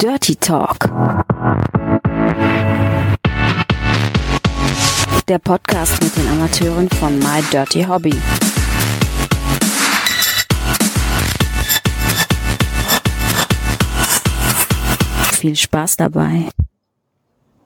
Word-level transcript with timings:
Dirty 0.00 0.36
Talk. 0.36 0.78
Der 5.26 5.40
Podcast 5.40 6.00
mit 6.00 6.16
den 6.16 6.28
Amateuren 6.28 6.88
von 6.88 7.18
My 7.18 7.42
Dirty 7.50 7.82
Hobby. 7.82 8.14
Viel 15.32 15.56
Spaß 15.56 15.96
dabei. 15.96 16.48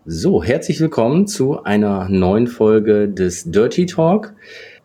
So, 0.07 0.43
herzlich 0.43 0.81
willkommen 0.81 1.27
zu 1.27 1.63
einer 1.65 2.09
neuen 2.09 2.47
Folge 2.47 3.11
des 3.11 3.51
Dirty 3.51 3.85
Talk. 3.85 4.33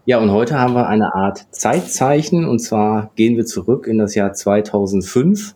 Ja, 0.04 0.18
und 0.20 0.32
heute 0.32 0.59
haben 0.59 0.73
wir 0.73 0.88
eine 0.88 1.16
Art 1.16 1.48
Zeitzeichen 1.52 2.43
und 2.43 2.59
zwar 2.59 3.11
gehen 3.16 3.38
wir 3.38 3.45
zurück 3.45 3.88
in 3.88 4.00
das 4.00 4.16
Jahr 4.16 4.34
2005 4.34 5.55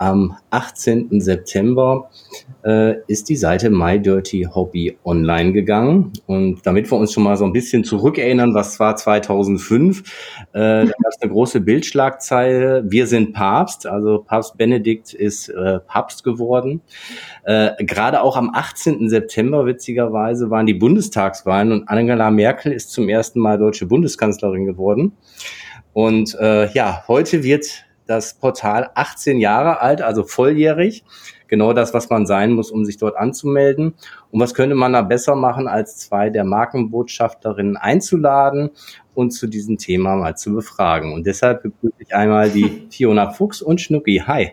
am 0.00 0.34
18. 0.48 1.20
September 1.20 2.08
äh, 2.64 2.94
ist 3.06 3.28
die 3.28 3.36
Seite 3.36 3.68
My 3.68 4.00
Dirty 4.00 4.48
Hobby 4.52 4.96
online 5.04 5.52
gegangen. 5.52 6.14
Und 6.26 6.64
damit 6.64 6.90
wir 6.90 6.96
uns 6.96 7.12
schon 7.12 7.22
mal 7.22 7.36
so 7.36 7.44
ein 7.44 7.52
bisschen 7.52 7.84
zurückerinnern, 7.84 8.54
was 8.54 8.80
war 8.80 8.96
2005, 8.96 10.00
äh, 10.00 10.04
da 10.52 10.84
gab 10.86 10.94
es 11.10 11.20
eine 11.20 11.30
große 11.30 11.60
Bildschlagzeile, 11.60 12.82
wir 12.88 13.06
sind 13.06 13.34
Papst, 13.34 13.86
also 13.86 14.24
Papst 14.26 14.56
Benedikt 14.56 15.12
ist 15.12 15.50
äh, 15.50 15.80
Papst 15.80 16.24
geworden. 16.24 16.80
Äh, 17.44 17.72
Gerade 17.84 18.22
auch 18.22 18.38
am 18.38 18.50
18. 18.54 19.06
September, 19.10 19.66
witzigerweise, 19.66 20.48
waren 20.48 20.64
die 20.64 20.74
Bundestagswahlen 20.74 21.72
und 21.72 21.88
Angela 21.90 22.30
Merkel 22.30 22.72
ist 22.72 22.90
zum 22.90 23.10
ersten 23.10 23.38
Mal 23.38 23.58
deutsche 23.58 23.84
Bundeskanzlerin 23.84 24.64
geworden. 24.64 25.12
Und 25.92 26.34
äh, 26.40 26.72
ja, 26.72 27.04
heute 27.06 27.42
wird 27.42 27.84
das 28.10 28.34
Portal 28.34 28.90
18 28.96 29.38
Jahre 29.38 29.80
alt, 29.80 30.02
also 30.02 30.24
volljährig. 30.24 31.04
Genau 31.46 31.72
das, 31.72 31.94
was 31.94 32.10
man 32.10 32.26
sein 32.26 32.52
muss, 32.52 32.72
um 32.72 32.84
sich 32.84 32.96
dort 32.96 33.16
anzumelden. 33.16 33.94
Und 34.32 34.40
was 34.40 34.52
könnte 34.52 34.74
man 34.74 34.92
da 34.92 35.02
besser 35.02 35.36
machen, 35.36 35.68
als 35.68 35.96
zwei 35.98 36.28
der 36.28 36.44
Markenbotschafterinnen 36.44 37.76
einzuladen 37.76 38.70
und 39.14 39.30
zu 39.30 39.46
diesem 39.46 39.78
Thema 39.78 40.16
mal 40.16 40.36
zu 40.36 40.52
befragen. 40.52 41.12
Und 41.12 41.24
deshalb 41.24 41.62
begrüße 41.62 41.94
ich 42.00 42.14
einmal 42.14 42.50
die 42.50 42.88
Fiona 42.90 43.30
Fuchs 43.30 43.62
und 43.62 43.80
Schnucki. 43.80 44.24
Hi. 44.26 44.52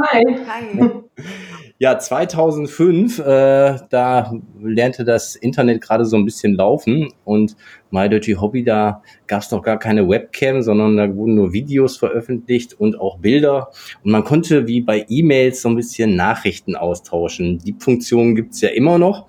Hi. 0.00 0.24
Hi. 0.48 0.90
Ja, 1.82 1.98
2005, 1.98 3.20
äh, 3.20 3.78
da 3.88 4.34
lernte 4.62 5.02
das 5.06 5.34
Internet 5.34 5.80
gerade 5.80 6.04
so 6.04 6.18
ein 6.18 6.26
bisschen 6.26 6.54
laufen 6.54 7.08
und 7.24 7.56
My 7.90 8.06
Dirty 8.06 8.34
Hobby, 8.34 8.62
da 8.64 9.02
gab 9.26 9.40
es 9.40 9.50
noch 9.50 9.62
gar 9.62 9.78
keine 9.78 10.06
Webcam, 10.06 10.60
sondern 10.60 10.98
da 10.98 11.16
wurden 11.16 11.36
nur 11.36 11.54
Videos 11.54 11.96
veröffentlicht 11.96 12.78
und 12.78 13.00
auch 13.00 13.20
Bilder. 13.20 13.70
Und 14.04 14.12
man 14.12 14.24
konnte 14.24 14.66
wie 14.66 14.82
bei 14.82 15.06
E-Mails 15.08 15.62
so 15.62 15.70
ein 15.70 15.74
bisschen 15.74 16.16
Nachrichten 16.16 16.76
austauschen. 16.76 17.56
Die 17.60 17.74
Funktion 17.78 18.34
gibt's 18.34 18.60
ja 18.60 18.68
immer 18.68 18.98
noch. 18.98 19.28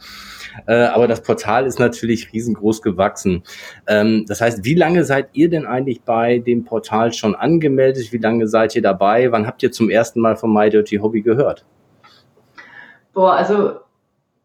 Äh, 0.68 0.74
aber 0.74 1.08
das 1.08 1.24
Portal 1.24 1.66
ist 1.66 1.80
natürlich 1.80 2.34
riesengroß 2.34 2.82
gewachsen. 2.82 3.44
Ähm, 3.88 4.26
das 4.28 4.42
heißt, 4.42 4.66
wie 4.66 4.76
lange 4.76 5.06
seid 5.06 5.30
ihr 5.32 5.50
denn 5.50 5.66
eigentlich 5.66 6.02
bei 6.02 6.40
dem 6.40 6.66
Portal 6.66 7.14
schon 7.14 7.34
angemeldet? 7.34 8.12
Wie 8.12 8.18
lange 8.18 8.50
seid 8.50 8.76
ihr 8.76 8.82
dabei? 8.82 9.32
Wann 9.32 9.48
habt 9.48 9.64
ihr 9.64 9.72
zum 9.72 9.90
ersten 9.90 10.20
Mal 10.20 10.36
von 10.36 10.54
My 10.54 10.70
Dirty 10.70 10.98
Hobby 10.98 11.22
gehört? 11.22 11.66
Boah, 13.14 13.34
also 13.34 13.82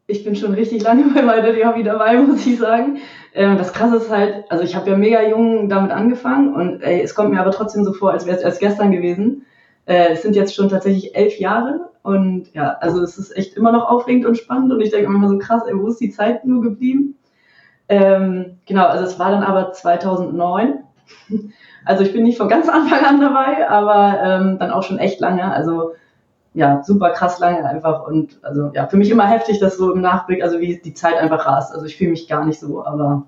ich 0.07 0.23
bin 0.23 0.35
schon 0.35 0.53
richtig 0.53 0.83
lange 0.83 1.03
bei 1.13 1.41
Dirty 1.41 1.61
Hobby 1.61 1.83
dabei, 1.83 2.17
muss 2.17 2.45
ich 2.45 2.57
sagen. 2.57 2.99
Ähm, 3.33 3.57
das 3.57 3.73
Krasse 3.73 3.97
ist 3.97 4.09
halt, 4.09 4.45
also 4.49 4.63
ich 4.63 4.75
habe 4.75 4.89
ja 4.89 4.97
mega 4.97 5.21
jung 5.27 5.69
damit 5.69 5.91
angefangen 5.91 6.53
und 6.53 6.81
ey, 6.81 7.01
es 7.01 7.13
kommt 7.13 7.31
mir 7.31 7.41
aber 7.41 7.51
trotzdem 7.51 7.83
so 7.83 7.93
vor, 7.93 8.11
als 8.11 8.25
wäre 8.25 8.37
es 8.37 8.43
erst 8.43 8.59
gestern 8.59 8.91
gewesen. 8.91 9.45
Äh, 9.85 10.13
es 10.13 10.21
sind 10.21 10.35
jetzt 10.35 10.55
schon 10.55 10.69
tatsächlich 10.69 11.15
elf 11.15 11.37
Jahre 11.39 11.89
und 12.03 12.53
ja, 12.53 12.77
also 12.79 13.01
es 13.01 13.17
ist 13.17 13.35
echt 13.35 13.55
immer 13.55 13.71
noch 13.71 13.89
aufregend 13.89 14.25
und 14.25 14.37
spannend 14.37 14.71
und 14.71 14.81
ich 14.81 14.91
denke 14.91 15.05
immer 15.05 15.27
so 15.27 15.37
krass, 15.37 15.63
ey, 15.67 15.77
wo 15.77 15.87
ist 15.87 15.99
die 15.99 16.09
Zeit 16.09 16.45
nur 16.45 16.61
geblieben? 16.61 17.15
Ähm, 17.89 18.57
genau, 18.65 18.85
also 18.87 19.05
es 19.05 19.19
war 19.19 19.31
dann 19.31 19.43
aber 19.43 19.71
2009. 19.73 20.83
Also 21.85 22.03
ich 22.03 22.11
bin 22.11 22.23
nicht 22.23 22.37
von 22.37 22.49
ganz 22.49 22.67
Anfang 22.69 23.05
an 23.05 23.21
dabei, 23.21 23.69
aber 23.69 24.19
ähm, 24.21 24.57
dann 24.59 24.71
auch 24.71 24.83
schon 24.83 24.99
echt 24.99 25.21
lange. 25.21 25.53
Also 25.53 25.93
ja, 26.57 26.81
super 26.83 27.11
krass 27.11 27.37
lange 27.37 27.63
einfach 27.63 28.07
und 28.07 28.39
also 28.41 28.71
ja, 28.73 28.87
für 28.87 28.97
mich 28.97 29.11
immer 29.11 29.27
heftig, 29.27 29.59
dass 29.59 29.77
so 29.77 29.93
im 29.93 30.01
Nachblick, 30.01 30.41
also 30.41 30.59
wie 30.59 30.81
die 30.83 30.95
Zeit 30.95 31.15
einfach 31.15 31.45
rast. 31.45 31.71
Also 31.71 31.85
ich 31.85 31.95
fühle 31.95 32.09
mich 32.09 32.27
gar 32.27 32.43
nicht 32.45 32.59
so, 32.59 32.83
aber 32.83 33.27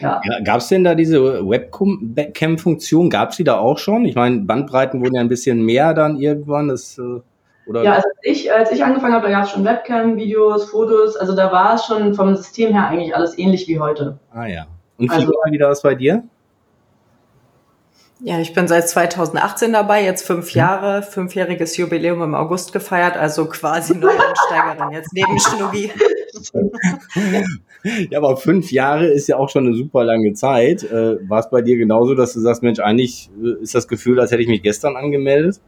ja. 0.00 0.20
ja 0.24 0.40
Gab 0.40 0.58
es 0.58 0.66
denn 0.66 0.82
da 0.82 0.96
diese 0.96 1.48
Webcam-Funktion? 1.48 3.10
Gab 3.10 3.30
es 3.30 3.36
die 3.36 3.44
da 3.44 3.58
auch 3.58 3.78
schon? 3.78 4.04
Ich 4.06 4.16
meine, 4.16 4.40
Bandbreiten 4.40 5.00
wurden 5.00 5.14
ja 5.14 5.20
ein 5.20 5.28
bisschen 5.28 5.62
mehr 5.62 5.94
dann 5.94 6.16
irgendwann. 6.16 6.66
Das, 6.66 6.98
äh, 6.98 7.20
oder? 7.68 7.84
Ja, 7.84 7.92
also 7.92 8.08
ich, 8.22 8.52
als 8.52 8.72
ich 8.72 8.82
angefangen 8.82 9.14
habe, 9.14 9.26
da 9.26 9.30
gab 9.30 9.44
es 9.44 9.50
schon 9.50 9.64
Webcam, 9.64 10.16
Videos, 10.16 10.68
Fotos. 10.68 11.16
Also 11.16 11.36
da 11.36 11.52
war 11.52 11.76
es 11.76 11.84
schon 11.84 12.14
vom 12.14 12.34
System 12.34 12.72
her 12.72 12.88
eigentlich 12.88 13.14
alles 13.14 13.38
ähnlich 13.38 13.68
wie 13.68 13.78
heute. 13.78 14.18
Ah 14.32 14.46
ja. 14.46 14.66
Und 14.96 15.12
wie 15.12 15.14
also, 15.14 15.28
war 15.28 15.68
das 15.68 15.82
bei 15.82 15.94
dir? 15.94 16.24
Ja, 18.20 18.40
ich 18.40 18.52
bin 18.52 18.66
seit 18.66 18.88
2018 18.88 19.72
dabei, 19.72 20.04
jetzt 20.04 20.26
fünf 20.26 20.50
hm. 20.50 20.58
Jahre, 20.58 21.02
fünfjähriges 21.02 21.76
Jubiläum 21.76 22.20
im 22.22 22.34
August 22.34 22.72
gefeiert, 22.72 23.16
also 23.16 23.46
quasi 23.46 23.94
Neuansteigerin, 23.96 24.90
jetzt 24.90 25.12
neben 25.12 25.38
Schnuggi. 25.38 25.92
ja, 28.10 28.18
aber 28.18 28.36
fünf 28.36 28.72
Jahre 28.72 29.06
ist 29.06 29.28
ja 29.28 29.36
auch 29.36 29.48
schon 29.48 29.66
eine 29.66 29.76
super 29.76 30.02
lange 30.02 30.32
Zeit. 30.32 30.82
Äh, 30.82 31.28
war 31.28 31.40
es 31.40 31.50
bei 31.50 31.62
dir 31.62 31.76
genauso, 31.76 32.14
dass 32.14 32.32
du 32.32 32.40
sagst, 32.40 32.62
Mensch, 32.62 32.80
eigentlich 32.80 33.30
äh, 33.40 33.62
ist 33.62 33.76
das 33.76 33.86
Gefühl, 33.86 34.18
als 34.18 34.32
hätte 34.32 34.42
ich 34.42 34.48
mich 34.48 34.62
gestern 34.62 34.96
angemeldet? 34.96 35.60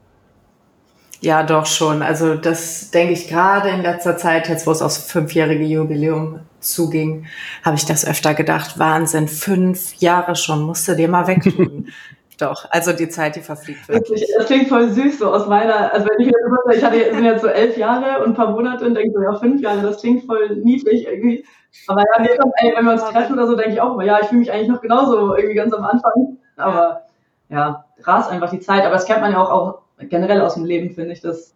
Ja, 1.21 1.43
doch 1.43 1.67
schon. 1.67 2.03
Also 2.03 2.35
das 2.35 2.91
denke 2.91 3.13
ich 3.13 3.29
gerade 3.29 3.69
in 3.69 3.83
letzter 3.83 4.17
Zeit, 4.17 4.49
jetzt 4.49 4.67
wo 4.67 4.73
es 4.73 4.83
aufs 4.83 4.99
fünfjährige 4.99 5.65
Jubiläum 5.65 6.41
zuging, 6.61 7.27
habe 7.63 7.77
ich 7.77 7.85
das 7.85 8.07
öfter 8.07 8.35
gedacht. 8.35 8.79
Wahnsinn, 8.79 9.29
fünf 9.29 9.95
Jahre 9.97 10.35
schon, 10.35 10.63
musst 10.63 10.89
du 10.89 10.97
dir 10.97 11.09
mal 11.09 11.27
wegtun. 11.27 11.89
Doch, 12.41 12.65
also 12.71 12.93
die 12.93 13.09
Zeit, 13.09 13.37
die 13.37 13.41
verfliegt 13.41 13.87
wirklich. 13.89 14.27
Das 14.37 14.47
klingt 14.47 14.69
voll 14.69 14.89
süß, 14.89 15.19
so 15.19 15.31
aus 15.33 15.47
meiner, 15.47 15.93
also 15.93 16.07
wenn 16.09 16.21
ich 16.21 16.27
jetzt 16.27 16.47
überlege, 16.47 16.79
ich 16.79 16.85
hatte, 16.85 17.15
bin 17.15 17.25
jetzt 17.25 17.43
so 17.43 17.49
elf 17.49 17.77
Jahre 17.77 18.23
und 18.23 18.31
ein 18.31 18.35
paar 18.35 18.51
Monate 18.51 18.87
und 18.87 18.95
denke 18.95 19.13
so, 19.13 19.23
ja, 19.23 19.35
fünf 19.35 19.61
Jahre, 19.61 19.83
das 19.83 20.01
klingt 20.01 20.25
voll 20.25 20.57
niedlich 20.57 21.07
irgendwie. 21.07 21.45
Aber 21.87 22.01
ja, 22.01 22.23
nee, 22.23 22.29
ey, 22.63 22.73
wenn 22.75 22.85
wir 22.85 22.93
uns 22.93 23.05
treffen 23.05 23.35
oder 23.35 23.47
so, 23.47 23.57
denke 23.57 23.73
ich 23.73 23.81
auch, 23.81 24.01
ja, 24.03 24.21
ich 24.21 24.29
fühle 24.29 24.41
mich 24.41 24.53
eigentlich 24.53 24.69
noch 24.69 24.81
genauso 24.81 25.37
irgendwie 25.37 25.55
ganz 25.55 25.75
am 25.75 25.85
Anfang. 25.85 26.39
Aber 26.57 27.03
ja, 27.51 27.85
rast 28.03 28.31
einfach 28.31 28.51
die 28.51 28.61
Zeit. 28.61 28.85
Aber 28.85 28.95
das 28.95 29.05
kennt 29.05 29.21
man 29.21 29.33
ja 29.33 29.43
auch, 29.43 29.51
auch 29.51 29.83
generell 29.99 30.41
aus 30.41 30.55
dem 30.55 30.65
Leben, 30.65 30.95
finde 30.95 31.13
ich, 31.13 31.21
das. 31.21 31.55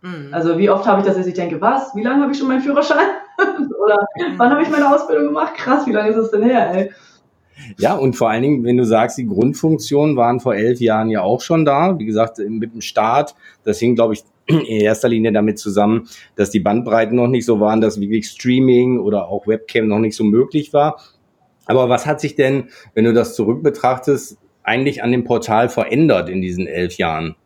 Mhm. 0.00 0.30
Also 0.32 0.58
wie 0.58 0.70
oft 0.70 0.86
habe 0.86 1.00
ich 1.00 1.06
das, 1.06 1.16
dass 1.16 1.26
ich 1.26 1.34
denke, 1.34 1.60
was, 1.60 1.94
wie 1.94 2.02
lange 2.02 2.22
habe 2.22 2.32
ich 2.32 2.38
schon 2.38 2.48
meinen 2.48 2.62
Führerschein? 2.62 3.06
oder 3.84 3.98
wann 4.36 4.50
habe 4.50 4.62
ich 4.62 4.70
meine 4.70 4.92
Ausbildung 4.92 5.26
gemacht? 5.26 5.54
Krass, 5.54 5.86
wie 5.86 5.92
lange 5.92 6.08
ist 6.08 6.16
es 6.16 6.30
denn 6.30 6.42
her, 6.42 6.70
ey? 6.74 6.92
Ja, 7.78 7.94
und 7.94 8.14
vor 8.14 8.30
allen 8.30 8.42
Dingen, 8.42 8.64
wenn 8.64 8.76
du 8.76 8.84
sagst, 8.84 9.18
die 9.18 9.26
Grundfunktionen 9.26 10.16
waren 10.16 10.40
vor 10.40 10.54
elf 10.54 10.80
Jahren 10.80 11.10
ja 11.10 11.22
auch 11.22 11.40
schon 11.40 11.64
da. 11.64 11.98
Wie 11.98 12.06
gesagt, 12.06 12.38
mit 12.38 12.72
dem 12.74 12.80
Start, 12.80 13.34
das 13.64 13.78
hing, 13.78 13.94
glaube 13.94 14.14
ich, 14.14 14.22
in 14.46 14.80
erster 14.80 15.08
Linie 15.08 15.32
damit 15.32 15.58
zusammen, 15.58 16.08
dass 16.36 16.50
die 16.50 16.60
Bandbreiten 16.60 17.16
noch 17.16 17.28
nicht 17.28 17.46
so 17.46 17.60
waren, 17.60 17.80
dass 17.80 18.00
wirklich 18.00 18.28
Streaming 18.28 18.98
oder 18.98 19.28
auch 19.28 19.46
Webcam 19.46 19.86
noch 19.86 19.98
nicht 19.98 20.16
so 20.16 20.24
möglich 20.24 20.72
war. 20.72 21.00
Aber 21.66 21.88
was 21.88 22.06
hat 22.06 22.20
sich 22.20 22.34
denn, 22.34 22.68
wenn 22.94 23.04
du 23.04 23.12
das 23.12 23.36
zurück 23.36 23.62
betrachtest, 23.62 24.38
eigentlich 24.64 25.02
an 25.02 25.12
dem 25.12 25.24
Portal 25.24 25.68
verändert 25.68 26.28
in 26.28 26.40
diesen 26.40 26.66
elf 26.66 26.96
Jahren? 26.96 27.36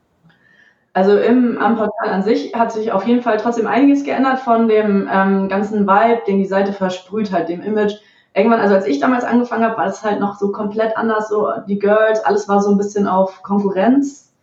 Also 0.92 1.18
im, 1.18 1.58
am 1.58 1.76
Portal 1.76 2.08
an 2.08 2.22
sich 2.22 2.54
hat 2.54 2.72
sich 2.72 2.90
auf 2.90 3.06
jeden 3.06 3.20
Fall 3.20 3.36
trotzdem 3.36 3.66
einiges 3.66 4.04
geändert 4.04 4.38
von 4.38 4.66
dem 4.66 5.06
ähm, 5.12 5.48
ganzen 5.50 5.86
Vibe, 5.86 6.22
den 6.26 6.38
die 6.38 6.46
Seite 6.46 6.72
versprüht 6.72 7.32
hat, 7.32 7.50
dem 7.50 7.60
Image 7.60 7.96
irgendwann, 8.36 8.60
also 8.60 8.74
als 8.74 8.86
ich 8.86 9.00
damals 9.00 9.24
angefangen 9.24 9.64
habe, 9.64 9.78
war 9.78 9.86
es 9.86 10.04
halt 10.04 10.20
noch 10.20 10.38
so 10.38 10.52
komplett 10.52 10.96
anders, 10.96 11.30
so 11.30 11.48
die 11.66 11.78
Girls, 11.78 12.22
alles 12.24 12.48
war 12.48 12.60
so 12.60 12.70
ein 12.70 12.76
bisschen 12.76 13.08
auf 13.08 13.42
Konkurrenz. 13.42 14.34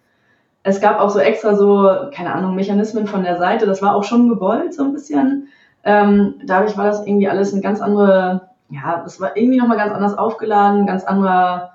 Es 0.63 0.81
gab 0.81 0.99
auch 0.99 1.11
so 1.11 1.19
extra 1.19 1.55
so, 1.55 1.87
keine 2.11 2.33
Ahnung, 2.33 2.55
Mechanismen 2.55 3.05
von 3.05 3.23
der 3.23 3.37
Seite, 3.37 3.67
das 3.67 3.81
war 3.83 3.95
auch 3.95 4.03
schon 4.03 4.29
gewollt, 4.29 4.73
so 4.73 4.83
ein 4.83 4.93
bisschen. 4.93 5.49
Ähm, 5.83 6.35
dadurch 6.43 6.75
war 6.75 6.85
das 6.85 7.05
irgendwie 7.05 7.27
alles 7.27 7.53
eine 7.53 7.61
ganz 7.61 7.81
andere, 7.81 8.49
ja, 8.69 9.03
es 9.05 9.21
war 9.21 9.37
irgendwie 9.37 9.59
nochmal 9.59 9.77
ganz 9.77 9.93
anders 9.93 10.17
aufgeladen, 10.17 10.87
ganz 10.87 11.03
anderer, 11.03 11.73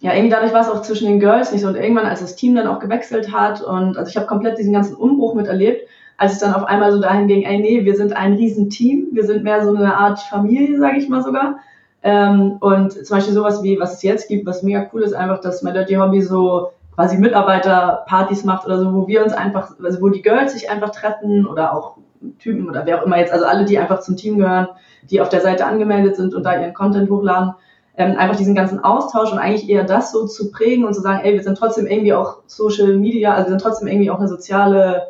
ja, 0.00 0.12
irgendwie 0.12 0.30
dadurch 0.30 0.52
war 0.52 0.60
es 0.60 0.68
auch 0.68 0.82
zwischen 0.82 1.08
den 1.08 1.20
Girls 1.20 1.52
nicht 1.52 1.62
so. 1.62 1.68
Und 1.68 1.76
irgendwann, 1.76 2.06
als 2.06 2.20
das 2.20 2.36
Team 2.36 2.54
dann 2.54 2.66
auch 2.66 2.80
gewechselt 2.80 3.32
hat 3.32 3.62
und 3.62 3.96
also 3.96 4.10
ich 4.10 4.16
habe 4.16 4.26
komplett 4.26 4.58
diesen 4.58 4.74
ganzen 4.74 4.96
Umbruch 4.96 5.34
miterlebt, 5.34 5.88
als 6.20 6.34
es 6.34 6.38
dann 6.38 6.54
auf 6.54 6.64
einmal 6.64 6.92
so 6.92 7.00
dahin 7.00 7.28
ging, 7.28 7.44
ey, 7.44 7.58
nee, 7.58 7.86
wir 7.86 7.96
sind 7.96 8.12
ein 8.12 8.34
Riesenteam, 8.34 9.08
wir 9.12 9.24
sind 9.24 9.42
mehr 9.42 9.64
so 9.64 9.74
eine 9.74 9.96
Art 9.96 10.20
Familie, 10.20 10.78
sage 10.78 10.98
ich 10.98 11.08
mal 11.08 11.22
sogar. 11.22 11.60
Ähm, 12.02 12.58
und 12.60 12.92
zum 12.92 13.16
Beispiel 13.16 13.32
sowas 13.32 13.62
wie, 13.62 13.80
was 13.80 13.94
es 13.94 14.02
jetzt 14.02 14.28
gibt, 14.28 14.44
was 14.44 14.62
mega 14.62 14.86
cool 14.92 15.00
ist, 15.00 15.14
einfach, 15.14 15.40
dass 15.40 15.62
My 15.62 15.72
Dirty 15.72 15.94
Hobby 15.94 16.20
so 16.20 16.72
quasi 16.94 17.16
Mitarbeiterpartys 17.16 18.44
macht 18.44 18.66
oder 18.66 18.78
so, 18.78 18.92
wo 18.92 19.08
wir 19.08 19.24
uns 19.24 19.32
einfach, 19.32 19.72
also 19.82 20.02
wo 20.02 20.10
die 20.10 20.20
Girls 20.20 20.52
sich 20.52 20.68
einfach 20.68 20.90
treffen 20.90 21.46
oder 21.46 21.74
auch 21.74 21.96
Typen 22.38 22.68
oder 22.68 22.84
wer 22.84 23.00
auch 23.00 23.06
immer 23.06 23.16
jetzt, 23.16 23.32
also 23.32 23.46
alle, 23.46 23.64
die 23.64 23.78
einfach 23.78 24.00
zum 24.00 24.18
Team 24.18 24.36
gehören, 24.36 24.68
die 25.10 25.22
auf 25.22 25.30
der 25.30 25.40
Seite 25.40 25.64
angemeldet 25.64 26.16
sind 26.16 26.34
und 26.34 26.42
da 26.42 26.60
ihren 26.60 26.74
Content 26.74 27.08
hochladen, 27.08 27.54
ähm, 27.96 28.18
einfach 28.18 28.36
diesen 28.36 28.54
ganzen 28.54 28.84
Austausch 28.84 29.32
und 29.32 29.38
eigentlich 29.38 29.70
eher 29.70 29.84
das 29.84 30.12
so 30.12 30.26
zu 30.26 30.50
prägen 30.50 30.84
und 30.84 30.92
zu 30.92 31.00
sagen, 31.00 31.20
ey, 31.24 31.32
wir 31.32 31.42
sind 31.42 31.56
trotzdem 31.56 31.86
irgendwie 31.86 32.12
auch 32.12 32.40
Social 32.46 32.98
Media, 32.98 33.32
also 33.32 33.46
wir 33.46 33.52
sind 33.52 33.62
trotzdem 33.62 33.88
irgendwie 33.88 34.10
auch 34.10 34.18
eine 34.18 34.28
soziale 34.28 35.06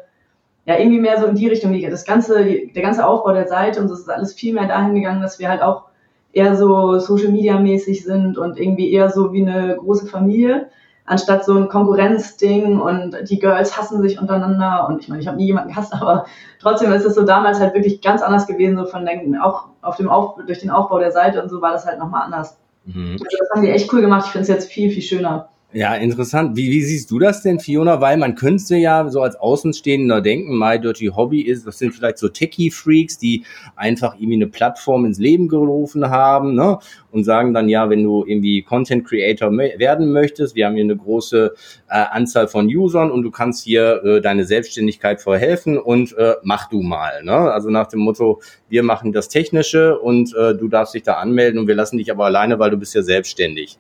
ja 0.71 0.79
irgendwie 0.79 1.01
mehr 1.01 1.21
so 1.21 1.27
in 1.27 1.35
die 1.35 1.49
Richtung, 1.49 1.79
das 1.91 2.05
ganze, 2.05 2.45
der 2.45 2.83
ganze 2.83 3.05
Aufbau 3.05 3.33
der 3.33 3.49
Seite 3.49 3.81
und 3.81 3.89
so 3.89 3.95
ist 3.95 4.09
alles 4.09 4.35
viel 4.35 4.55
mehr 4.55 4.69
dahin 4.69 4.95
gegangen, 4.95 5.21
dass 5.21 5.39
wir 5.41 5.49
halt 5.49 5.63
auch 5.63 5.85
eher 6.33 6.55
so 6.55 7.01
Social 7.01 7.33
Media 7.33 7.59
mäßig 7.59 8.05
sind 8.05 8.39
und 8.39 8.59
irgendwie 8.59 8.93
eher 8.93 9.11
so 9.11 9.33
wie 9.33 9.43
eine 9.43 9.77
große 9.77 10.07
Familie, 10.07 10.69
anstatt 11.07 11.45
so 11.45 11.57
ein 11.57 11.69
Konkurrenzding 11.69 12.81
und 12.81 13.17
die 13.29 13.41
Girls 13.41 13.77
hassen 13.77 14.01
sich 14.01 14.21
untereinander 14.21 14.87
und 14.89 15.03
ich 15.03 15.09
meine, 15.09 15.21
ich 15.21 15.27
habe 15.27 15.39
nie 15.39 15.47
jemanden 15.47 15.71
gehasst, 15.71 15.93
aber 16.01 16.27
trotzdem 16.61 16.93
ist 16.93 17.05
es 17.05 17.17
so 17.17 17.25
damals 17.25 17.59
halt 17.59 17.75
wirklich 17.75 18.01
ganz 18.01 18.23
anders 18.23 18.47
gewesen, 18.47 18.77
so 18.77 18.85
von 18.85 19.05
denken, 19.05 19.37
auch 19.39 19.67
auf 19.83 19.97
dem 19.97 20.09
Auf, 20.09 20.37
durch 20.47 20.61
den 20.61 20.71
Aufbau 20.71 21.01
der 21.01 21.11
Seite 21.11 21.43
und 21.43 21.49
so 21.49 21.61
war 21.61 21.73
das 21.73 21.85
halt 21.85 21.99
nochmal 21.99 22.23
anders. 22.23 22.57
Mhm. 22.85 23.15
Also 23.15 23.37
das 23.39 23.51
haben 23.53 23.63
die 23.63 23.71
echt 23.71 23.93
cool 23.93 24.03
gemacht, 24.03 24.27
ich 24.27 24.33
finde 24.33 24.43
es 24.43 24.49
jetzt 24.49 24.71
viel, 24.71 24.91
viel 24.91 25.03
schöner. 25.03 25.49
Ja, 25.73 25.95
interessant. 25.95 26.57
Wie, 26.57 26.69
wie 26.69 26.83
siehst 26.83 27.13
du 27.13 27.21
das 27.21 27.43
denn, 27.43 27.61
Fiona? 27.61 28.01
Weil 28.01 28.17
man 28.17 28.35
könnte 28.35 28.75
ja 28.75 29.09
so 29.09 29.23
als 29.23 29.37
Außenstehender 29.37 30.21
denken, 30.21 30.59
My 30.59 30.81
Dirty 30.81 31.13
Hobby 31.15 31.43
ist, 31.43 31.65
das 31.65 31.79
sind 31.79 31.95
vielleicht 31.95 32.19
so 32.19 32.29
Techie-Freaks, 32.29 33.19
die 33.19 33.45
einfach 33.77 34.17
irgendwie 34.17 34.35
eine 34.35 34.49
Plattform 34.49 35.05
ins 35.05 35.21
Leben 35.21 35.47
gerufen 35.47 36.11
haben 36.11 36.57
ne? 36.57 36.81
und 37.13 37.23
sagen 37.23 37.55
dann, 37.55 37.69
ja, 37.69 37.89
wenn 37.89 38.03
du 38.03 38.25
irgendwie 38.27 38.63
Content 38.63 39.07
Creator 39.07 39.53
werden 39.53 40.11
möchtest, 40.11 40.57
wir 40.57 40.67
haben 40.67 40.75
hier 40.75 40.83
eine 40.83 40.97
große 40.97 41.55
äh, 41.89 41.95
Anzahl 41.95 42.49
von 42.49 42.67
Usern 42.67 43.13
und 43.13 43.23
du 43.23 43.31
kannst 43.31 43.63
hier 43.63 44.03
äh, 44.03 44.21
deine 44.21 44.45
Selbstständigkeit 44.47 45.21
verhelfen 45.21 45.79
und 45.79 46.19
äh, 46.19 46.35
mach 46.43 46.69
du 46.69 46.83
mal. 46.83 47.23
Ne? 47.23 47.33
Also 47.33 47.71
nach 47.71 47.87
dem 47.87 48.01
Motto, 48.01 48.41
wir 48.69 48.83
machen 48.83 49.13
das 49.13 49.29
Technische 49.29 50.01
und 50.01 50.35
äh, 50.35 50.53
du 50.57 50.67
darfst 50.67 50.95
dich 50.95 51.05
da 51.05 51.15
anmelden 51.15 51.61
und 51.61 51.69
wir 51.69 51.77
lassen 51.77 51.99
dich 51.99 52.11
aber 52.11 52.25
alleine, 52.25 52.59
weil 52.59 52.73
du 52.73 52.77
bist 52.77 52.93
ja 52.97 53.03
selbstständig. 53.03 53.79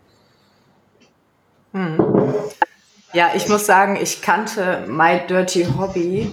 Hm. 1.73 1.99
Ja, 3.13 3.31
ich 3.35 3.49
muss 3.49 3.67
sagen, 3.67 3.99
ich 4.01 4.23
kannte 4.23 4.85
My 4.89 5.21
Dirty 5.29 5.67
Hobby 5.79 6.33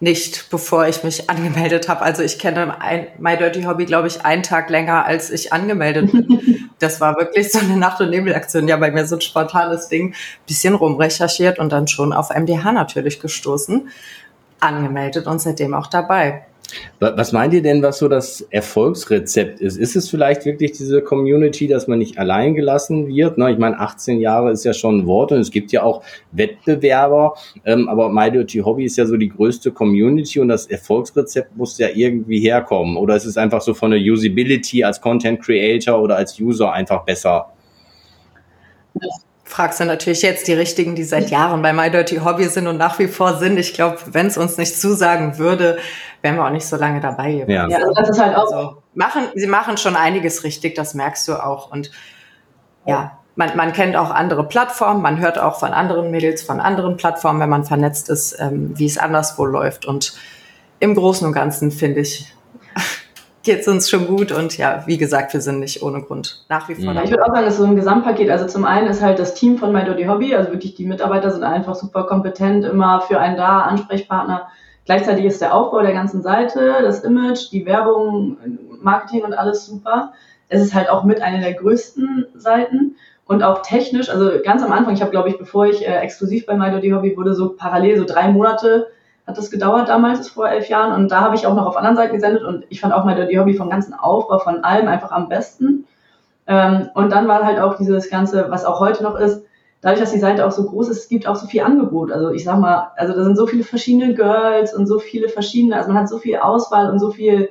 nicht, 0.00 0.48
bevor 0.50 0.86
ich 0.88 1.04
mich 1.04 1.28
angemeldet 1.28 1.88
habe. 1.88 2.00
Also 2.02 2.22
ich 2.22 2.38
kenne 2.38 2.74
My 3.18 3.36
Dirty 3.36 3.62
Hobby, 3.62 3.84
glaube 3.84 4.08
ich, 4.08 4.24
einen 4.24 4.42
Tag 4.42 4.70
länger, 4.70 5.04
als 5.04 5.30
ich 5.30 5.52
angemeldet 5.52 6.10
bin. 6.10 6.70
das 6.78 7.00
war 7.00 7.16
wirklich 7.16 7.52
so 7.52 7.58
eine 7.58 7.76
Nacht- 7.76 8.00
und 8.00 8.10
Nebelaktion. 8.10 8.66
Ja, 8.66 8.78
bei 8.78 8.90
mir 8.90 9.06
so 9.06 9.16
ein 9.16 9.20
spontanes 9.20 9.88
Ding. 9.88 10.14
Bisschen 10.46 10.74
rumrecherchiert 10.74 11.58
und 11.58 11.70
dann 11.70 11.86
schon 11.86 12.14
auf 12.14 12.30
MDH 12.30 12.72
natürlich 12.72 13.20
gestoßen. 13.20 13.90
Angemeldet 14.58 15.26
und 15.26 15.40
seitdem 15.40 15.74
auch 15.74 15.86
dabei. 15.86 16.46
Was 16.98 17.32
meint 17.32 17.54
ihr 17.54 17.62
denn, 17.62 17.82
was 17.82 17.98
so 17.98 18.08
das 18.08 18.42
Erfolgsrezept 18.50 19.60
ist? 19.60 19.76
Ist 19.76 19.96
es 19.96 20.08
vielleicht 20.08 20.44
wirklich 20.44 20.72
diese 20.72 21.02
Community, 21.02 21.66
dass 21.66 21.88
man 21.88 21.98
nicht 21.98 22.18
allein 22.18 22.54
gelassen 22.54 23.08
wird? 23.08 23.38
Ich 23.38 23.58
meine, 23.58 23.78
18 23.78 24.20
Jahre 24.20 24.52
ist 24.52 24.64
ja 24.64 24.72
schon 24.74 24.98
ein 24.98 25.06
Wort 25.06 25.32
und 25.32 25.38
es 25.38 25.50
gibt 25.50 25.72
ja 25.72 25.82
auch 25.82 26.02
Wettbewerber, 26.32 27.34
ähm, 27.64 27.88
aber 27.88 28.08
My 28.10 28.30
Dirty 28.30 28.58
Hobby 28.58 28.84
ist 28.84 28.96
ja 28.96 29.06
so 29.06 29.16
die 29.16 29.28
größte 29.28 29.70
Community 29.72 30.40
und 30.40 30.48
das 30.48 30.66
Erfolgsrezept 30.66 31.56
muss 31.56 31.78
ja 31.78 31.88
irgendwie 31.94 32.40
herkommen. 32.40 32.96
Oder 32.96 33.16
ist 33.16 33.24
es 33.24 33.36
einfach 33.36 33.60
so 33.60 33.74
von 33.74 33.90
der 33.90 34.00
Usability 34.00 34.84
als 34.84 35.00
Content 35.00 35.42
Creator 35.42 36.00
oder 36.00 36.16
als 36.16 36.38
User 36.38 36.72
einfach 36.72 37.04
besser? 37.04 37.46
Fragst 39.50 39.80
du 39.80 39.84
natürlich 39.84 40.22
jetzt 40.22 40.46
die 40.46 40.52
richtigen, 40.52 40.94
die 40.94 41.02
seit 41.02 41.28
Jahren 41.28 41.60
bei 41.60 41.72
My 41.72 41.90
Dirty 41.90 42.18
Hobby 42.18 42.44
sind 42.44 42.68
und 42.68 42.76
nach 42.76 42.98
wie 43.00 43.08
vor 43.08 43.38
sind. 43.38 43.58
Ich 43.58 43.74
glaube, 43.74 43.98
wenn 44.06 44.26
es 44.26 44.38
uns 44.38 44.56
nicht 44.56 44.80
zusagen 44.80 45.38
würde, 45.38 45.78
wären 46.22 46.36
wir 46.36 46.44
auch 46.44 46.50
nicht 46.50 46.66
so 46.66 46.76
lange 46.76 47.00
dabei. 47.00 47.44
Ja, 47.48 47.68
ja 47.68 47.78
das 47.94 48.10
ist 48.10 48.20
halt 48.20 48.36
auch. 48.36 48.52
Also, 48.52 48.82
machen, 48.94 49.24
sie 49.34 49.48
machen 49.48 49.76
schon 49.76 49.96
einiges 49.96 50.44
richtig, 50.44 50.76
das 50.76 50.94
merkst 50.94 51.26
du 51.26 51.34
auch. 51.34 51.72
Und 51.72 51.90
ja, 52.86 53.18
man, 53.34 53.56
man 53.56 53.72
kennt 53.72 53.96
auch 53.96 54.10
andere 54.10 54.46
Plattformen, 54.46 55.02
man 55.02 55.18
hört 55.18 55.38
auch 55.38 55.58
von 55.58 55.72
anderen 55.72 56.12
Mädels, 56.12 56.42
von 56.42 56.60
anderen 56.60 56.96
Plattformen, 56.96 57.40
wenn 57.40 57.50
man 57.50 57.64
vernetzt 57.64 58.08
ist, 58.08 58.38
ähm, 58.38 58.78
wie 58.78 58.86
es 58.86 58.98
anderswo 58.98 59.46
läuft. 59.46 59.84
Und 59.84 60.14
im 60.78 60.94
Großen 60.94 61.26
und 61.26 61.32
Ganzen 61.32 61.72
finde 61.72 62.00
ich, 62.00 62.32
geht 63.42 63.60
es 63.60 63.68
uns 63.68 63.88
schon 63.88 64.06
gut 64.06 64.32
und 64.32 64.56
ja, 64.58 64.82
wie 64.86 64.98
gesagt, 64.98 65.32
wir 65.32 65.40
sind 65.40 65.60
nicht 65.60 65.82
ohne 65.82 66.02
Grund 66.02 66.44
nach 66.48 66.68
wie 66.68 66.74
vor. 66.74 66.92
Mhm. 66.92 67.00
Ich 67.04 67.10
würde 67.10 67.24
auch 67.24 67.34
sagen, 67.34 67.46
es 67.46 67.54
ist 67.54 67.60
so 67.60 67.64
ein 67.64 67.76
Gesamtpaket. 67.76 68.30
Also 68.30 68.46
zum 68.46 68.64
einen 68.64 68.88
ist 68.88 69.02
halt 69.02 69.18
das 69.18 69.34
Team 69.34 69.56
von 69.58 69.72
My 69.72 69.84
Dirty 69.84 70.04
Hobby, 70.04 70.34
also 70.34 70.50
wirklich 70.52 70.74
die 70.74 70.86
Mitarbeiter 70.86 71.30
sind 71.30 71.44
einfach 71.44 71.74
super 71.74 72.04
kompetent, 72.04 72.64
immer 72.64 73.00
für 73.00 73.18
einen 73.18 73.36
da, 73.36 73.60
Ansprechpartner. 73.62 74.48
Gleichzeitig 74.84 75.24
ist 75.24 75.40
der 75.40 75.54
Aufbau 75.54 75.82
der 75.82 75.92
ganzen 75.92 76.22
Seite, 76.22 76.76
das 76.82 77.00
Image, 77.00 77.50
die 77.52 77.64
Werbung, 77.64 78.36
Marketing 78.82 79.22
und 79.22 79.34
alles 79.34 79.66
super. 79.66 80.12
Es 80.48 80.60
ist 80.60 80.74
halt 80.74 80.90
auch 80.90 81.04
mit 81.04 81.22
einer 81.22 81.40
der 81.40 81.54
größten 81.54 82.26
Seiten 82.34 82.96
und 83.24 83.42
auch 83.42 83.62
technisch. 83.62 84.10
Also 84.10 84.32
ganz 84.42 84.62
am 84.62 84.72
Anfang, 84.72 84.94
ich 84.94 85.00
habe 85.00 85.12
glaube 85.12 85.28
ich, 85.28 85.38
bevor 85.38 85.66
ich 85.66 85.86
äh, 85.86 85.98
exklusiv 85.98 86.46
bei 86.46 86.56
My 86.56 86.70
Dirty 86.70 86.90
Hobby 86.90 87.16
wurde, 87.16 87.34
so 87.34 87.50
parallel 87.50 87.98
so 87.98 88.04
drei 88.04 88.28
Monate 88.32 88.88
hat 89.30 89.38
das 89.38 89.50
gedauert 89.50 89.88
damals, 89.88 90.28
vor 90.28 90.48
elf 90.48 90.68
Jahren. 90.68 90.92
Und 90.92 91.10
da 91.10 91.20
habe 91.20 91.34
ich 91.34 91.46
auch 91.46 91.54
noch 91.54 91.66
auf 91.66 91.76
anderen 91.76 91.96
Seiten 91.96 92.14
gesendet 92.14 92.42
und 92.42 92.64
ich 92.68 92.80
fand 92.80 92.92
auch 92.92 93.04
mal 93.04 93.26
die 93.26 93.38
Hobby 93.38 93.54
vom 93.54 93.70
ganzen 93.70 93.94
Aufbau, 93.94 94.38
von 94.38 94.64
allem 94.64 94.88
einfach 94.88 95.12
am 95.12 95.28
besten. 95.28 95.86
Ähm, 96.46 96.88
und 96.94 97.10
dann 97.10 97.28
war 97.28 97.44
halt 97.44 97.60
auch 97.60 97.76
dieses 97.76 98.10
Ganze, 98.10 98.50
was 98.50 98.64
auch 98.64 98.80
heute 98.80 99.02
noch 99.02 99.14
ist, 99.14 99.44
dadurch, 99.80 100.00
dass 100.00 100.12
die 100.12 100.18
Seite 100.18 100.46
auch 100.46 100.50
so 100.50 100.64
groß 100.64 100.88
ist, 100.88 100.98
es 100.98 101.08
gibt 101.08 101.26
auch 101.26 101.36
so 101.36 101.46
viel 101.46 101.62
Angebot. 101.62 102.12
Also 102.12 102.30
ich 102.30 102.44
sag 102.44 102.58
mal, 102.58 102.90
also 102.96 103.14
da 103.14 103.22
sind 103.22 103.36
so 103.36 103.46
viele 103.46 103.64
verschiedene 103.64 104.14
Girls 104.14 104.74
und 104.74 104.86
so 104.86 104.98
viele 104.98 105.28
verschiedene, 105.28 105.76
also 105.76 105.88
man 105.88 106.02
hat 106.02 106.08
so 106.08 106.18
viel 106.18 106.36
Auswahl 106.36 106.90
und 106.90 106.98
so 106.98 107.10
viel 107.10 107.50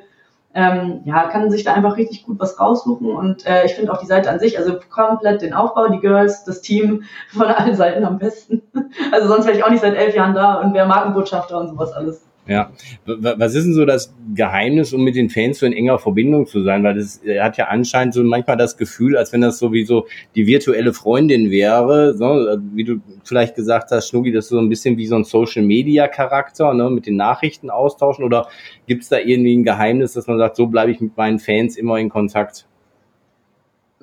ähm, 0.54 1.02
ja, 1.06 1.28
kann 1.28 1.52
sich 1.52 1.64
da 1.64 1.74
einfach 1.74 1.98
richtig 1.98 2.24
gut 2.24 2.40
was 2.40 2.60
raussuchen 2.60 3.12
und 3.12 3.46
äh, 3.46 3.66
ich 3.66 3.76
finde 3.76 3.92
auch 3.92 4.00
die 4.00 4.08
Seite 4.08 4.32
an 4.32 4.40
sich, 4.40 4.58
also 4.58 4.80
komplett 4.90 5.42
den 5.42 5.54
Aufbau, 5.54 5.90
die 5.90 6.00
Girls, 6.00 6.44
das 6.44 6.62
Team 6.62 7.04
von 7.30 7.48
allen 7.48 7.76
Seiten 7.76 8.04
am 8.04 8.18
besten. 8.18 8.62
Also 9.12 9.28
sonst 9.28 9.46
wäre 9.46 9.56
ich 9.56 9.64
auch 9.64 9.70
nicht 9.70 9.82
seit 9.82 9.96
elf 9.96 10.16
Jahren 10.16 10.34
da 10.34 10.56
und 10.56 10.74
wäre 10.74 10.88
Markenbotschafter 10.88 11.60
und 11.60 11.68
sowas 11.68 11.94
alles. 11.94 12.26
Ja, 12.48 12.72
was 13.06 13.54
ist 13.54 13.66
denn 13.66 13.76
so 13.76 13.86
das 13.86 14.12
Geheimnis, 14.34 14.92
um 14.92 15.04
mit 15.04 15.16
den 15.16 15.30
Fans 15.30 15.60
so 15.60 15.68
in 15.68 15.74
enger 15.74 16.00
Verbindung 16.00 16.48
zu 16.48 16.64
sein? 16.64 16.84
Weil 16.84 16.96
das 16.96 17.22
hat 17.40 17.58
ja 17.58 17.68
anscheinend 17.68 18.16
so 18.16 18.24
manchmal 18.24 18.58
das 18.58 18.76
Gefühl, 18.76 19.18
als 19.18 19.32
wenn 19.32 19.42
das 19.42 19.60
sowieso 19.60 20.08
die 20.34 20.48
virtuelle 20.48 20.94
Freundin 20.94 21.52
wäre, 21.52 22.16
so, 22.18 22.26
wie 22.74 22.84
du 22.84 23.02
vielleicht 23.24 23.54
gesagt 23.54 23.92
hast, 23.92 24.10
Schnugi, 24.10 24.32
das 24.32 24.46
ist 24.46 24.50
so 24.50 24.58
ein 24.58 24.68
bisschen 24.68 24.98
wie 24.98 25.06
so 25.06 25.16
ein 25.16 25.26
Social 25.26 25.62
Media 25.62 26.08
Charakter, 26.08 26.74
ne, 26.74 26.90
mit 26.90 27.06
den 27.06 27.18
Nachrichten 27.18 27.70
austauschen. 27.70 28.26
Oder 28.26 28.48
gibt 28.88 29.04
es 29.04 29.10
da 29.10 29.20
irgendwie 29.20 29.56
ein 29.56 29.64
Geheimnis, 29.64 30.14
dass 30.14 30.26
man 30.26 30.40
sagt, 30.40 30.56
so 30.56 30.66
bleibe 30.66 30.92
ich 30.92 31.00
mit 31.00 31.16
meinen 31.18 31.38
Fans 31.38 31.78
immer 31.78 32.00
in 32.00 32.10
Kontakt? 32.10 32.66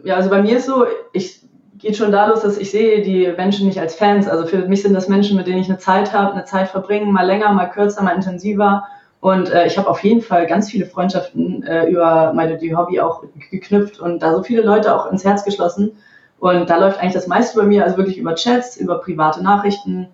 Ja, 0.04 0.14
also 0.14 0.30
bei 0.30 0.40
mir 0.40 0.58
ist 0.58 0.66
so, 0.66 0.86
ich 1.12 1.40
geht 1.78 1.96
schon 1.96 2.12
da 2.12 2.26
los, 2.26 2.42
dass 2.42 2.58
ich 2.58 2.70
sehe 2.70 3.02
die 3.02 3.32
Menschen 3.36 3.66
nicht 3.66 3.80
als 3.80 3.94
Fans. 3.94 4.28
Also 4.28 4.46
für 4.46 4.66
mich 4.66 4.82
sind 4.82 4.94
das 4.94 5.08
Menschen, 5.08 5.36
mit 5.36 5.46
denen 5.46 5.60
ich 5.60 5.68
eine 5.68 5.78
Zeit 5.78 6.12
habe, 6.12 6.32
eine 6.32 6.44
Zeit 6.44 6.68
verbringen, 6.68 7.12
mal 7.12 7.26
länger, 7.26 7.52
mal 7.52 7.66
kürzer, 7.66 8.02
mal 8.02 8.14
intensiver. 8.14 8.84
Und 9.20 9.50
äh, 9.50 9.66
ich 9.66 9.76
habe 9.78 9.88
auf 9.88 10.02
jeden 10.04 10.20
Fall 10.20 10.46
ganz 10.46 10.70
viele 10.70 10.86
Freundschaften 10.86 11.62
äh, 11.64 11.86
über 11.86 12.32
meine 12.34 12.58
die 12.58 12.76
Hobby 12.76 13.00
auch 13.00 13.24
geknüpft 13.50 13.98
und 13.98 14.20
da 14.20 14.34
so 14.34 14.42
viele 14.42 14.62
Leute 14.62 14.94
auch 14.94 15.10
ins 15.10 15.24
Herz 15.24 15.44
geschlossen. 15.44 15.92
Und 16.38 16.68
da 16.68 16.78
läuft 16.78 17.00
eigentlich 17.00 17.14
das 17.14 17.26
meiste 17.26 17.58
bei 17.58 17.64
mir, 17.64 17.84
also 17.84 17.96
wirklich 17.96 18.18
über 18.18 18.34
Chats, 18.34 18.76
über 18.76 18.98
private 18.98 19.42
Nachrichten. 19.42 20.08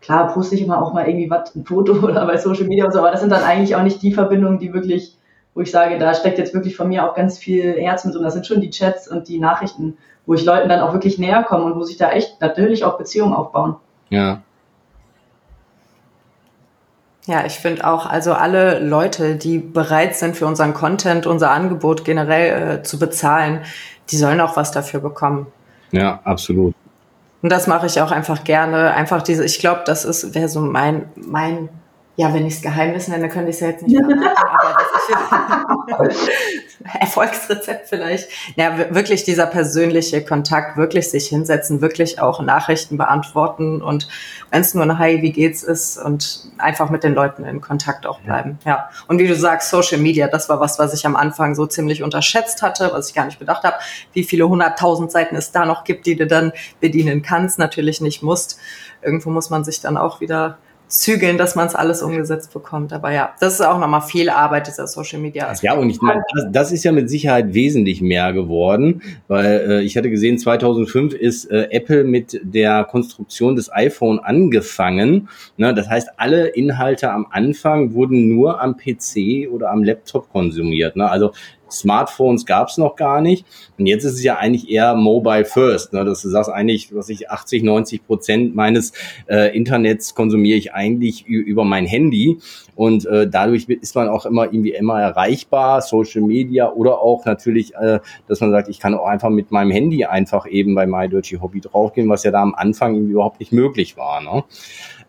Klar 0.00 0.32
poste 0.32 0.54
ich 0.54 0.62
immer 0.62 0.82
auch 0.82 0.92
mal 0.92 1.06
irgendwie 1.06 1.30
was, 1.30 1.54
ein 1.54 1.64
Foto 1.64 1.92
oder 2.02 2.26
bei 2.26 2.38
Social 2.38 2.64
Media 2.64 2.86
und 2.86 2.92
so, 2.92 2.98
aber 3.00 3.10
das 3.10 3.20
sind 3.20 3.30
dann 3.30 3.42
eigentlich 3.42 3.76
auch 3.76 3.82
nicht 3.82 4.02
die 4.02 4.12
Verbindungen, 4.12 4.58
die 4.58 4.72
wirklich, 4.72 5.16
wo 5.56 5.62
ich 5.62 5.72
sage, 5.72 5.98
da 5.98 6.14
steckt 6.14 6.38
jetzt 6.38 6.54
wirklich 6.54 6.76
von 6.76 6.86
mir 6.86 7.04
auch 7.04 7.16
ganz 7.16 7.36
viel 7.36 7.74
Herz 7.80 8.04
mit 8.04 8.14
drin. 8.14 8.22
Das 8.22 8.34
sind 8.34 8.46
schon 8.46 8.60
die 8.60 8.70
Chats 8.70 9.08
und 9.08 9.26
die 9.26 9.40
Nachrichten 9.40 9.96
wo 10.26 10.34
ich 10.34 10.44
Leuten 10.44 10.68
dann 10.68 10.80
auch 10.80 10.92
wirklich 10.92 11.18
näher 11.18 11.44
komme 11.44 11.64
und 11.64 11.76
wo 11.76 11.84
sich 11.84 11.96
da 11.96 12.10
echt 12.10 12.40
natürlich 12.40 12.84
auch 12.84 12.98
Beziehungen 12.98 13.32
aufbauen. 13.32 13.76
Ja. 14.10 14.42
Ja, 17.26 17.44
ich 17.44 17.54
finde 17.54 17.86
auch, 17.86 18.06
also 18.06 18.34
alle 18.34 18.78
Leute, 18.78 19.34
die 19.34 19.58
bereit 19.58 20.14
sind 20.14 20.36
für 20.36 20.46
unseren 20.46 20.74
Content, 20.74 21.26
unser 21.26 21.50
Angebot 21.50 22.04
generell 22.04 22.78
äh, 22.78 22.82
zu 22.84 23.00
bezahlen, 23.00 23.62
die 24.10 24.16
sollen 24.16 24.40
auch 24.40 24.56
was 24.56 24.70
dafür 24.70 25.00
bekommen. 25.00 25.48
Ja, 25.90 26.20
absolut. 26.22 26.74
Und 27.42 27.50
das 27.50 27.66
mache 27.66 27.86
ich 27.86 28.00
auch 28.00 28.12
einfach 28.12 28.44
gerne. 28.44 28.92
Einfach 28.94 29.22
diese, 29.22 29.44
ich 29.44 29.58
glaube, 29.58 29.82
das 29.86 30.04
ist, 30.04 30.36
wäre 30.36 30.48
so 30.48 30.60
mein, 30.60 31.08
mein 31.16 31.68
ja, 32.16 32.32
wenn 32.32 32.46
ich 32.46 32.54
es 32.54 32.62
Geheimnis 32.62 33.08
nenne, 33.08 33.28
könnte 33.28 33.50
ich 33.50 33.56
es 33.56 33.60
ja 33.60 33.68
jetzt 33.68 33.86
nicht 33.86 33.94
verraten, 33.94 34.24
aber 34.24 34.76
das 35.98 36.16
ist 36.16 36.30
Erfolgsrezept 37.00 37.88
vielleicht. 37.88 38.28
Ja, 38.56 38.94
wirklich 38.94 39.24
dieser 39.24 39.46
persönliche 39.46 40.24
Kontakt, 40.24 40.78
wirklich 40.78 41.10
sich 41.10 41.28
hinsetzen, 41.28 41.82
wirklich 41.82 42.18
auch 42.18 42.40
Nachrichten 42.40 42.96
beantworten 42.96 43.82
und 43.82 44.08
wenn 44.50 44.62
es 44.62 44.72
nur 44.72 44.84
ein 44.84 44.98
Hi, 44.98 45.20
wie 45.20 45.32
geht's 45.32 45.62
ist 45.62 45.98
und 45.98 46.50
einfach 46.56 46.88
mit 46.88 47.04
den 47.04 47.14
Leuten 47.14 47.44
in 47.44 47.60
Kontakt 47.60 48.06
auch 48.06 48.20
bleiben. 48.20 48.58
Ja. 48.64 48.70
ja. 48.70 48.90
Und 49.08 49.18
wie 49.18 49.28
du 49.28 49.36
sagst, 49.36 49.68
Social 49.68 49.98
Media, 49.98 50.26
das 50.28 50.48
war 50.48 50.58
was, 50.58 50.78
was 50.78 50.94
ich 50.94 51.04
am 51.04 51.16
Anfang 51.16 51.54
so 51.54 51.66
ziemlich 51.66 52.02
unterschätzt 52.02 52.62
hatte, 52.62 52.90
was 52.92 53.10
ich 53.10 53.14
gar 53.14 53.26
nicht 53.26 53.38
bedacht 53.38 53.64
habe, 53.64 53.76
wie 54.14 54.24
viele 54.24 54.48
hunderttausend 54.48 55.12
Seiten 55.12 55.36
es 55.36 55.52
da 55.52 55.66
noch 55.66 55.84
gibt, 55.84 56.06
die 56.06 56.16
du 56.16 56.26
dann 56.26 56.52
bedienen 56.80 57.20
kannst, 57.20 57.58
natürlich 57.58 58.00
nicht 58.00 58.22
musst. 58.22 58.58
Irgendwo 59.02 59.28
muss 59.28 59.50
man 59.50 59.64
sich 59.64 59.80
dann 59.82 59.98
auch 59.98 60.20
wieder 60.20 60.58
zügeln, 60.88 61.36
dass 61.36 61.56
man 61.56 61.66
es 61.66 61.74
alles 61.74 62.02
umgesetzt 62.02 62.52
bekommt. 62.52 62.92
Aber 62.92 63.10
ja, 63.12 63.34
das 63.40 63.54
ist 63.54 63.60
auch 63.60 63.78
nochmal 63.78 64.02
viel 64.02 64.30
Arbeit, 64.30 64.66
dieser 64.66 64.86
Social 64.86 65.20
Media. 65.20 65.50
-Aspekt. 65.50 65.64
Ja, 65.64 65.74
und 65.74 65.90
ich 65.90 66.00
meine, 66.00 66.22
das, 66.34 66.44
das, 66.52 66.72
ist 66.72 66.84
ja 66.84 66.92
mit 66.92 67.10
Sicherheit 67.10 67.54
wesentlich 67.54 68.00
mehr 68.00 68.32
geworden, 68.32 69.02
weil 69.28 69.66
äh, 69.68 69.82
ich 69.82 69.96
hatte 69.96 70.10
gesehen, 70.10 70.38
2005 70.38 71.14
ist 71.14 71.50
äh, 71.50 71.68
Apple 71.70 72.04
mit 72.04 72.40
der 72.42 72.84
Konstruktion 72.84 73.56
des 73.56 73.72
iPhone 73.72 74.18
angefangen. 74.20 75.28
Ne? 75.56 75.74
Das 75.74 75.88
heißt, 75.88 76.10
alle 76.18 76.48
Inhalte 76.48 77.10
am 77.10 77.26
Anfang 77.30 77.92
wurden 77.94 78.28
nur 78.28 78.60
am 78.60 78.76
PC 78.76 79.48
oder 79.50 79.70
am 79.70 79.82
Laptop 79.82 80.30
konsumiert. 80.30 80.96
Ne? 80.96 81.10
Also 81.10 81.32
Smartphones 81.70 82.46
gab 82.46 82.68
es 82.68 82.78
noch 82.78 82.96
gar 82.96 83.20
nicht. 83.20 83.44
Und 83.78 83.86
jetzt 83.86 84.04
ist 84.04 84.14
es 84.14 84.22
ja 84.22 84.36
eigentlich 84.36 84.70
eher 84.70 84.94
Mobile 84.94 85.44
First. 85.44 85.92
Ne? 85.92 86.04
Dass 86.04 86.22
du 86.22 86.28
sagst 86.28 86.50
eigentlich, 86.50 86.94
was 86.94 87.08
ich 87.08 87.30
80, 87.30 87.62
90 87.62 88.06
Prozent 88.06 88.54
meines 88.54 88.92
äh, 89.28 89.56
Internets 89.56 90.14
konsumiere 90.14 90.58
ich 90.58 90.72
eigentlich 90.72 91.26
über 91.26 91.64
mein 91.64 91.86
Handy. 91.86 92.38
Und 92.74 93.06
äh, 93.06 93.28
dadurch 93.28 93.68
ist 93.68 93.94
man 93.94 94.08
auch 94.08 94.26
immer 94.26 94.44
irgendwie 94.44 94.72
immer 94.72 95.00
erreichbar, 95.00 95.80
Social 95.80 96.22
Media 96.22 96.70
oder 96.70 97.00
auch 97.00 97.24
natürlich, 97.24 97.74
äh, 97.74 98.00
dass 98.28 98.40
man 98.40 98.50
sagt, 98.50 98.68
ich 98.68 98.80
kann 98.80 98.94
auch 98.94 99.06
einfach 99.06 99.30
mit 99.30 99.50
meinem 99.50 99.70
Handy 99.70 100.04
einfach 100.04 100.46
eben 100.46 100.74
bei 100.74 100.86
My 100.86 101.08
Hobby 101.40 101.60
draufgehen, 101.60 102.08
was 102.08 102.24
ja 102.24 102.30
da 102.30 102.42
am 102.42 102.54
Anfang 102.54 102.94
irgendwie 102.94 103.12
überhaupt 103.12 103.40
nicht 103.40 103.52
möglich 103.52 103.96
war. 103.96 104.20
Ne? 104.20 104.44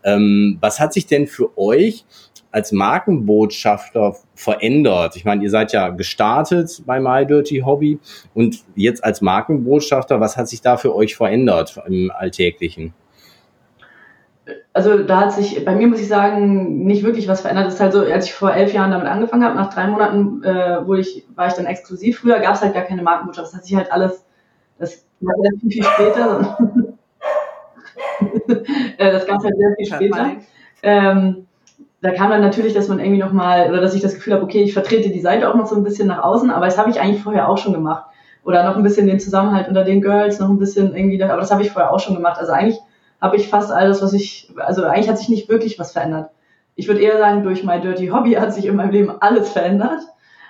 Ähm, 0.04 0.58
was 0.62 0.80
hat 0.80 0.94
sich 0.94 1.08
denn 1.08 1.28
für 1.28 1.58
euch 1.58 2.06
als 2.52 2.72
Markenbotschafter 2.72 4.16
verändert? 4.36 5.16
Ich 5.16 5.26
meine, 5.26 5.44
ihr 5.44 5.50
seid 5.50 5.74
ja 5.74 5.90
gestartet 5.90 6.82
bei 6.86 7.00
My 7.00 7.26
Dirty 7.26 7.60
Hobby 7.60 8.00
und 8.34 8.64
jetzt 8.76 9.04
als 9.04 9.22
Markenbotschafter, 9.22 10.20
was 10.20 10.38
hat 10.38 10.48
sich 10.48 10.62
da 10.62 10.78
für 10.78 10.96
euch 10.96 11.16
verändert 11.16 11.80
im 11.88 12.12
Alltäglichen? 12.12 12.94
Also 14.74 15.04
da 15.04 15.22
hat 15.22 15.34
sich 15.34 15.66
bei 15.66 15.76
mir, 15.76 15.88
muss 15.88 16.00
ich 16.00 16.08
sagen, 16.08 16.86
nicht 16.86 17.04
wirklich 17.04 17.28
was 17.28 17.42
verändert. 17.42 17.66
Das 17.66 17.74
ist 17.76 17.80
halt 17.80 17.94
so, 17.94 18.02
als 18.02 18.26
ich 18.26 18.34
vor 18.34 18.54
elf 18.54 18.74
Jahren 18.74 18.92
damit 18.92 19.08
angefangen 19.08 19.44
habe, 19.44 19.56
nach 19.56 19.74
drei 19.74 19.88
Monaten 19.88 20.44
äh, 20.44 20.86
wurde 20.86 21.02
ich, 21.02 21.26
war 21.36 21.48
ich 21.48 21.54
dann 21.54 21.66
exklusiv. 21.66 22.20
Früher 22.20 22.40
gab 22.40 22.56
es 22.56 22.62
halt 22.62 22.74
gar 22.74 22.84
keine 22.84 23.02
Markenbotschaft. 23.02 23.48
Das 23.48 23.56
hat 23.56 23.66
sich 23.66 23.76
halt 23.76 23.92
alles, 23.92 24.24
das 24.78 25.06
war 25.20 25.34
dann 25.44 25.60
viel, 25.60 25.72
viel 25.72 25.84
später. 25.84 26.58
Äh, 28.98 29.12
das 29.12 29.26
gab 29.26 29.38
es 29.40 29.44
halt 29.44 29.56
sehr 29.58 29.76
viel 29.76 29.86
später. 29.86 30.36
Ähm, 30.84 31.47
da 32.02 32.12
kam 32.12 32.30
dann 32.30 32.42
natürlich, 32.42 32.74
dass 32.74 32.88
man 32.88 33.00
irgendwie 33.00 33.20
nochmal, 33.20 33.70
oder 33.70 33.82
dass 33.82 33.96
ich 33.96 34.02
das 34.02 34.16
Gefühl 34.16 34.34
habe, 34.34 34.44
okay, 34.44 34.62
ich 34.62 34.74
vertrete 34.74 35.10
die 35.10 35.20
Seite 35.20 35.50
auch 35.50 35.56
noch 35.56 35.66
so 35.66 35.76
ein 35.76 35.84
bisschen 35.84 36.08
nach 36.08 36.24
außen, 36.24 36.52
aber 36.52 36.66
das 36.66 36.78
habe 36.78 36.90
ich 36.90 37.00
eigentlich 37.00 37.24
vorher 37.24 37.50
auch 37.50 37.58
schon 37.58 37.74
gemacht. 37.74 38.06
Oder 38.44 38.64
noch 38.64 38.78
ein 38.78 38.84
bisschen 38.84 39.08
den 39.08 39.20
Zusammenhalt 39.20 39.68
unter 39.68 39.84
den 39.84 40.02
Girls, 40.02 40.40
noch 40.40 40.50
ein 40.50 40.60
bisschen 40.60 40.96
irgendwie, 40.96 41.22
aber 41.22 41.42
das 41.42 41.52
habe 41.52 41.64
ich 41.64 41.72
vorher 41.72 41.92
auch 41.92 42.00
schon 42.00 42.16
gemacht. 42.16 42.40
Also 42.40 42.54
eigentlich 42.54 42.80
habe 43.20 43.36
ich 43.36 43.50
fast 43.50 43.72
alles, 43.72 44.02
was 44.02 44.14
ich, 44.14 44.54
also 44.58 44.84
eigentlich 44.86 45.10
hat 45.10 45.18
sich 45.18 45.30
nicht 45.30 45.50
wirklich 45.50 45.80
was 45.80 45.92
verändert. 45.92 46.30
Ich 46.76 46.88
würde 46.88 47.02
eher 47.02 47.18
sagen, 47.18 47.44
durch 47.44 47.64
mein 47.64 47.82
Dirty 47.82 48.08
Hobby 48.08 48.34
hat 48.34 48.54
sich 48.54 48.68
in 48.68 48.76
meinem 48.76 48.92
Leben 48.92 49.12
alles 49.20 49.50
verändert. 49.50 50.02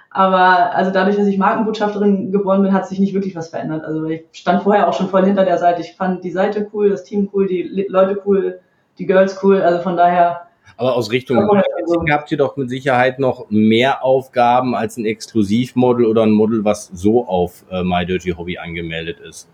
Aber 0.10 0.75
also 0.75 0.92
dadurch, 0.92 1.16
dass 1.16 1.27
ich 1.27 1.38
Markenbotschafterin 1.38 2.32
geworden 2.32 2.63
bin, 2.63 2.74
hat 2.74 2.88
sich 2.88 3.00
nicht 3.00 3.13
wirklich 3.13 3.36
was 3.36 3.50
verändert. 3.50 3.86
Also 3.86 4.04
ich 4.06 4.25
stand 4.34 4.63
vorher 4.63 4.88
auch 4.88 4.94
schon 4.94 5.10
voll 5.10 5.25
hinter 5.25 5.46
der 5.46 5.58
Seite. 5.58 5.82
Ich 5.82 5.96
fand 5.96 6.24
die 6.24 6.32
Seite 6.32 6.70
cool, 6.74 6.89
das 6.89 7.04
Team 7.04 7.30
cool, 7.34 7.48
die 7.48 7.86
Leute 7.88 8.22
cool, 8.25 8.60
die 9.00 9.06
Girls 9.06 9.42
cool. 9.44 9.62
Also 9.62 9.80
von 9.80 9.96
daher 9.96 10.47
aber 10.78 10.96
aus 10.96 11.12
Richtung 11.12 11.46
Marketing 11.46 12.12
habt 12.12 12.32
ihr 12.32 12.38
doch 12.38 12.56
mit 12.56 12.70
Sicherheit 12.70 13.20
noch 13.20 13.48
mehr 13.50 14.04
Aufgaben 14.04 14.76
als 14.76 14.98
ein 14.98 15.06
Exklusivmodel 15.06 16.06
oder 16.06 16.24
ein 16.24 16.32
Model, 16.32 16.64
was 16.64 16.88
so 16.94 17.28
auf 17.28 17.66
äh, 17.72 17.84
My 17.84 18.06
Dirty 18.06 18.32
Hobby 18.32 18.58
angemeldet 18.60 19.20
ist. 19.20 19.50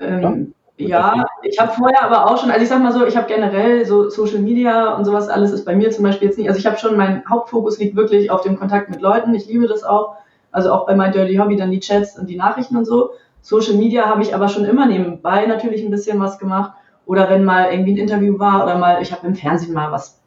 Ähm, 0.00 0.54
ja, 0.76 1.24
ich 1.42 1.58
habe 1.58 1.72
vorher 1.72 2.04
aber 2.04 2.30
auch 2.30 2.40
schon, 2.40 2.50
also 2.50 2.62
ich 2.62 2.68
sag 2.68 2.82
mal 2.82 2.92
so, 2.92 3.06
ich 3.06 3.16
habe 3.16 3.26
generell 3.26 3.84
so 3.84 4.10
Social 4.10 4.38
Media 4.38 4.94
und 4.94 5.04
sowas 5.04 5.28
alles 5.28 5.52
ist 5.52 5.64
bei 5.64 5.74
mir 5.74 5.90
zum 5.90 6.04
Beispiel 6.04 6.28
jetzt 6.28 6.38
nicht, 6.38 6.48
also 6.48 6.58
ich 6.58 6.66
habe 6.66 6.78
schon, 6.78 6.96
mein 6.96 7.24
Hauptfokus 7.28 7.78
liegt 7.78 7.96
wirklich 7.96 8.30
auf 8.30 8.42
dem 8.42 8.58
Kontakt 8.58 8.90
mit 8.90 9.00
Leuten, 9.00 9.34
ich 9.34 9.46
liebe 9.46 9.66
das 9.66 9.82
auch, 9.82 10.16
also 10.52 10.72
auch 10.72 10.86
bei 10.86 10.94
My 10.94 11.10
Dirty 11.10 11.36
Hobby 11.36 11.56
dann 11.56 11.70
die 11.70 11.80
Chats 11.80 12.18
und 12.18 12.28
die 12.28 12.36
Nachrichten 12.36 12.76
und 12.76 12.84
so. 12.84 13.10
Social 13.40 13.74
Media 13.74 14.06
habe 14.06 14.22
ich 14.22 14.34
aber 14.34 14.48
schon 14.48 14.64
immer 14.64 14.86
nebenbei 14.86 15.46
natürlich 15.46 15.82
ein 15.82 15.90
bisschen 15.90 16.20
was 16.20 16.38
gemacht 16.38 16.72
oder 17.08 17.30
wenn 17.30 17.42
mal 17.42 17.72
irgendwie 17.72 17.92
ein 17.92 17.96
Interview 17.96 18.38
war 18.38 18.62
oder 18.62 18.76
mal, 18.76 19.00
ich 19.00 19.12
habe 19.12 19.26
im 19.26 19.34
Fernsehen 19.34 19.72
mal 19.72 19.90
was 19.90 20.20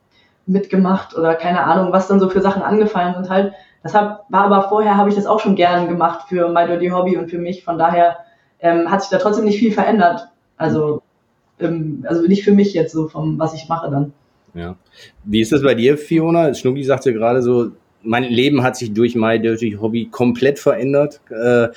mitgemacht 0.47 1.15
oder 1.15 1.35
keine 1.35 1.63
Ahnung, 1.63 1.93
was 1.93 2.07
dann 2.07 2.19
so 2.19 2.27
für 2.27 2.41
Sachen 2.41 2.63
angefallen 2.63 3.13
sind 3.13 3.29
halt. 3.29 3.53
Deshalb 3.83 4.21
war 4.29 4.45
aber 4.45 4.67
vorher, 4.67 4.97
habe 4.97 5.07
ich 5.07 5.15
das 5.15 5.27
auch 5.27 5.39
schon 5.39 5.55
gern 5.55 5.87
gemacht 5.87 6.27
für 6.27 6.49
My 6.49 6.65
Dirty 6.65 6.89
Hobby 6.89 7.17
und 7.17 7.29
für 7.29 7.37
mich. 7.37 7.63
Von 7.63 7.77
daher 7.77 8.17
ähm, 8.59 8.89
hat 8.89 9.01
sich 9.01 9.11
da 9.11 9.19
trotzdem 9.19 9.45
nicht 9.45 9.59
viel 9.59 9.71
verändert. 9.71 10.27
Also, 10.57 11.03
ähm, 11.59 12.03
also 12.07 12.23
nicht 12.27 12.43
für 12.43 12.51
mich 12.51 12.73
jetzt 12.73 12.93
so, 12.93 13.07
vom 13.07 13.37
was 13.37 13.53
ich 13.53 13.69
mache 13.69 13.91
dann. 13.91 14.11
Ja. 14.55 14.75
Wie 15.23 15.39
ist 15.39 15.51
das 15.51 15.61
bei 15.61 15.75
dir, 15.75 15.99
Fiona? 15.99 16.51
Schnucki 16.55 16.83
sagte 16.83 17.13
gerade 17.13 17.43
so, 17.43 17.73
mein 18.01 18.23
Leben 18.23 18.63
hat 18.63 18.75
sich 18.75 18.91
durch 18.91 19.13
My 19.13 19.39
Dirty 19.39 19.77
Hobby 19.79 20.07
komplett 20.09 20.57
verändert. 20.57 21.21
Äh, 21.29 21.67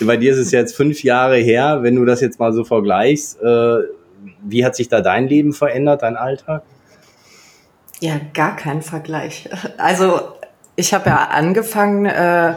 bei 0.04 0.16
dir 0.16 0.32
ist 0.32 0.38
es 0.38 0.50
jetzt 0.50 0.74
fünf 0.74 1.04
Jahre 1.04 1.36
her. 1.36 1.78
Wenn 1.82 1.94
du 1.94 2.04
das 2.04 2.20
jetzt 2.20 2.40
mal 2.40 2.52
so 2.52 2.64
vergleichst, 2.64 3.40
äh, 3.40 3.78
wie 4.42 4.64
hat 4.64 4.76
sich 4.76 4.88
da 4.88 5.00
dein 5.00 5.28
Leben 5.28 5.52
verändert, 5.52 6.02
dein 6.02 6.16
Alltag? 6.16 6.62
Ja, 8.00 8.20
gar 8.34 8.56
kein 8.56 8.82
Vergleich. 8.82 9.48
Also 9.76 10.20
ich 10.76 10.94
habe 10.94 11.10
ja 11.10 11.28
angefangen 11.30 12.06
äh, 12.06 12.54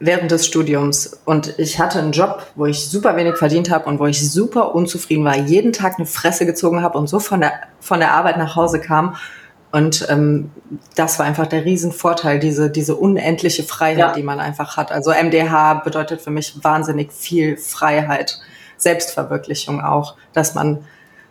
während 0.00 0.30
des 0.30 0.46
Studiums 0.46 1.18
und 1.24 1.58
ich 1.58 1.80
hatte 1.80 1.98
einen 1.98 2.12
Job, 2.12 2.46
wo 2.54 2.66
ich 2.66 2.88
super 2.88 3.16
wenig 3.16 3.36
verdient 3.36 3.70
habe 3.70 3.86
und 3.86 3.98
wo 3.98 4.06
ich 4.06 4.30
super 4.30 4.74
unzufrieden 4.74 5.24
war, 5.24 5.36
jeden 5.36 5.72
Tag 5.72 5.94
eine 5.96 6.06
Fresse 6.06 6.46
gezogen 6.46 6.82
habe 6.82 6.98
und 6.98 7.08
so 7.08 7.18
von 7.18 7.40
der, 7.40 7.52
von 7.80 8.00
der 8.00 8.12
Arbeit 8.12 8.36
nach 8.36 8.54
Hause 8.54 8.80
kam. 8.80 9.16
Und 9.70 10.06
ähm, 10.08 10.50
das 10.94 11.18
war 11.18 11.26
einfach 11.26 11.46
der 11.46 11.64
Riesenvorteil, 11.64 12.38
diese, 12.38 12.70
diese 12.70 12.96
unendliche 12.96 13.64
Freiheit, 13.64 13.98
ja. 13.98 14.12
die 14.12 14.22
man 14.22 14.40
einfach 14.40 14.76
hat. 14.76 14.92
Also 14.92 15.10
MDH 15.10 15.74
bedeutet 15.84 16.22
für 16.22 16.30
mich 16.30 16.62
wahnsinnig 16.62 17.12
viel 17.12 17.56
Freiheit. 17.58 18.40
Selbstverwirklichung 18.78 19.80
auch, 19.80 20.16
dass 20.32 20.54
man 20.54 20.84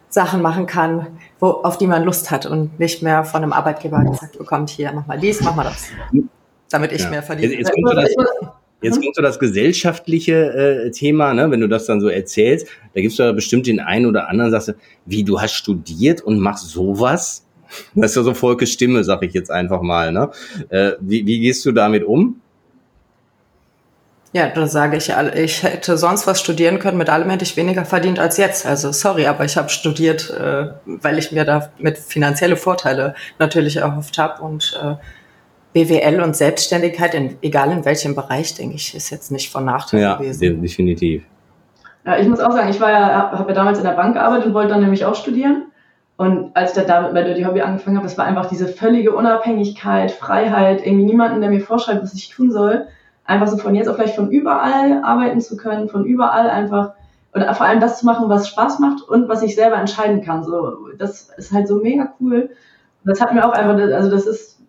Sachen 0.10 0.42
machen 0.42 0.68
kann, 0.68 1.08
wo, 1.40 1.48
auf 1.48 1.78
die 1.78 1.88
man 1.88 2.04
Lust 2.04 2.32
hat 2.32 2.46
und 2.46 2.80
nicht 2.80 3.04
mehr 3.04 3.24
von 3.26 3.44
einem 3.44 3.54
Arbeitgeber 3.54 4.04
gesagt 4.04 4.38
bekommt, 4.38 4.70
hier, 4.70 4.92
mach 4.94 5.06
mal 5.06 5.20
dies, 5.20 5.42
mach 5.42 5.56
mal 5.56 5.64
das, 5.64 5.88
damit 6.70 6.92
ich 6.92 7.02
ja. 7.02 7.10
mehr 7.10 7.24
verdiene. 7.24 7.56
Jetzt, 7.56 7.72
kommt 7.72 7.90
so 7.90 7.96
das, 7.96 8.16
jetzt 8.82 9.02
kommt 9.02 9.16
so 9.16 9.22
das 9.22 9.40
gesellschaftliche 9.40 10.86
äh, 10.86 10.92
Thema, 10.92 11.34
ne, 11.34 11.52
wenn 11.52 11.60
du 11.60 11.68
das 11.68 11.86
dann 11.86 12.00
so 12.00 12.08
erzählst, 12.08 12.68
da 12.94 13.02
gibst 13.02 13.20
du 13.20 13.24
ja 13.24 13.32
bestimmt 13.34 13.68
den 13.68 13.80
einen 13.80 14.06
oder 14.06 14.30
anderen, 14.30 14.52
sagst 14.52 14.70
du, 14.70 14.74
wie, 15.06 15.24
du 15.24 15.42
hast 15.42 15.54
studiert 15.54 16.22
und 16.22 16.40
machst 16.40 16.70
sowas? 16.70 17.44
Das 17.96 18.12
ist 18.12 18.16
ja 18.16 18.24
so 18.24 18.34
Volkes 18.34 18.72
Stimme, 18.72 19.04
sag 19.04 19.24
ich 19.24 19.34
jetzt 19.34 19.52
einfach 19.52 19.82
mal. 19.82 20.14
Ne? 20.14 20.30
Äh, 20.70 20.94
wie, 21.02 21.26
wie 21.26 21.42
gehst 21.42 21.66
du 21.66 21.74
damit 21.74 22.06
um? 22.06 22.40
Ja, 24.34 24.50
da 24.50 24.68
sage 24.68 24.98
ich, 24.98 25.10
ich 25.36 25.64
hätte 25.64 25.98
sonst 25.98 26.28
was 26.28 26.40
studieren 26.40 26.80
können, 26.80 26.98
mit 26.98 27.10
allem 27.10 27.30
hätte 27.30 27.46
ich 27.46 27.56
weniger 27.56 27.86
verdient 27.86 28.20
als 28.20 28.38
jetzt. 28.38 28.66
Also 28.66 28.92
sorry, 28.92 29.26
aber 29.26 29.46
ich 29.46 29.56
habe 29.56 29.70
studiert, 29.70 30.30
äh, 30.30 30.68
weil 30.86 31.18
ich 31.18 31.32
mir 31.32 31.46
damit 31.46 31.98
finanzielle 31.98 32.58
Vorteile 32.58 33.16
natürlich 33.40 33.78
erhofft 33.78 34.18
habe. 34.18 34.44
Und 34.44 34.78
äh, 34.84 34.96
BWL 35.74 36.22
und 36.22 36.36
Selbstständigkeit, 36.36 37.14
in, 37.14 37.38
egal 37.42 37.72
in 37.72 37.86
welchem 37.86 38.16
Bereich, 38.16 38.54
denke 38.54 38.76
ich, 38.76 38.94
ist 38.96 39.12
jetzt 39.12 39.32
nicht 39.32 39.50
von 39.50 39.64
Nachteil 39.64 40.02
ja, 40.02 40.16
gewesen. 40.16 40.44
Ja, 40.44 40.52
definitiv. 40.52 41.24
Ja, 42.06 42.18
ich 42.18 42.28
muss 42.28 42.40
auch 42.40 42.52
sagen, 42.52 42.70
ich 42.70 42.80
war 42.82 42.92
ja, 42.92 43.32
habe 43.32 43.50
ja 43.50 43.56
damals 43.56 43.78
in 43.78 43.86
der 43.86 43.92
Bank 43.92 44.14
gearbeitet 44.16 44.48
und 44.48 44.54
wollte 44.54 44.70
dann 44.70 44.82
nämlich 44.82 45.06
auch 45.06 45.16
studieren. 45.16 45.72
Und 46.18 46.52
als 46.56 46.72
ich 46.72 46.78
dann 46.78 46.88
damit 46.88 47.14
bei 47.14 47.24
Dirty 47.24 47.44
Hobby 47.44 47.62
angefangen 47.62 47.96
habe, 47.96 48.08
das 48.08 48.18
war 48.18 48.26
einfach 48.26 48.48
diese 48.48 48.68
völlige 48.68 49.16
Unabhängigkeit, 49.16 50.12
Freiheit, 50.12 50.86
irgendwie 50.86 51.06
niemanden, 51.06 51.42
der 51.42 51.50
mir 51.50 51.62
vorschreibt, 51.62 52.02
was 52.02 52.14
ich 52.14 52.30
tun 52.30 52.52
soll 52.52 52.88
einfach 53.28 53.48
so 53.48 53.58
von 53.58 53.76
jetzt 53.76 53.88
auf 53.88 53.98
gleich 53.98 54.16
von 54.16 54.32
überall 54.32 55.04
arbeiten 55.04 55.42
zu 55.42 55.58
können, 55.58 55.90
von 55.90 56.06
überall 56.06 56.50
einfach 56.50 56.94
oder 57.36 57.54
vor 57.54 57.68
allem 57.68 57.80
das 57.80 58.00
zu 58.00 58.06
machen, 58.06 58.30
was 58.30 58.48
Spaß 58.48 58.80
macht 58.80 59.04
und 59.04 59.30
was 59.30 59.44
ich 59.44 59.54
selber 59.54 59.78
entscheiden 59.78 60.24
kann. 60.24 60.44
So, 60.44 60.90
das 60.98 61.30
ist 61.38 61.52
halt 61.52 61.68
so 61.68 61.76
mega 61.76 62.14
cool. 62.20 62.50
Das 63.04 63.22
hat 63.22 63.34
mir 63.34 63.46
auch 63.46 63.54
einfach, 63.54 63.76
also 63.94 64.10
das 64.10 64.26
ist 64.26 64.60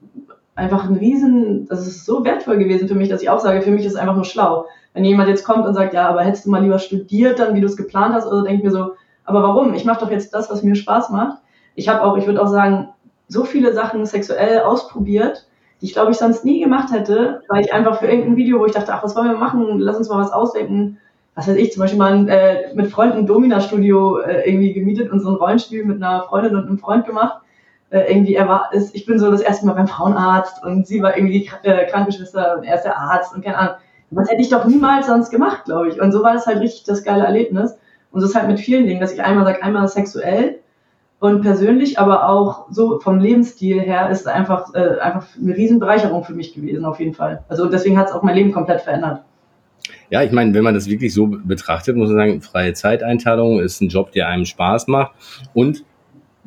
einfach 0.55 0.85
ein 0.89 0.97
Riesen, 0.97 1.67
das 1.69 1.87
ist 1.87 2.05
so 2.05 2.25
wertvoll 2.25 2.59
gewesen 2.59 2.89
für 2.89 2.95
mich, 2.95 3.09
dass 3.09 3.23
ich 3.23 3.31
auch 3.31 3.41
sage, 3.41 3.63
für 3.63 3.71
mich 3.71 3.87
ist 3.87 3.97
einfach 3.97 4.17
nur 4.17 4.25
schlau. 4.25 4.67
Wenn 4.93 5.05
jemand 5.05 5.29
jetzt 5.29 5.45
kommt 5.45 5.67
und 5.67 5.75
sagt, 5.75 5.95
ja, 5.95 6.09
aber 6.09 6.23
hättest 6.23 6.47
du 6.47 6.51
mal 6.51 6.63
lieber 6.63 6.79
studiert, 6.79 7.39
dann 7.39 7.55
wie 7.55 7.61
du 7.61 7.67
es 7.67 7.77
geplant 7.77 8.15
hast, 8.15 8.27
oder 8.27 8.43
denke 8.43 8.59
ich 8.59 8.65
mir 8.65 8.71
so, 8.71 8.95
aber 9.25 9.43
warum? 9.43 9.75
Ich 9.75 9.85
mache 9.85 10.01
doch 10.01 10.11
jetzt 10.11 10.35
das, 10.35 10.51
was 10.51 10.63
mir 10.63 10.75
Spaß 10.75 11.11
macht. 11.11 11.39
Ich 11.75 11.89
habe 11.89 12.03
auch, 12.03 12.17
ich 12.17 12.27
würde 12.27 12.43
auch 12.43 12.49
sagen, 12.49 12.89
so 13.29 13.45
viele 13.45 13.73
Sachen 13.73 14.05
sexuell 14.05 14.61
ausprobiert, 14.61 15.48
die 15.81 15.87
ich 15.87 15.93
glaube 15.93 16.11
ich 16.11 16.19
sonst 16.19 16.45
nie 16.45 16.61
gemacht 16.61 16.93
hätte, 16.93 17.43
weil 17.49 17.63
ich 17.65 17.73
einfach 17.73 17.99
für 17.99 18.07
irgendein 18.07 18.37
Video, 18.37 18.59
wo 18.61 18.67
ich 18.67 18.73
dachte, 18.73 18.93
ach, 18.93 19.03
was 19.03 19.15
wollen 19.17 19.31
wir 19.31 19.39
machen, 19.39 19.79
lass 19.79 19.97
uns 19.97 20.09
mal 20.09 20.19
was 20.19 20.33
ausdenken. 20.33 20.99
Was 21.35 21.47
weiß 21.47 21.57
ich, 21.57 21.73
zum 21.73 21.83
Beispiel 21.83 21.99
mal 21.99 22.29
äh, 22.29 22.75
mit 22.75 22.91
Freunden 22.91 23.19
ein 23.19 23.27
Domina-Studio 23.27 24.19
äh, 24.19 24.49
irgendwie 24.49 24.73
gemietet 24.73 25.13
und 25.13 25.21
so 25.21 25.31
ein 25.31 25.37
Rollenspiel 25.37 25.85
mit 25.85 26.03
einer 26.03 26.23
Freundin 26.23 26.57
und 26.57 26.67
einem 26.67 26.79
Freund 26.79 27.07
gemacht. 27.07 27.43
Äh, 27.91 28.13
irgendwie 28.13 28.35
er 28.35 28.49
war, 28.49 28.73
ist, 28.73 28.93
ich 28.95 29.07
bin 29.07 29.21
so 29.21 29.31
das 29.31 29.41
erste 29.41 29.65
Mal 29.65 29.75
beim 29.75 29.87
Frauenarzt 29.87 30.65
und 30.65 30.87
sie 30.87 31.01
war 31.01 31.17
irgendwie 31.17 31.41
die 31.41 31.69
äh, 31.69 31.87
Krankenschwester 31.87 32.57
und 32.57 32.65
er 32.65 32.75
ist 32.75 32.83
der 32.83 32.99
Arzt 32.99 33.35
und 33.35 33.45
keine 33.45 33.57
Ahnung. 33.57 33.75
Das 34.11 34.31
hätte 34.31 34.41
ich 34.41 34.49
doch 34.49 34.65
niemals 34.65 35.07
sonst 35.07 35.31
gemacht, 35.31 35.67
glaube 35.67 35.89
ich. 35.89 36.01
Und 36.01 36.13
so 36.13 36.23
war 36.23 36.33
das 36.35 36.47
halt 36.47 36.61
richtig 36.61 36.85
das 36.85 37.05
geile 37.05 37.25
Erlebnis. 37.25 37.79
Und 38.11 38.21
so 38.21 38.27
ist 38.27 38.35
halt 38.35 38.49
mit 38.49 38.59
vielen 38.59 38.87
Dingen, 38.87 39.01
dass 39.01 39.13
ich 39.13 39.23
einmal 39.23 39.45
sage, 39.45 39.63
einmal 39.63 39.87
sexuell, 39.87 40.61
Und 41.21 41.43
persönlich, 41.43 41.99
aber 41.99 42.29
auch 42.29 42.67
so 42.71 43.01
vom 43.01 43.19
Lebensstil 43.19 43.81
her 43.81 44.09
ist 44.09 44.29
einfach, 44.29 44.73
äh, 44.75 45.01
einfach 45.01 45.27
eine 45.41 45.57
Riesenbereicherung 45.57 46.23
für 46.23 46.33
mich 46.33 46.55
gewesen, 46.55 46.85
auf 46.85 47.01
jeden 47.01 47.15
Fall. 47.15 47.43
Also 47.49 47.67
deswegen 47.67 47.99
hat 47.99 48.09
es 48.09 48.13
auch 48.13 48.23
mein 48.23 48.37
Leben 48.37 48.53
komplett 48.53 48.83
verändert. 48.83 49.23
Ja, 50.11 50.23
ich 50.23 50.33
meine, 50.33 50.55
wenn 50.55 50.65
man 50.65 50.75
das 50.75 50.89
wirklich 50.89 51.13
so 51.13 51.27
betrachtet, 51.27 51.97
muss 51.97 52.09
man 52.09 52.19
sagen, 52.19 52.41
freie 52.41 52.73
Zeiteinteilung 52.73 53.61
ist 53.61 53.81
ein 53.81 53.89
Job, 53.89 54.13
der 54.13 54.29
einem 54.29 54.45
Spaß 54.45 54.87
macht 54.87 55.13
und 55.55 55.85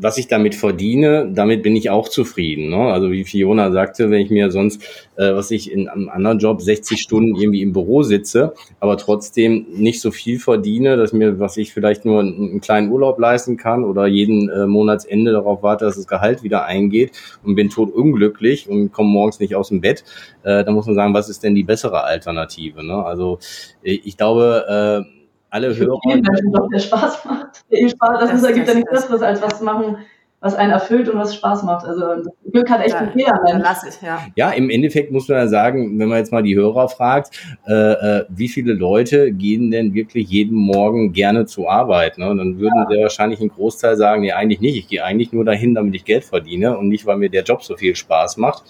was 0.01 0.17
ich 0.17 0.27
damit 0.27 0.55
verdiene, 0.55 1.29
damit 1.31 1.61
bin 1.61 1.75
ich 1.75 1.91
auch 1.91 2.09
zufrieden. 2.09 2.69
Ne? 2.69 2.91
Also 2.91 3.11
wie 3.11 3.23
Fiona 3.23 3.71
sagte, 3.71 4.09
wenn 4.09 4.19
ich 4.19 4.31
mir 4.31 4.49
sonst, 4.49 4.83
äh, 5.15 5.33
was 5.33 5.51
ich 5.51 5.71
in 5.71 5.87
einem 5.87 6.09
anderen 6.09 6.39
Job 6.39 6.61
60 6.61 6.99
Stunden 6.99 7.35
irgendwie 7.35 7.61
im 7.61 7.71
Büro 7.71 8.01
sitze, 8.01 8.53
aber 8.79 8.97
trotzdem 8.97 9.67
nicht 9.69 10.01
so 10.01 10.09
viel 10.09 10.39
verdiene, 10.39 10.97
dass 10.97 11.13
mir, 11.13 11.39
was 11.39 11.55
ich 11.57 11.71
vielleicht 11.71 12.03
nur 12.03 12.19
einen, 12.19 12.33
einen 12.33 12.61
kleinen 12.61 12.91
Urlaub 12.91 13.19
leisten 13.19 13.57
kann 13.57 13.83
oder 13.83 14.07
jeden 14.07 14.49
äh, 14.49 14.65
Monatsende 14.65 15.31
darauf 15.33 15.61
warte, 15.61 15.85
dass 15.85 15.97
das 15.97 16.07
Gehalt 16.07 16.41
wieder 16.41 16.65
eingeht 16.65 17.11
und 17.43 17.53
bin 17.53 17.69
tot 17.69 17.93
unglücklich 17.93 18.67
und 18.67 18.91
komme 18.91 19.09
morgens 19.09 19.39
nicht 19.39 19.55
aus 19.55 19.69
dem 19.69 19.81
Bett, 19.81 20.03
äh, 20.41 20.63
dann 20.63 20.73
muss 20.73 20.87
man 20.87 20.95
sagen, 20.95 21.13
was 21.13 21.29
ist 21.29 21.43
denn 21.43 21.53
die 21.53 21.63
bessere 21.63 22.03
Alternative? 22.03 22.83
Ne? 22.83 23.05
Also 23.05 23.37
äh, 23.83 23.99
ich 24.03 24.17
glaube, 24.17 25.05
äh, 25.07 25.20
alle 25.51 25.75
Hörer. 25.75 25.99
Vielen 26.03 26.21
Menschen 26.21 26.51
doch, 26.51 26.67
der 26.69 26.79
Spaß 26.79 27.25
macht. 27.25 27.65
Der 27.71 27.89
Spaß, 27.89 28.19
das, 28.19 28.31
das, 28.31 28.41
das 28.41 28.53
gibt 28.53 28.67
ja 28.67 28.73
nichts 28.73 28.89
Besseres, 28.89 29.21
als 29.21 29.41
was 29.41 29.59
zu 29.59 29.63
machen, 29.63 29.97
was 30.41 30.55
einen 30.55 30.71
erfüllt 30.71 31.07
und 31.07 31.19
was 31.19 31.35
Spaß 31.35 31.61
macht. 31.63 31.85
Also 31.85 32.29
Glück 32.51 32.67
hat 32.67 32.81
echt 32.81 32.95
ja, 32.95 33.11
jeder 33.15 33.39
Mensch. 33.43 33.63
Lass 33.63 33.83
ich, 33.83 34.01
ja. 34.01 34.25
ja, 34.35 34.49
im 34.49 34.71
Endeffekt 34.71 35.11
muss 35.11 35.27
man 35.29 35.37
ja 35.37 35.47
sagen, 35.47 35.99
wenn 35.99 36.09
man 36.09 36.17
jetzt 36.17 36.31
mal 36.31 36.41
die 36.41 36.55
Hörer 36.55 36.89
fragt, 36.89 37.39
äh, 37.67 37.73
äh, 37.73 38.25
wie 38.27 38.47
viele 38.47 38.73
Leute 38.73 39.31
gehen 39.31 39.69
denn 39.69 39.93
wirklich 39.93 40.29
jeden 40.29 40.57
Morgen 40.57 41.13
gerne 41.13 41.45
zur 41.45 41.71
Arbeit? 41.71 42.17
Ne? 42.17 42.27
Und 42.27 42.39
dann 42.39 42.59
würden 42.59 42.73
ja. 42.75 42.87
sehr 42.89 43.01
wahrscheinlich 43.03 43.39
ein 43.39 43.49
Großteil 43.49 43.95
sagen, 43.97 44.23
nee, 44.23 44.31
eigentlich 44.31 44.61
nicht. 44.61 44.77
Ich 44.77 44.87
gehe 44.87 45.03
eigentlich 45.03 45.31
nur 45.31 45.45
dahin, 45.45 45.75
damit 45.75 45.93
ich 45.93 46.05
Geld 46.05 46.25
verdiene 46.25 46.75
und 46.75 46.89
nicht, 46.89 47.05
weil 47.05 47.17
mir 47.17 47.29
der 47.29 47.43
Job 47.43 47.63
so 47.63 47.77
viel 47.77 47.95
Spaß 47.95 48.37
macht. 48.37 48.63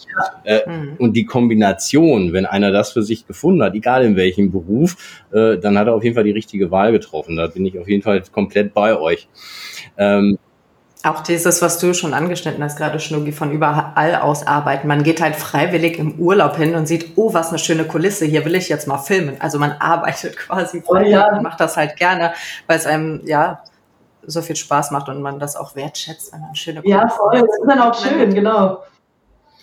Ja. 0.45 0.57
Äh, 0.57 0.69
mhm. 0.69 0.95
Und 0.97 1.15
die 1.15 1.25
Kombination, 1.25 2.33
wenn 2.33 2.45
einer 2.45 2.71
das 2.71 2.91
für 2.91 3.01
sich 3.01 3.25
gefunden 3.27 3.63
hat, 3.63 3.75
egal 3.75 4.03
in 4.03 4.17
welchem 4.17 4.51
Beruf, 4.51 5.23
äh, 5.31 5.57
dann 5.57 5.79
hat 5.79 5.87
er 5.87 5.95
auf 5.95 6.03
jeden 6.03 6.15
Fall 6.15 6.25
die 6.25 6.31
richtige 6.31 6.69
Wahl 6.69 6.91
getroffen. 6.91 7.37
Da 7.37 7.47
bin 7.47 7.65
ich 7.65 7.79
auf 7.79 7.87
jeden 7.87 8.03
Fall 8.03 8.21
komplett 8.29 8.73
bei 8.73 8.99
euch. 8.99 9.29
Ähm, 9.97 10.37
auch 11.03 11.21
dieses, 11.21 11.61
was 11.61 11.79
du 11.79 11.93
schon 11.93 12.13
angeschnitten 12.13 12.63
hast, 12.63 12.77
gerade 12.77 12.99
Schnucki, 12.99 13.31
von 13.31 13.51
überall 13.51 14.15
aus 14.15 14.45
arbeiten. 14.45 14.87
Man 14.87 15.03
geht 15.03 15.21
halt 15.21 15.35
freiwillig 15.35 15.97
im 15.97 16.19
Urlaub 16.19 16.57
hin 16.57 16.75
und 16.75 16.87
sieht, 16.87 17.13
oh, 17.15 17.33
was 17.33 17.49
eine 17.49 17.59
schöne 17.59 17.85
Kulisse, 17.85 18.25
hier 18.25 18.45
will 18.45 18.55
ich 18.55 18.69
jetzt 18.69 18.87
mal 18.87 18.97
filmen. 18.97 19.35
Also 19.39 19.57
man 19.57 19.71
arbeitet 19.79 20.37
quasi 20.37 20.81
freiwillig 20.81 21.15
oh, 21.15 21.19
ja. 21.19 21.35
und 21.35 21.43
macht 21.43 21.59
das 21.59 21.77
halt 21.77 21.95
gerne, 21.95 22.33
weil 22.67 22.77
es 22.77 22.85
einem, 22.85 23.21
ja, 23.25 23.63
so 24.23 24.41
viel 24.43 24.55
Spaß 24.55 24.91
macht 24.91 25.09
und 25.09 25.21
man 25.21 25.39
das 25.39 25.55
auch 25.55 25.75
wertschätzt, 25.75 26.33
wenn 26.33 26.41
man 26.41 26.55
schöne 26.55 26.81
Kulisse 26.81 26.97
Ja, 26.99 27.07
voll, 27.09 27.39
das 27.39 27.43
ist 27.43 27.67
dann 27.67 27.79
auch 27.79 27.95
schön, 27.95 28.33
genau. 28.33 28.83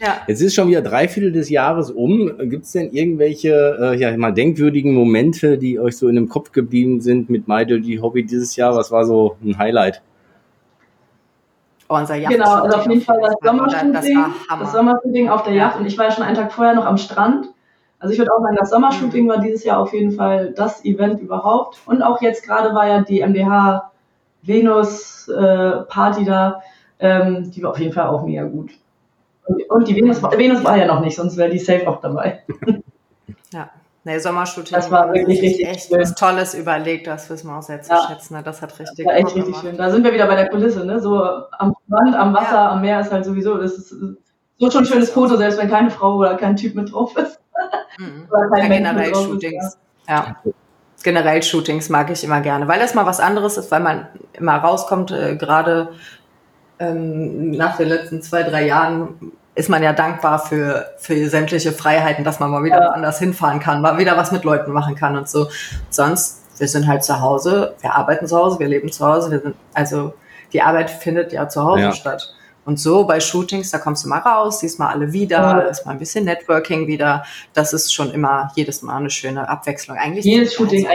Ja. 0.01 0.19
Jetzt 0.27 0.41
ist 0.41 0.55
schon 0.55 0.69
wieder 0.69 0.83
drei 0.83 1.09
Viertel 1.09 1.33
des 1.33 1.49
Jahres 1.51 1.91
um. 1.91 2.33
Gibt 2.49 2.65
es 2.65 2.73
denn 2.73 2.93
irgendwelche 2.93 3.79
äh, 3.81 3.99
ja, 3.99 4.17
mal 4.17 4.33
denkwürdigen 4.33 4.95
Momente, 4.95 5.59
die 5.59 5.81
euch 5.81 5.97
so 5.97 6.09
in 6.09 6.15
dem 6.15 6.29
Kopf 6.29 6.53
geblieben 6.53 7.01
sind 7.01 7.31
mit 7.31 7.49
My 7.49 7.67
Dirty 7.67 7.97
Hobby 7.97 8.25
dieses 8.25 8.55
Jahr? 8.55 8.77
Was 8.77 8.93
war 8.93 9.05
so 9.05 9.37
ein 9.43 9.59
Highlight? 9.59 10.03
Unser 11.89 12.17
Yacht 12.17 12.33
genau, 12.33 12.63
also 12.63 12.77
auf 12.77 12.87
jeden 12.87 13.01
Fall 13.01 13.19
das 13.23 13.35
Sommershooting, 13.43 13.93
das, 13.95 14.07
das 14.61 14.73
Sommershooting 14.73 15.29
auf 15.31 15.43
der. 15.43 15.55
Yacht 15.55 15.79
und 15.79 15.87
ich 15.87 15.97
war 15.97 16.05
ja 16.07 16.11
schon 16.11 16.25
einen 16.25 16.37
Tag 16.37 16.53
vorher 16.53 16.75
noch 16.75 16.85
am 16.85 16.99
Strand. 16.99 17.49
Also 17.99 18.13
ich 18.13 18.19
würde 18.19 18.31
auch 18.33 18.43
sagen, 18.43 18.57
das 18.57 18.71
Sommershooting 18.71 19.25
mhm. 19.25 19.29
war 19.29 19.39
dieses 19.39 19.65
Jahr 19.65 19.79
auf 19.79 19.93
jeden 19.93 20.13
Fall 20.13 20.53
das 20.53 20.85
Event 20.85 21.21
überhaupt. 21.21 21.81
Und 21.87 22.03
auch 22.03 22.21
jetzt 22.21 22.45
gerade 22.45 22.75
war 22.75 22.87
ja 22.87 23.01
die 23.01 23.27
MDH 23.27 23.91
Venus 24.43 25.29
äh, 25.29 25.71
Party 25.89 26.25
da, 26.25 26.63
ähm, 27.01 27.51
die 27.51 27.63
war 27.63 27.71
auf 27.71 27.79
jeden 27.79 27.93
Fall 27.93 28.09
auch 28.09 28.23
mega 28.23 28.45
gut. 28.45 28.71
Und, 29.47 29.63
und 29.71 29.89
die 29.89 29.97
Venus, 29.97 30.23
Venus 30.23 30.63
war 30.63 30.77
ja 30.77 30.87
noch 30.87 31.01
nicht, 31.01 31.17
sonst 31.17 31.37
wäre 31.37 31.51
die 31.51 31.59
safe 31.59 31.89
auch 31.89 32.01
dabei. 32.01 32.43
Ja. 33.53 33.71
Nee, 34.09 34.19
Sommershooting. 34.21 34.75
Das 34.75 34.91
war 34.91 35.13
wirklich 35.13 35.43
richtig 35.43 35.69
echt 35.69 35.89
schön. 35.89 36.01
was 36.01 36.15
Tolles 36.15 36.55
überlegt, 36.55 37.07
das 37.07 37.29
wissen 37.29 37.51
wir 37.51 37.59
auch 37.59 37.63
sehr 37.63 37.83
zu 37.83 37.93
ja. 37.93 38.09
schätzen. 38.09 38.37
Ne? 38.37 38.43
Das 38.43 38.63
hat 38.63 38.79
richtig 38.79 39.05
das 39.05 39.07
war 39.07 39.17
echt 39.17 39.27
richtig 39.27 39.45
gemacht. 39.45 39.65
schön. 39.67 39.77
Da 39.77 39.91
sind 39.91 40.03
wir 40.03 40.15
wieder 40.15 40.27
bei 40.27 40.35
der 40.35 40.49
Kulisse, 40.49 40.87
ne? 40.87 40.99
So 40.99 41.23
am 41.23 41.77
Strand, 41.87 42.17
am 42.17 42.33
Wasser, 42.33 42.55
ja. 42.55 42.71
am 42.71 42.81
Meer 42.81 43.01
ist 43.01 43.13
halt 43.13 43.27
sowieso, 43.27 43.59
das 43.59 43.73
ist 43.73 43.91
so 43.91 44.71
schon 44.71 44.85
ein 44.85 44.87
schönes 44.87 45.11
Foto, 45.11 45.37
selbst 45.37 45.59
wenn 45.59 45.69
keine 45.69 45.91
Frau 45.91 46.17
oder 46.17 46.37
kein 46.37 46.57
Typ 46.57 46.75
mit 46.75 46.91
drauf 46.91 47.15
ist. 47.19 47.39
Mhm. 47.99 48.29
oder 48.31 48.49
kein 48.49 48.73
ja, 48.73 48.79
generell 48.79 49.15
Shootings. 49.15 49.67
Ist, 49.67 49.79
ja. 50.09 50.37
ja. 50.45 50.53
Generell 51.03 51.43
Shootings 51.43 51.91
mag 51.91 52.11
ich 52.11 52.25
immer 52.25 52.41
gerne, 52.41 52.67
weil 52.67 52.81
das 52.81 52.95
mal 52.95 53.05
was 53.05 53.21
anderes 53.21 53.59
ist, 53.59 53.71
weil 53.71 53.81
man 53.81 54.09
immer 54.33 54.57
rauskommt, 54.57 55.11
äh, 55.11 55.37
gerade 55.37 55.91
ähm, 56.79 57.51
nach 57.51 57.77
den 57.77 57.89
letzten 57.89 58.23
zwei, 58.23 58.43
drei 58.43 58.67
Jahren 58.67 59.33
ist 59.59 59.69
man 59.69 59.83
ja 59.83 59.93
dankbar 59.93 60.39
für, 60.39 60.87
für 60.99 61.29
sämtliche 61.29 61.73
Freiheiten, 61.73 62.23
dass 62.23 62.39
man 62.39 62.49
mal 62.49 62.63
wieder 62.63 62.81
ja. 62.81 62.89
anders 62.91 63.19
hinfahren 63.19 63.59
kann, 63.59 63.83
mal 63.83 63.99
wieder 63.99 64.17
was 64.17 64.31
mit 64.31 64.45
Leuten 64.45 64.71
machen 64.71 64.95
kann 64.95 65.17
und 65.17 65.29
so. 65.29 65.49
Sonst, 65.91 66.45
wir 66.59 66.69
sind 66.69 66.87
halt 66.87 67.03
zu 67.03 67.21
Hause, 67.21 67.75
wir 67.81 67.93
arbeiten 67.93 68.29
zu 68.29 68.37
Hause, 68.37 68.61
wir 68.61 68.69
leben 68.69 68.93
zu 68.93 69.05
Hause, 69.05 69.33
wir 69.33 69.41
sind, 69.41 69.57
also 69.75 70.15
die 70.53 70.63
Arbeit 70.63 70.91
findet 70.91 71.33
ja 71.33 71.49
zu 71.49 71.65
Hause 71.65 71.83
ja. 71.83 71.93
statt. 71.93 72.35
Und 72.65 72.79
so 72.79 73.05
bei 73.05 73.19
Shootings, 73.19 73.71
da 73.73 73.79
kommst 73.79 74.05
du 74.05 74.09
mal 74.09 74.19
raus, 74.19 74.61
siehst 74.61 74.79
mal 74.79 74.91
alle 74.91 75.13
wieder, 75.13 75.39
ja. 75.39 75.59
ist 75.61 75.87
mal 75.87 75.93
ein 75.93 75.99
bisschen 75.99 76.25
Networking 76.25 76.87
wieder. 76.87 77.25
Das 77.53 77.73
ist 77.73 77.93
schon 77.93 78.13
immer 78.13 78.53
jedes 78.55 78.83
Mal 78.83 78.99
eine 78.99 79.11
schöne 79.11 79.49
Abwechslung. 79.49 79.97
Eigentlich 79.97 80.25
jedes 80.25 80.55
Shooting, 80.55 80.87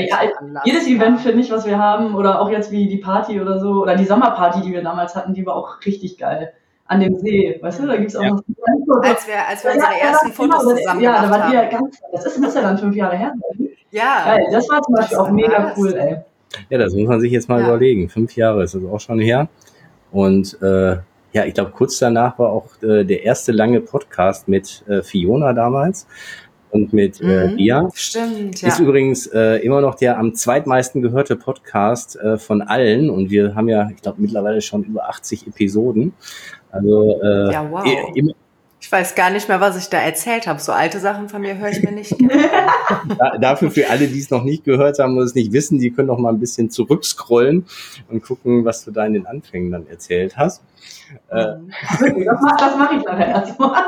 jedes 0.64 0.88
Event 0.88 1.20
finde 1.20 1.42
ich, 1.42 1.52
was 1.52 1.66
wir 1.66 1.80
haben, 1.80 2.16
oder 2.16 2.40
auch 2.40 2.50
jetzt 2.50 2.72
wie 2.72 2.88
die 2.88 3.00
Party 3.00 3.42
oder 3.42 3.60
so, 3.60 3.82
oder 3.82 3.96
die 3.96 4.06
Sommerparty, 4.06 4.62
die 4.62 4.72
wir 4.72 4.84
damals 4.84 5.16
hatten, 5.16 5.34
die 5.34 5.46
war 5.46 5.56
auch 5.56 5.84
richtig 5.86 6.18
geil 6.18 6.54
an 6.86 7.00
dem 7.00 7.16
See, 7.18 7.58
weißt 7.62 7.80
du, 7.80 7.88
da 7.88 7.96
gibt 7.96 8.10
es 8.10 8.16
auch 8.16 8.24
ja. 8.24 8.30
noch 8.32 9.02
als 9.02 9.28
wir, 9.28 9.48
als 9.48 9.64
wir 9.64 9.72
unsere 9.72 10.00
ersten 10.00 10.28
ja, 10.28 10.34
Fotos 10.34 10.64
genau, 10.64 10.76
zusammen 10.76 11.02
Ja, 11.02 11.22
da 11.22 11.32
war 11.32 11.50
die 11.50 11.56
ja 11.56 11.70
ganz, 11.70 11.98
das 12.12 12.26
ist, 12.26 12.40
muss 12.40 12.56
ja 12.56 12.62
dann 12.62 12.78
fünf 12.78 12.96
Jahre 12.96 13.18
her 13.18 13.34
sein. 13.40 13.70
Ja. 13.92 14.36
ja 14.38 14.52
das 14.52 14.70
war 14.70 14.82
zum 14.82 14.96
Beispiel 14.96 15.18
auch 15.18 15.32
mega 15.32 15.74
cool, 15.78 15.94
ey. 15.94 16.18
Ja, 16.70 16.78
das 16.78 16.94
muss 16.94 17.08
man 17.08 17.20
sich 17.20 17.32
jetzt 17.32 17.50
mal 17.50 17.62
ja. 17.62 17.68
überlegen. 17.68 18.10
Fünf 18.10 18.36
Jahre 18.36 18.64
ist 18.64 18.76
das 18.76 18.84
auch 18.84 19.00
schon 19.00 19.20
her. 19.20 19.48
Und 20.12 20.62
äh, 20.62 20.98
ja, 21.32 21.46
ich 21.46 21.54
glaube, 21.56 21.72
kurz 21.72 21.98
danach 21.98 22.38
war 22.38 22.50
auch 22.50 22.70
äh, 22.84 23.04
der 23.04 23.24
erste 23.24 23.52
lange 23.52 23.82
Podcast 23.82 24.48
mit 24.48 24.84
äh, 24.88 25.02
Fiona 25.02 25.54
damals 25.54 26.06
und 26.74 26.94
mit 26.94 27.22
äh, 27.22 27.48
mhm, 27.48 27.56
Ria. 27.56 27.90
Stimmt, 27.94 28.62
ja. 28.62 28.68
Ist 28.68 28.80
übrigens 28.80 29.28
äh, 29.28 29.58
immer 29.58 29.82
noch 29.82 29.96
der 29.96 30.18
am 30.18 30.34
zweitmeisten 30.34 31.02
gehörte 31.02 31.36
Podcast 31.36 32.16
äh, 32.18 32.38
von 32.38 32.62
allen. 32.62 33.10
Und 33.10 33.30
wir 33.30 33.56
haben 33.56 33.70
ja, 33.70 33.90
ich 33.90 34.02
glaube, 34.02 34.22
mittlerweile 34.22 34.62
schon 34.62 34.84
über 34.84 35.10
80 35.10 35.48
Episoden. 35.48 36.14
Also 36.74 37.22
äh, 37.22 37.54
ja, 37.54 37.70
wow. 37.70 37.86
Im, 38.16 38.34
ich 38.82 38.92
weiß 38.92 39.16
gar 39.16 39.30
nicht 39.30 39.48
mehr, 39.48 39.62
was 39.62 39.78
ich 39.78 39.88
da 39.88 40.00
erzählt 40.00 40.46
habe. 40.46 40.60
So 40.60 40.74
alte 40.74 41.00
Sachen 41.00 41.30
von 41.30 41.42
mir 41.42 41.58
höre 41.58 41.70
ich 41.70 41.82
mir 41.82 41.94
nicht 41.94 42.18
gerne. 42.18 42.34
da, 43.18 43.38
dafür 43.38 43.72
für 43.72 43.90
alle, 43.90 44.08
die 44.08 44.20
es 44.20 44.30
noch 44.30 44.44
nicht 44.44 44.66
gehört 44.66 45.00
haben 45.00 45.16
oder 45.16 45.26
es 45.26 45.36
nicht 45.36 45.54
wissen, 45.54 45.80
die 45.80 45.92
können 45.92 46.10
noch 46.10 46.18
mal 46.18 46.34
ein 46.34 46.40
bisschen 46.40 46.70
zurückscrollen 46.70 47.66
und 48.10 48.24
gucken, 48.24 48.66
was 48.66 48.84
du 48.84 48.92
da 48.92 49.06
in 49.06 49.14
den 49.14 49.26
Anfängen 49.26 49.72
dann 49.72 49.88
erzählt 49.88 50.36
hast. 50.36 50.64
Äh, 51.30 51.36
das 51.38 52.02
mache 52.42 52.78
mach 52.78 52.92
ich 52.92 53.06
nachher 53.06 53.28
erstmal. 53.28 53.72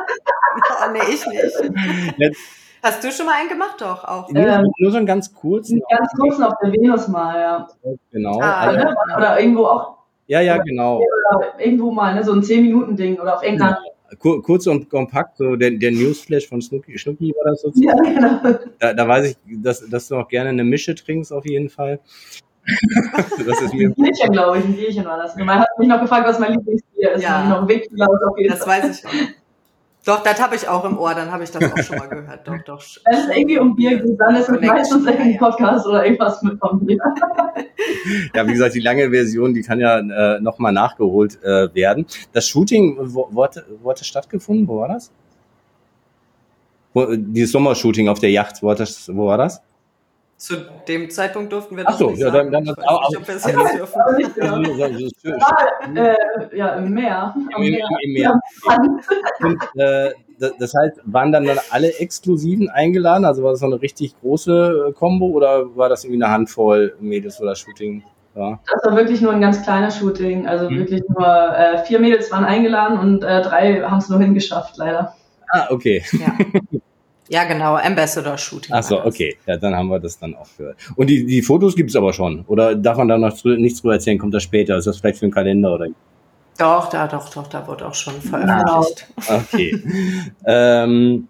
oh, 0.55 0.91
nee, 0.93 1.13
ich 1.13 1.25
nicht. 1.27 2.17
Jetzt, 2.17 2.39
Hast 2.85 3.03
du 3.03 3.11
schon 3.11 3.25
mal 3.25 3.33
einen 3.39 3.49
gemacht, 3.49 3.77
doch 3.79 4.03
auch? 4.03 4.29
Ähm, 4.35 4.71
nur 4.77 4.91
so 4.91 4.97
einen 4.97 5.07
ganz 5.07 5.33
kurzen. 5.33 5.81
Ganz 5.89 6.07
kurzen 6.19 6.43
auf 6.43 6.53
der 6.61 6.71
Venus 6.71 7.07
mal, 7.07 7.39
ja. 7.39 7.67
Genau. 8.11 8.39
Ah, 8.39 8.59
also, 8.59 8.79
oder, 8.79 9.17
oder 9.17 9.39
irgendwo 9.39 9.65
auch 9.65 9.94
ja, 10.27 10.41
ja, 10.41 10.57
genau. 10.57 10.97
Oder 10.99 11.59
irgendwo 11.59 11.91
mal, 11.91 12.15
ne, 12.15 12.23
so 12.23 12.33
ein 12.33 12.41
10-Minuten-Ding 12.41 13.19
oder 13.19 13.35
auf 13.35 13.43
irgendeiner. 13.43 13.79
Ja, 14.11 14.17
kurz 14.17 14.67
und 14.67 14.89
kompakt, 14.89 15.37
so 15.37 15.55
der, 15.55 15.71
der 15.71 15.91
Newsflash 15.91 16.47
von 16.47 16.61
Snooki, 16.61 16.97
Schnucki 16.97 17.33
war 17.37 17.51
das 17.51 17.61
sozusagen. 17.61 18.05
Ja, 18.05 18.39
genau. 18.39 18.59
Da, 18.79 18.93
da 18.93 19.07
weiß 19.07 19.31
ich, 19.31 19.37
dass, 19.61 19.87
dass 19.89 20.07
du 20.07 20.15
auch 20.15 20.27
gerne 20.27 20.49
eine 20.49 20.63
Mische 20.63 20.95
trinkst, 20.95 21.31
auf 21.33 21.45
jeden 21.45 21.69
Fall. 21.69 21.99
das 23.45 23.61
ist 23.61 23.73
mir 23.73 23.89
ein 23.89 23.93
Bierchen, 23.93 24.31
glaube 24.31 24.57
ich, 24.57 24.65
ein 24.65 24.75
Bierchen 24.75 25.05
war 25.05 25.17
das. 25.17 25.35
Man 25.35 25.59
hat 25.59 25.67
mich 25.77 25.87
noch 25.87 26.01
gefragt, 26.01 26.27
was 26.27 26.39
mein 26.39 26.53
Lieblingsbier 26.53 27.11
ist. 27.11 27.23
Ja, 27.23 27.47
noch 27.47 27.67
Weg, 27.67 27.89
auf 27.99 28.37
jeden 28.37 28.51
das 28.51 28.63
Fall. 28.63 28.81
weiß 28.81 28.99
ich 28.99 29.05
auch. 29.05 29.11
Doch, 30.05 30.21
das 30.21 30.39
habe 30.39 30.55
ich 30.55 30.67
auch 30.67 30.85
im 30.85 30.99
Ohr, 30.99 31.15
dann 31.15 31.31
habe 31.31 31.43
ich 31.43 31.49
das 31.49 31.63
auch 31.63 31.77
schon 31.83 31.97
mal 31.97 32.07
gehört. 32.07 32.47
Doch, 32.47 32.61
doch. 32.63 32.83
Wenn 33.05 33.19
es 33.19 33.35
irgendwie 33.35 33.57
um 33.57 33.75
Bier 33.75 33.99
geht, 33.99 34.19
dann 34.19 34.35
ist 34.35 34.47
es 34.47 34.61
meistens 34.61 35.07
ein 35.07 35.37
Podcast 35.37 35.87
oder 35.87 36.05
irgendwas 36.05 36.41
mit 36.43 36.59
vom 36.59 36.85
Bier. 36.85 36.99
Ja, 38.33 38.47
wie 38.47 38.51
gesagt, 38.51 38.75
die 38.75 38.79
lange 38.79 39.09
Version, 39.09 39.53
die 39.53 39.61
kann 39.61 39.79
ja 39.79 39.97
äh, 39.99 40.39
nochmal 40.39 40.71
nachgeholt 40.71 41.41
äh, 41.43 41.73
werden. 41.73 42.05
Das 42.33 42.47
Shooting, 42.47 42.97
wo, 42.99 43.27
wo, 43.31 43.43
hat, 43.43 43.63
wo 43.81 43.89
hat 43.89 43.99
das 43.99 44.07
stattgefunden? 44.07 44.67
Wo 44.67 44.77
war 44.77 44.87
das? 44.89 45.11
Wo, 46.93 47.07
dieses 47.15 47.51
Sommershooting 47.51 48.07
auf 48.07 48.19
der 48.19 48.31
Yacht, 48.31 48.61
wo, 48.61 48.69
hat 48.69 48.79
das, 48.79 49.09
wo 49.13 49.27
war 49.27 49.37
das? 49.37 49.61
Zu 50.37 50.57
dem 50.87 51.09
Zeitpunkt 51.09 51.53
durften 51.53 51.77
wir 51.77 51.85
das 51.85 51.93
Ach 51.93 51.99
so, 51.99 52.09
nicht 52.09 52.19
ja, 52.19 52.29
sagen. 52.29 52.51
dann, 52.51 52.65
dann 52.65 52.75
das 52.75 52.85
auch, 52.85 53.09
nicht, 53.09 53.19
ob 53.19 53.27
wir 53.27 53.35
es 53.35 53.45
jetzt 53.45 55.23
dürfen. 55.23 55.41
Äh, 55.95 56.57
ja, 56.57 56.69
im 56.75 56.93
Meer. 56.93 57.33
Im, 57.55 57.63
im, 57.63 57.75
im 58.01 58.13
Meer. 58.13 58.39
Und, 59.39 59.61
äh, 59.79 60.11
das 60.37 60.73
heißt, 60.73 60.99
waren 61.05 61.31
dann, 61.31 61.45
dann 61.45 61.59
alle 61.69 61.93
Exklusiven 61.99 62.69
eingeladen? 62.69 63.23
Also 63.23 63.43
war 63.43 63.51
das 63.51 63.61
so 63.61 63.65
eine 63.65 63.81
richtig 63.81 64.19
große 64.19 64.93
Combo 64.97 65.27
oder 65.27 65.75
war 65.77 65.87
das 65.89 66.03
irgendwie 66.03 66.23
eine 66.23 66.33
Handvoll 66.33 66.95
Mädels 66.99 67.39
oder 67.39 67.55
Shooting? 67.55 68.03
Ja. 68.35 68.59
Das 68.69 68.83
war 68.83 68.97
wirklich 68.97 69.21
nur 69.21 69.31
ein 69.31 69.41
ganz 69.41 69.63
kleines 69.63 69.97
Shooting. 69.97 70.47
Also 70.47 70.69
mhm. 70.69 70.79
wirklich 70.79 71.03
nur 71.07 71.25
äh, 71.25 71.77
vier 71.85 71.99
Mädels 71.99 72.29
waren 72.31 72.43
eingeladen 72.43 72.99
und 72.99 73.23
äh, 73.23 73.41
drei 73.41 73.81
haben 73.81 73.99
es 73.99 74.09
nur 74.09 74.19
hingeschafft, 74.19 74.75
leider. 74.77 75.15
Ah, 75.49 75.67
okay. 75.69 76.03
Ja. 76.11 76.33
Ja, 77.29 77.43
genau, 77.45 77.75
Ambassador 77.75 78.37
Shooting. 78.37 78.73
Ach 78.73 78.83
so, 78.83 79.03
okay. 79.03 79.35
Ja, 79.47 79.57
dann 79.57 79.75
haben 79.75 79.87
wir 79.89 79.99
das 79.99 80.19
dann 80.19 80.35
auch 80.35 80.47
gehört. 80.57 80.77
Und 80.95 81.09
die, 81.09 81.25
die 81.25 81.41
Fotos 81.41 81.75
gibt 81.75 81.89
es 81.89 81.95
aber 81.95 82.13
schon. 82.13 82.45
Oder 82.47 82.75
darf 82.75 82.97
man 82.97 83.07
da 83.07 83.17
noch 83.17 83.43
nichts 83.43 83.81
drüber 83.81 83.95
erzählen? 83.95 84.19
Kommt 84.19 84.33
das 84.33 84.43
später? 84.43 84.77
Ist 84.77 84.85
das 84.85 84.99
vielleicht 84.99 85.19
für 85.19 85.25
einen 85.25 85.33
Kalender 85.33 85.73
oder? 85.73 85.87
Doch, 86.57 86.89
da, 86.89 87.07
doch, 87.07 87.29
doch, 87.29 87.47
da 87.47 87.67
wird 87.67 87.83
auch 87.83 87.95
schon 87.95 88.21
veröffentlicht. 88.21 89.07
Okay. 89.27 89.83
ähm, 90.45 91.27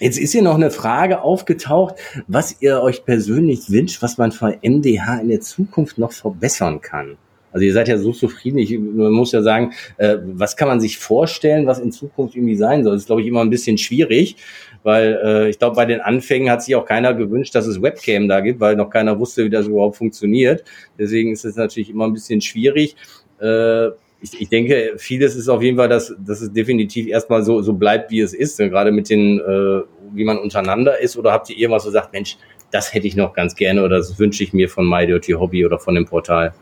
jetzt 0.00 0.18
ist 0.18 0.32
hier 0.32 0.42
noch 0.42 0.56
eine 0.56 0.70
Frage 0.70 1.22
aufgetaucht, 1.22 1.94
was 2.26 2.60
ihr 2.60 2.82
euch 2.82 3.04
persönlich 3.04 3.70
wünscht, 3.70 4.02
was 4.02 4.18
man 4.18 4.32
von 4.32 4.56
MDH 4.62 5.20
in 5.20 5.28
der 5.28 5.40
Zukunft 5.40 5.98
noch 5.98 6.12
verbessern 6.12 6.80
kann. 6.80 7.16
Also 7.52 7.64
ihr 7.64 7.72
seid 7.72 7.88
ja 7.88 7.98
so 7.98 8.12
zufrieden. 8.12 8.58
Ich 8.58 8.78
man 8.78 9.12
muss 9.12 9.32
ja 9.32 9.42
sagen, 9.42 9.72
äh, 9.96 10.18
was 10.22 10.56
kann 10.56 10.68
man 10.68 10.80
sich 10.80 10.98
vorstellen, 10.98 11.66
was 11.66 11.78
in 11.78 11.92
Zukunft 11.92 12.36
irgendwie 12.36 12.56
sein 12.56 12.84
soll? 12.84 12.94
Das 12.94 13.02
ist, 13.02 13.06
glaube 13.06 13.22
ich, 13.22 13.28
immer 13.28 13.40
ein 13.40 13.50
bisschen 13.50 13.78
schwierig, 13.78 14.36
weil 14.82 15.20
äh, 15.22 15.48
ich 15.50 15.58
glaube, 15.58 15.76
bei 15.76 15.86
den 15.86 16.00
Anfängen 16.00 16.50
hat 16.50 16.62
sich 16.62 16.74
auch 16.76 16.84
keiner 16.84 17.14
gewünscht, 17.14 17.54
dass 17.54 17.66
es 17.66 17.80
Webcam 17.80 18.28
da 18.28 18.40
gibt, 18.40 18.60
weil 18.60 18.76
noch 18.76 18.90
keiner 18.90 19.18
wusste, 19.18 19.44
wie 19.44 19.50
das 19.50 19.66
überhaupt 19.66 19.96
funktioniert. 19.96 20.64
Deswegen 20.98 21.32
ist 21.32 21.44
es 21.44 21.56
natürlich 21.56 21.90
immer 21.90 22.06
ein 22.06 22.12
bisschen 22.12 22.40
schwierig. 22.40 22.96
Äh, 23.40 23.88
ich, 24.20 24.40
ich 24.40 24.48
denke, 24.48 24.94
vieles 24.96 25.36
ist 25.36 25.48
auf 25.48 25.62
jeden 25.62 25.76
Fall, 25.76 25.88
dass, 25.88 26.14
dass 26.18 26.40
es 26.40 26.52
definitiv 26.52 27.06
erstmal 27.06 27.42
so, 27.44 27.62
so 27.62 27.72
bleibt, 27.72 28.10
wie 28.10 28.20
es 28.20 28.34
ist, 28.34 28.58
ne? 28.58 28.68
gerade 28.68 28.90
mit 28.90 29.10
den, 29.10 29.38
äh, 29.38 29.82
wie 30.12 30.24
man 30.24 30.38
untereinander 30.38 30.98
ist. 30.98 31.16
Oder 31.16 31.32
habt 31.32 31.48
ihr 31.50 31.56
irgendwas, 31.56 31.84
so 31.84 31.90
sagt, 31.90 32.12
Mensch, 32.12 32.36
das 32.70 32.92
hätte 32.92 33.06
ich 33.06 33.16
noch 33.16 33.32
ganz 33.32 33.54
gerne 33.54 33.82
oder 33.82 33.98
das 33.98 34.18
wünsche 34.18 34.42
ich 34.42 34.52
mir 34.52 34.68
von 34.68 34.88
My 34.88 35.06
Hobby 35.06 35.64
oder 35.64 35.78
von 35.78 35.94
dem 35.94 36.04
Portal? 36.04 36.52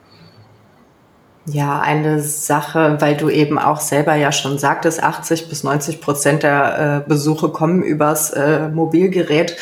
Ja, 1.46 1.80
eine 1.80 2.20
Sache, 2.20 2.96
weil 3.00 3.16
du 3.16 3.28
eben 3.28 3.58
auch 3.58 3.78
selber 3.78 4.14
ja 4.14 4.32
schon 4.32 4.58
sagtest, 4.58 5.02
80 5.02 5.48
bis 5.48 5.62
90 5.62 6.00
Prozent 6.00 6.42
der 6.42 7.04
äh, 7.04 7.08
Besuche 7.08 7.50
kommen 7.50 7.82
übers 7.82 8.30
äh, 8.30 8.68
Mobilgerät, 8.68 9.56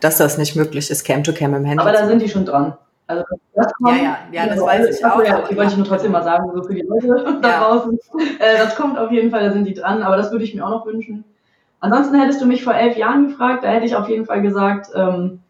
dass 0.00 0.18
das 0.18 0.36
nicht 0.36 0.54
möglich 0.54 0.90
ist, 0.90 1.04
Cam-to-Cam 1.04 1.54
im 1.54 1.64
Handy. 1.64 1.80
Aber 1.80 1.92
da 1.92 2.06
sind 2.06 2.20
die 2.20 2.28
schon 2.28 2.44
dran. 2.44 2.74
Also 3.06 3.24
das 3.54 3.72
kommt, 3.74 3.96
ja, 3.96 4.02
ja, 4.02 4.18
ja, 4.30 4.46
das 4.46 4.60
weiß 4.60 4.98
ich 4.98 5.04
auch. 5.04 5.24
Ja, 5.24 5.42
die 5.50 5.56
wollte 5.56 5.72
ich 5.72 5.76
nur 5.78 5.86
trotzdem 5.86 6.12
mal 6.12 6.22
sagen, 6.22 6.48
so 6.54 6.62
für 6.62 6.74
die 6.74 6.82
Leute 6.82 7.06
ja. 7.26 7.32
da 7.40 7.60
draußen. 7.60 7.98
Äh, 8.38 8.58
das 8.58 8.76
kommt 8.76 8.98
auf 8.98 9.10
jeden 9.10 9.30
Fall, 9.30 9.42
da 9.42 9.52
sind 9.52 9.64
die 9.64 9.74
dran, 9.74 10.02
aber 10.02 10.16
das 10.16 10.30
würde 10.30 10.44
ich 10.44 10.54
mir 10.54 10.64
auch 10.64 10.70
noch 10.70 10.86
wünschen. 10.86 11.24
Ansonsten 11.80 12.20
hättest 12.20 12.40
du 12.40 12.46
mich 12.46 12.62
vor 12.62 12.74
elf 12.74 12.96
Jahren 12.96 13.28
gefragt, 13.28 13.64
da 13.64 13.68
hätte 13.68 13.86
ich 13.86 13.96
auf 13.96 14.08
jeden 14.08 14.26
Fall 14.26 14.42
gesagt, 14.42 14.90
ähm, 14.94 15.40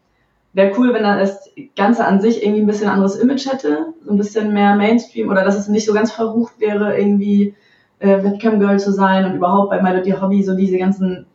wäre 0.52 0.72
cool, 0.78 0.92
wenn 0.92 1.04
das 1.04 1.50
Ganze 1.76 2.04
an 2.04 2.20
sich 2.20 2.42
irgendwie 2.42 2.62
ein 2.62 2.66
bisschen 2.66 2.88
anderes 2.88 3.16
Image 3.16 3.46
hätte, 3.46 3.94
so 4.04 4.10
ein 4.10 4.16
bisschen 4.16 4.52
mehr 4.52 4.74
Mainstream 4.76 5.30
oder 5.30 5.44
dass 5.44 5.58
es 5.58 5.68
nicht 5.68 5.86
so 5.86 5.92
ganz 5.92 6.10
verrucht 6.10 6.58
wäre, 6.58 6.98
irgendwie 6.98 7.54
äh, 8.00 8.22
Webcam 8.24 8.58
Girl 8.58 8.78
zu 8.80 8.92
sein 8.92 9.24
und 9.24 9.36
überhaupt 9.36 9.70
bei 9.70 9.80
My 9.80 9.92
Dirty 9.92 10.12
Hobby 10.12 10.42
so 10.42 10.56
diese 10.56 10.78
ganzen, 10.78 11.26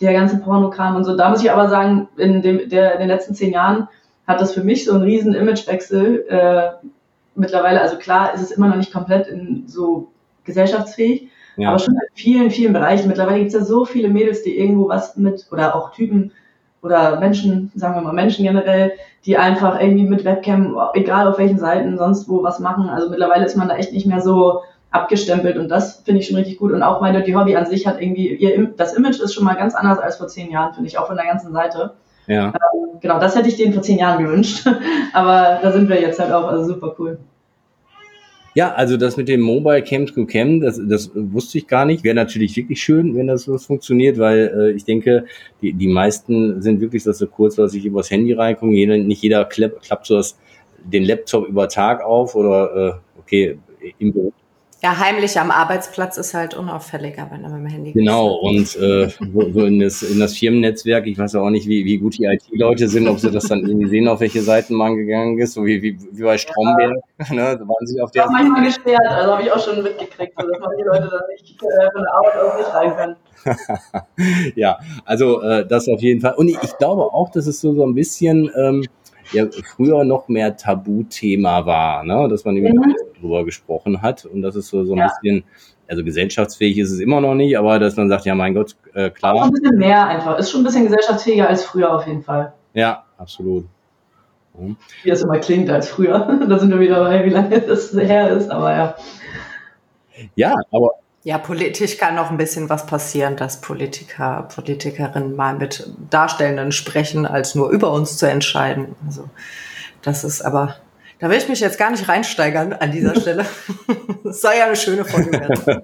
der 0.00 0.12
ganze 0.12 0.38
Pornokram 0.38 0.96
und 0.96 1.04
so. 1.04 1.16
Da 1.16 1.30
muss 1.30 1.42
ich 1.42 1.50
aber 1.50 1.68
sagen, 1.68 2.08
in, 2.16 2.42
dem, 2.42 2.68
der, 2.68 2.94
in 2.94 3.00
den 3.00 3.08
letzten 3.08 3.34
zehn 3.34 3.52
Jahren 3.52 3.88
hat 4.26 4.40
das 4.40 4.52
für 4.52 4.64
mich 4.64 4.84
so 4.84 4.94
einen 4.94 5.04
riesen 5.04 5.34
Imagewechsel 5.34 6.26
äh, 6.28 6.86
mittlerweile. 7.36 7.80
Also 7.80 7.96
klar 7.96 8.34
ist 8.34 8.42
es 8.42 8.50
immer 8.50 8.68
noch 8.68 8.76
nicht 8.76 8.92
komplett 8.92 9.28
in 9.28 9.64
so 9.68 10.08
gesellschaftsfähig, 10.42 11.28
ja. 11.56 11.68
aber 11.68 11.78
schon 11.78 11.94
in 11.94 12.00
vielen, 12.14 12.50
vielen 12.50 12.72
Bereichen. 12.72 13.06
Mittlerweile 13.06 13.38
gibt 13.38 13.48
es 13.48 13.54
ja 13.54 13.64
so 13.64 13.84
viele 13.84 14.08
Mädels, 14.08 14.42
die 14.42 14.58
irgendwo 14.58 14.88
was 14.88 15.16
mit 15.16 15.46
oder 15.52 15.76
auch 15.76 15.92
Typen 15.92 16.32
oder 16.82 17.18
Menschen, 17.18 17.72
sagen 17.74 17.94
wir 17.94 18.02
mal 18.02 18.12
Menschen 18.12 18.44
generell, 18.44 18.92
die 19.24 19.36
einfach 19.36 19.80
irgendwie 19.80 20.04
mit 20.04 20.24
Webcam, 20.24 20.76
egal 20.94 21.26
auf 21.26 21.38
welchen 21.38 21.58
Seiten, 21.58 21.98
sonst 21.98 22.28
wo 22.28 22.42
was 22.42 22.60
machen. 22.60 22.88
Also 22.88 23.10
mittlerweile 23.10 23.44
ist 23.44 23.56
man 23.56 23.68
da 23.68 23.76
echt 23.76 23.92
nicht 23.92 24.06
mehr 24.06 24.20
so 24.20 24.62
abgestempelt 24.90 25.58
und 25.58 25.68
das 25.68 26.02
finde 26.04 26.20
ich 26.20 26.28
schon 26.28 26.36
richtig 26.36 26.58
gut. 26.58 26.72
Und 26.72 26.82
auch 26.82 27.00
meine 27.00 27.22
die 27.22 27.36
Hobby 27.36 27.56
an 27.56 27.66
sich 27.66 27.86
hat 27.86 28.00
irgendwie, 28.00 28.34
ihr, 28.34 28.68
das 28.76 28.94
Image 28.94 29.20
ist 29.20 29.34
schon 29.34 29.44
mal 29.44 29.54
ganz 29.54 29.74
anders 29.74 29.98
als 29.98 30.16
vor 30.16 30.28
zehn 30.28 30.50
Jahren, 30.50 30.74
finde 30.74 30.88
ich, 30.88 30.98
auch 30.98 31.06
von 31.06 31.16
der 31.16 31.26
ganzen 31.26 31.52
Seite. 31.52 31.94
Ja. 32.26 32.46
Ähm, 32.46 33.00
genau, 33.00 33.18
das 33.18 33.36
hätte 33.36 33.48
ich 33.48 33.56
denen 33.56 33.72
vor 33.72 33.82
zehn 33.82 33.98
Jahren 33.98 34.22
gewünscht. 34.22 34.66
Aber 35.12 35.58
da 35.60 35.72
sind 35.72 35.88
wir 35.88 36.00
jetzt 36.00 36.20
halt 36.20 36.32
auch, 36.32 36.46
also 36.46 36.64
super 36.72 36.94
cool. 36.98 37.18
Ja, 38.56 38.72
also 38.72 38.96
das 38.96 39.18
mit 39.18 39.28
dem 39.28 39.42
Mobile 39.42 39.82
Cam 39.82 40.06
to 40.06 40.24
Cam, 40.24 40.62
das, 40.62 40.80
das 40.82 41.10
wusste 41.14 41.58
ich 41.58 41.66
gar 41.66 41.84
nicht. 41.84 42.04
Wäre 42.04 42.14
natürlich 42.14 42.56
wirklich 42.56 42.80
schön, 42.82 43.14
wenn 43.14 43.26
das 43.26 43.42
so 43.42 43.58
funktioniert, 43.58 44.16
weil 44.16 44.50
äh, 44.56 44.70
ich 44.72 44.84
denke, 44.84 45.26
die, 45.60 45.74
die 45.74 45.88
meisten 45.88 46.62
sind 46.62 46.80
wirklich 46.80 47.04
so 47.04 47.26
kurz, 47.26 47.56
dass 47.56 47.74
ich 47.74 47.84
übers 47.84 48.10
Handy 48.10 48.32
reinkomme. 48.32 48.74
Jeder, 48.74 48.96
nicht 48.96 49.22
jeder 49.22 49.44
klappt, 49.44 49.82
klappt 49.82 50.06
so 50.06 50.16
das, 50.16 50.38
den 50.82 51.04
Laptop 51.04 51.46
über 51.46 51.68
Tag 51.68 52.02
auf 52.02 52.34
oder 52.34 53.02
äh, 53.04 53.20
okay, 53.20 53.58
im 53.98 54.14
Büro 54.14 54.32
ja, 54.86 54.98
heimlich 55.00 55.38
am 55.40 55.50
Arbeitsplatz 55.50 56.16
ist 56.16 56.32
halt 56.32 56.54
unauffälliger, 56.54 57.26
wenn 57.32 57.42
du 57.42 57.48
mit 57.48 57.58
dem 57.58 57.66
Handy 57.66 57.92
Genau, 57.92 58.34
und 58.34 58.76
äh, 58.76 59.08
so, 59.08 59.50
so 59.50 59.64
in, 59.64 59.80
das, 59.80 60.02
in 60.02 60.20
das 60.20 60.36
Firmennetzwerk, 60.36 61.08
ich 61.08 61.18
weiß 61.18 61.34
auch 61.34 61.50
nicht, 61.50 61.66
wie, 61.66 61.84
wie 61.84 61.98
gut 61.98 62.16
die 62.18 62.24
IT-Leute 62.24 62.86
sind, 62.86 63.08
ob 63.08 63.18
sie 63.18 63.32
das 63.32 63.48
dann 63.48 63.66
irgendwie 63.66 63.88
sehen, 63.88 64.06
auf 64.06 64.20
welche 64.20 64.42
Seiten 64.42 64.74
man 64.74 64.96
gegangen 64.96 65.38
ist, 65.38 65.54
so 65.54 65.64
wie, 65.64 65.82
wie, 65.82 65.98
wie 66.12 66.22
bei 66.22 66.38
Stromberg. 66.38 66.92
Ja. 66.92 67.02
Ne, 67.36 67.56
da 67.58 67.66
waren 67.66 67.86
sie 67.86 68.00
auf 68.00 68.10
der 68.10 68.24
ja, 68.24 68.30
manchmal 68.30 68.64
gesperrt, 68.64 69.00
also 69.08 69.32
habe 69.32 69.42
ich 69.42 69.50
auch 69.50 69.58
schon 69.58 69.82
mitgekriegt, 69.82 70.34
so, 70.38 70.46
dass 70.46 70.60
manche 70.60 70.84
Leute 70.84 71.08
dann 71.10 71.22
nicht 71.32 71.62
äh, 71.62 71.90
von 71.90 72.02
der 72.02 72.14
Arbeit 72.14 72.36
aus 72.36 72.58
nicht 72.58 72.74
rein 72.74 72.96
können. 72.96 74.52
ja, 74.54 74.78
also 75.04 75.40
äh, 75.40 75.66
das 75.66 75.88
auf 75.88 76.00
jeden 76.00 76.20
Fall. 76.20 76.34
Und 76.34 76.48
ich, 76.48 76.58
ich 76.62 76.76
glaube 76.76 77.02
auch, 77.02 77.30
dass 77.30 77.46
es 77.46 77.60
so, 77.60 77.74
so 77.74 77.84
ein 77.84 77.94
bisschen... 77.94 78.50
Ähm, 78.54 78.84
ja 79.32 79.46
früher 79.64 80.04
noch 80.04 80.28
mehr 80.28 80.56
Tabuthema 80.56 81.66
war, 81.66 82.04
ne? 82.04 82.28
dass 82.28 82.44
man 82.44 82.56
eben 82.56 82.68
mhm. 82.68 82.94
drüber 83.20 83.44
gesprochen 83.44 84.02
hat 84.02 84.24
und 84.24 84.42
das 84.42 84.56
ist 84.56 84.68
so, 84.68 84.84
so 84.84 84.92
ein 84.92 84.98
ja. 84.98 85.08
bisschen, 85.08 85.44
also 85.88 86.04
gesellschaftsfähig 86.04 86.78
ist 86.78 86.90
es 86.90 87.00
immer 87.00 87.20
noch 87.20 87.34
nicht, 87.34 87.58
aber 87.58 87.78
dass 87.78 87.96
man 87.96 88.08
sagt, 88.08 88.24
ja 88.24 88.34
mein 88.34 88.54
Gott, 88.54 88.76
äh, 88.94 89.10
klar. 89.10 89.34
Auch 89.34 89.44
ein 89.44 89.52
bisschen 89.52 89.78
mehr 89.78 90.06
einfach, 90.06 90.38
ist 90.38 90.50
schon 90.50 90.62
ein 90.62 90.64
bisschen 90.64 90.84
gesellschaftsfähiger 90.84 91.48
als 91.48 91.64
früher 91.64 91.94
auf 91.94 92.06
jeden 92.06 92.22
Fall. 92.22 92.52
Ja, 92.74 93.04
absolut. 93.18 93.66
Mhm. 94.58 94.76
Wie 95.02 95.10
das 95.10 95.22
immer 95.22 95.38
klingt 95.38 95.70
als 95.70 95.88
früher. 95.88 96.38
da 96.48 96.58
sind 96.58 96.70
wir 96.70 96.80
wieder 96.80 96.96
dabei, 96.96 97.24
wie 97.24 97.30
lange 97.30 97.60
das 97.60 97.92
her 97.92 98.30
ist, 98.30 98.50
aber 98.50 98.72
ja. 98.72 98.94
Ja, 100.34 100.54
aber 100.70 100.92
ja, 101.26 101.38
politisch 101.38 101.98
kann 101.98 102.14
noch 102.14 102.30
ein 102.30 102.36
bisschen 102.36 102.68
was 102.68 102.86
passieren, 102.86 103.34
dass 103.34 103.60
Politiker, 103.60 104.46
Politikerinnen 104.54 105.34
mal 105.34 105.56
mit 105.56 105.90
Darstellenden 106.08 106.70
sprechen, 106.70 107.26
als 107.26 107.56
nur 107.56 107.70
über 107.70 107.90
uns 107.90 108.16
zu 108.16 108.26
entscheiden. 108.30 108.94
Also 109.04 109.24
das 110.02 110.22
ist 110.22 110.42
aber, 110.42 110.76
da 111.18 111.28
will 111.28 111.36
ich 111.36 111.48
mich 111.48 111.58
jetzt 111.58 111.80
gar 111.80 111.90
nicht 111.90 112.08
reinsteigern 112.08 112.74
an 112.74 112.92
dieser 112.92 113.16
Stelle. 113.20 113.44
Das 114.22 114.40
soll 114.40 114.52
ja 114.56 114.66
eine 114.66 114.76
schöne 114.76 115.04
Folge 115.04 115.32
werden. 115.32 115.82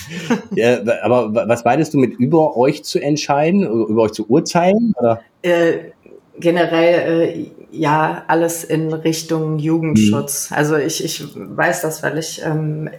ja, 0.54 0.80
aber 1.02 1.34
was 1.48 1.64
meinst 1.64 1.94
du 1.94 1.98
mit 1.98 2.20
über 2.20 2.54
euch 2.58 2.84
zu 2.84 2.98
entscheiden, 2.98 3.62
über 3.62 4.02
euch 4.02 4.12
zu 4.12 4.28
urteilen? 4.28 4.92
Äh, 5.40 5.72
generell 6.38 7.30
äh, 7.30 7.50
ja 7.70 8.24
alles 8.28 8.62
in 8.62 8.92
Richtung 8.92 9.58
Jugendschutz. 9.58 10.50
Mhm. 10.50 10.56
Also 10.58 10.76
ich, 10.76 11.02
ich 11.02 11.24
weiß 11.34 11.80
das, 11.80 12.02
weil 12.02 12.18
ich 12.18 12.42
ähm, 12.44 12.90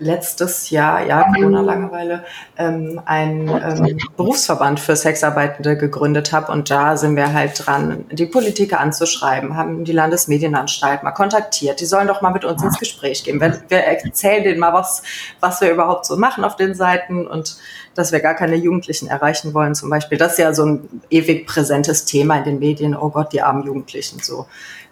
letztes 0.00 0.70
Jahr, 0.70 1.06
ja, 1.06 1.30
Corona-Langeweile, 1.32 2.24
ähm, 2.56 3.00
einen 3.04 3.48
ähm, 3.48 3.98
Berufsverband 4.16 4.80
für 4.80 4.96
Sexarbeitende 4.96 5.76
gegründet 5.76 6.32
habe. 6.32 6.50
Und 6.50 6.70
da 6.70 6.96
sind 6.96 7.16
wir 7.16 7.32
halt 7.32 7.66
dran, 7.66 8.06
die 8.10 8.26
Politiker 8.26 8.80
anzuschreiben, 8.80 9.56
haben 9.56 9.84
die 9.84 9.92
Landesmedienanstalt 9.92 11.02
mal 11.02 11.12
kontaktiert. 11.12 11.80
Die 11.80 11.86
sollen 11.86 12.08
doch 12.08 12.22
mal 12.22 12.32
mit 12.32 12.44
uns 12.44 12.62
ins 12.62 12.78
Gespräch 12.78 13.24
gehen. 13.24 13.40
Wir, 13.40 13.60
wir 13.68 13.78
erzählen 13.78 14.42
denen 14.42 14.58
mal, 14.58 14.72
was, 14.72 15.02
was 15.38 15.60
wir 15.60 15.70
überhaupt 15.70 16.06
so 16.06 16.16
machen 16.16 16.44
auf 16.44 16.56
den 16.56 16.74
Seiten 16.74 17.26
und 17.26 17.58
dass 17.94 18.10
wir 18.10 18.20
gar 18.20 18.34
keine 18.34 18.56
Jugendlichen 18.56 19.08
erreichen 19.08 19.52
wollen 19.52 19.74
zum 19.74 19.90
Beispiel. 19.90 20.16
Das 20.16 20.32
ist 20.32 20.38
ja 20.38 20.54
so 20.54 20.64
ein 20.64 21.02
ewig 21.10 21.46
präsentes 21.46 22.06
Thema 22.06 22.38
in 22.38 22.44
den 22.44 22.58
Medien. 22.58 22.96
Oh 22.96 23.10
Gott, 23.10 23.32
die 23.34 23.42
armen 23.42 23.64
Jugendlichen 23.64 24.20
so 24.20 24.46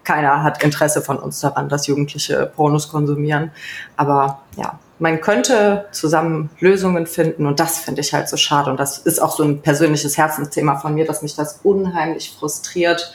keiner 0.05 0.42
hat 0.42 0.64
Interesse 0.64 1.03
von 1.03 1.18
uns 1.18 1.40
daran, 1.40 1.68
dass 1.68 1.87
Jugendliche 1.87 2.51
Pornos 2.57 2.88
konsumieren. 2.88 3.51
Aber 3.99 4.40
ja, 4.57 4.79
man 4.98 5.20
könnte 5.20 5.87
zusammen 5.92 6.50
Lösungen 6.61 7.06
finden 7.06 7.46
und 7.46 7.61
das 7.61 7.78
finde 7.78 8.00
ich 8.00 8.12
halt 8.12 8.28
so 8.28 8.37
schade. 8.37 8.70
Und 8.70 8.80
das 8.80 8.98
ist 8.98 9.20
auch 9.20 9.37
so 9.37 9.44
ein 9.44 9.62
persönliches 9.62 10.18
Herzensthema 10.18 10.76
von 10.76 10.94
mir, 10.94 11.04
dass 11.04 11.22
mich 11.22 11.37
das 11.37 11.61
unheimlich 11.62 12.34
frustriert. 12.38 13.12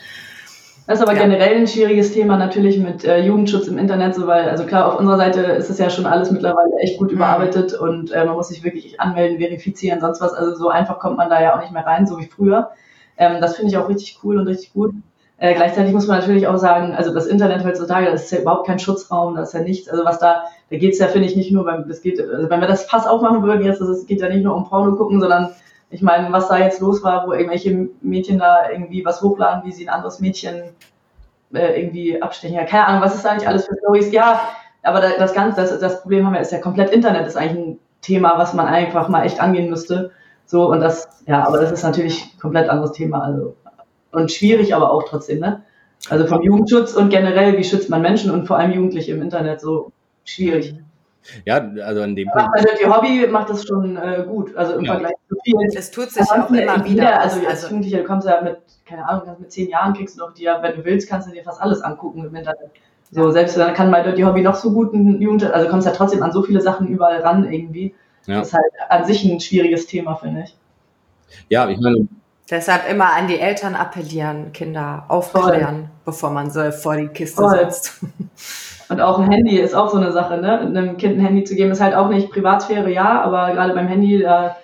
Das 0.85 0.99
ist 0.99 1.03
aber 1.03 1.15
ja. 1.15 1.21
generell 1.21 1.55
ein 1.55 1.67
schwieriges 1.67 2.11
Thema 2.11 2.37
natürlich 2.37 2.77
mit 2.77 3.05
äh, 3.05 3.19
Jugendschutz 3.19 3.67
im 3.67 3.77
Internet, 3.77 4.15
so 4.15 4.27
weil, 4.27 4.49
also 4.49 4.65
klar, 4.65 4.91
auf 4.91 4.99
unserer 4.99 5.17
Seite 5.17 5.41
ist 5.41 5.69
es 5.69 5.77
ja 5.77 5.89
schon 5.89 6.05
alles 6.05 6.29
mittlerweile 6.29 6.75
echt 6.81 6.97
gut 6.97 7.09
mhm. 7.09 7.17
überarbeitet 7.17 7.73
und 7.73 8.11
äh, 8.11 8.25
man 8.25 8.35
muss 8.35 8.49
sich 8.49 8.63
wirklich 8.63 8.99
anmelden, 8.99 9.37
verifizieren, 9.39 10.01
sonst 10.01 10.19
was. 10.19 10.33
Also 10.33 10.55
so 10.55 10.69
einfach 10.69 10.99
kommt 10.99 11.17
man 11.17 11.29
da 11.29 11.41
ja 11.41 11.55
auch 11.55 11.61
nicht 11.61 11.71
mehr 11.71 11.85
rein, 11.85 12.05
so 12.05 12.17
wie 12.19 12.25
früher. 12.25 12.71
Ähm, 13.17 13.39
das 13.39 13.55
finde 13.55 13.71
ich 13.71 13.77
auch 13.77 13.87
richtig 13.87 14.19
cool 14.23 14.37
und 14.37 14.47
richtig 14.47 14.73
gut. 14.73 14.93
Äh, 15.43 15.55
gleichzeitig 15.55 15.91
muss 15.91 16.07
man 16.07 16.19
natürlich 16.19 16.47
auch 16.47 16.55
sagen, 16.55 16.95
also 16.95 17.13
das 17.13 17.25
Internet 17.25 17.65
heutzutage, 17.65 18.09
das 18.09 18.23
ist 18.23 18.31
ja 18.31 18.39
überhaupt 18.39 18.65
kein 18.65 18.79
Schutzraum, 18.79 19.35
das 19.35 19.49
ist 19.49 19.53
ja 19.53 19.59
nichts. 19.59 19.89
Also 19.89 20.05
was 20.05 20.17
da, 20.17 20.45
da 20.69 20.77
geht's 20.77 20.99
ja, 20.99 21.09
finde 21.09 21.27
ich, 21.27 21.35
nicht 21.35 21.51
nur 21.51 21.65
beim, 21.65 21.85
das 21.85 22.01
geht, 22.01 22.17
also 22.17 22.49
wenn 22.49 22.61
wir 22.61 22.67
das 22.69 22.85
Fass 22.85 23.05
aufmachen 23.05 23.43
würden 23.43 23.65
jetzt, 23.65 23.81
es 23.81 24.05
geht 24.05 24.21
ja 24.21 24.29
nicht 24.29 24.45
nur 24.45 24.55
um 24.55 24.69
Porno 24.69 24.95
gucken, 24.95 25.19
sondern 25.19 25.49
ich 25.89 26.01
meine, 26.01 26.31
was 26.31 26.47
da 26.47 26.57
jetzt 26.59 26.79
los 26.79 27.03
war, 27.03 27.27
wo 27.27 27.33
irgendwelche 27.33 27.89
Mädchen 28.01 28.39
da 28.39 28.69
irgendwie 28.71 29.03
was 29.03 29.21
hochladen, 29.21 29.65
wie 29.65 29.73
sie 29.73 29.85
ein 29.85 29.93
anderes 29.93 30.21
Mädchen 30.21 30.63
äh, 31.53 31.77
irgendwie 31.77 32.21
abstechen. 32.21 32.55
Ja, 32.55 32.63
keine 32.63 32.87
Ahnung, 32.87 33.01
was 33.01 33.13
ist 33.13 33.25
da 33.25 33.31
eigentlich 33.31 33.49
alles 33.49 33.65
für 33.65 33.75
Stories? 33.75 34.13
Ja, 34.13 34.39
aber 34.81 35.01
das 35.01 35.33
Ganze, 35.33 35.59
das, 35.59 35.77
das 35.77 36.01
Problem 36.03 36.25
haben 36.25 36.35
wir, 36.35 36.39
ist 36.39 36.53
ja 36.53 36.59
komplett 36.59 36.91
Internet, 36.91 37.27
ist 37.27 37.35
eigentlich 37.35 37.67
ein 37.67 37.79
Thema, 37.99 38.37
was 38.37 38.53
man 38.53 38.67
einfach 38.67 39.09
mal 39.09 39.25
echt 39.25 39.41
angehen 39.41 39.69
müsste. 39.69 40.11
So, 40.45 40.71
und 40.71 40.79
das, 40.79 41.21
ja, 41.27 41.45
aber 41.45 41.59
das 41.59 41.73
ist 41.73 41.83
natürlich 41.83 42.33
ein 42.33 42.39
komplett 42.39 42.69
anderes 42.69 42.93
Thema. 42.93 43.25
Also, 43.25 43.57
und 44.13 44.31
schwierig, 44.31 44.73
aber 44.75 44.91
auch 44.91 45.03
trotzdem, 45.03 45.39
ne? 45.39 45.63
Also 46.09 46.27
vom 46.27 46.41
Jugendschutz 46.41 46.93
und 46.93 47.09
generell, 47.09 47.57
wie 47.57 47.63
schützt 47.63 47.89
man 47.89 48.01
Menschen 48.01 48.31
und 48.31 48.45
vor 48.45 48.57
allem 48.57 48.73
Jugendliche 48.73 49.13
im 49.13 49.21
Internet 49.21 49.61
so 49.61 49.91
schwierig. 50.25 50.75
Ja, 51.45 51.65
also 51.83 52.01
an 52.01 52.15
dem 52.15 52.27
Punkt. 52.29 52.49
Also 52.53 52.67
die 52.81 52.85
Hobby 52.85 53.27
macht 53.31 53.49
das 53.49 53.65
schon 53.65 53.95
äh, 53.95 54.25
gut, 54.27 54.53
also 54.57 54.73
im 54.73 54.83
ja. 54.83 54.93
Vergleich 54.93 55.13
zu 55.29 55.35
vielen. 55.45 55.69
Es 55.73 55.91
tut 55.91 56.11
sich 56.11 56.29
auch 56.29 56.49
immer 56.49 56.83
wieder. 56.83 57.21
Also 57.21 57.39
als 57.39 57.47
also, 57.47 57.67
Jugendlicher 57.67 57.99
du 57.99 58.03
kommst 58.03 58.27
ja 58.27 58.41
mit, 58.41 58.57
keine 58.85 59.07
Ahnung, 59.07 59.37
mit 59.39 59.51
zehn 59.51 59.69
Jahren 59.69 59.93
kriegst 59.93 60.17
du 60.17 60.19
doch 60.19 60.33
dir, 60.33 60.59
wenn 60.61 60.75
du 60.75 60.83
willst, 60.83 61.09
kannst 61.09 61.29
du 61.29 61.31
dir 61.31 61.43
fast 61.43 61.61
alles 61.61 61.81
angucken 61.81 62.25
im 62.25 62.35
Internet. 62.35 62.71
So, 63.11 63.31
selbst 63.31 63.55
dann 63.57 63.73
kann 63.73 63.89
mal 63.89 64.13
die 64.13 64.25
Hobby 64.25 64.41
noch 64.41 64.55
so 64.55 64.73
gut 64.73 64.93
ein 64.93 65.21
Jugend, 65.21 65.43
also 65.45 65.69
kommst 65.69 65.87
ja 65.87 65.93
trotzdem 65.93 66.23
an 66.23 66.31
so 66.31 66.41
viele 66.41 66.61
Sachen 66.61 66.87
überall 66.87 67.21
ran 67.21 67.49
irgendwie. 67.51 67.93
Ja. 68.25 68.39
Das 68.39 68.47
ist 68.47 68.53
halt 68.53 68.65
an 68.89 69.05
sich 69.05 69.23
ein 69.23 69.39
schwieriges 69.39 69.85
Thema, 69.85 70.15
finde 70.15 70.43
ich. 70.43 70.57
Ja, 71.49 71.69
ich 71.69 71.79
meine. 71.79 72.07
Deshalb 72.53 72.87
immer 72.87 73.11
an 73.11 73.25
die 73.25 73.39
Eltern 73.39 73.73
appellieren, 73.73 74.51
Kinder 74.53 75.05
aufklären, 75.07 75.75
Voll. 75.75 75.89
bevor 76.05 76.29
man 76.29 76.51
so 76.51 76.69
vor 76.69 76.95
die 76.95 77.07
Kiste 77.07 77.41
Voll. 77.41 77.57
setzt. 77.57 77.99
Und 78.89 79.01
auch 79.01 79.17
ein 79.17 79.31
Handy 79.31 79.57
ist 79.57 79.73
auch 79.73 79.89
so 79.89 79.97
eine 79.97 80.11
Sache, 80.11 80.37
ne? 80.37 80.59
Einem 80.59 80.97
Kind 80.97 81.17
ein 81.17 81.25
Handy 81.25 81.45
zu 81.45 81.55
geben, 81.55 81.71
ist 81.71 81.81
halt 81.81 81.95
auch 81.95 82.09
nicht 82.09 82.29
Privatsphäre, 82.29 82.91
ja, 82.91 83.23
aber 83.23 83.53
gerade 83.53 83.73
beim 83.73 83.87
Handy, 83.87 84.19
da 84.19 84.55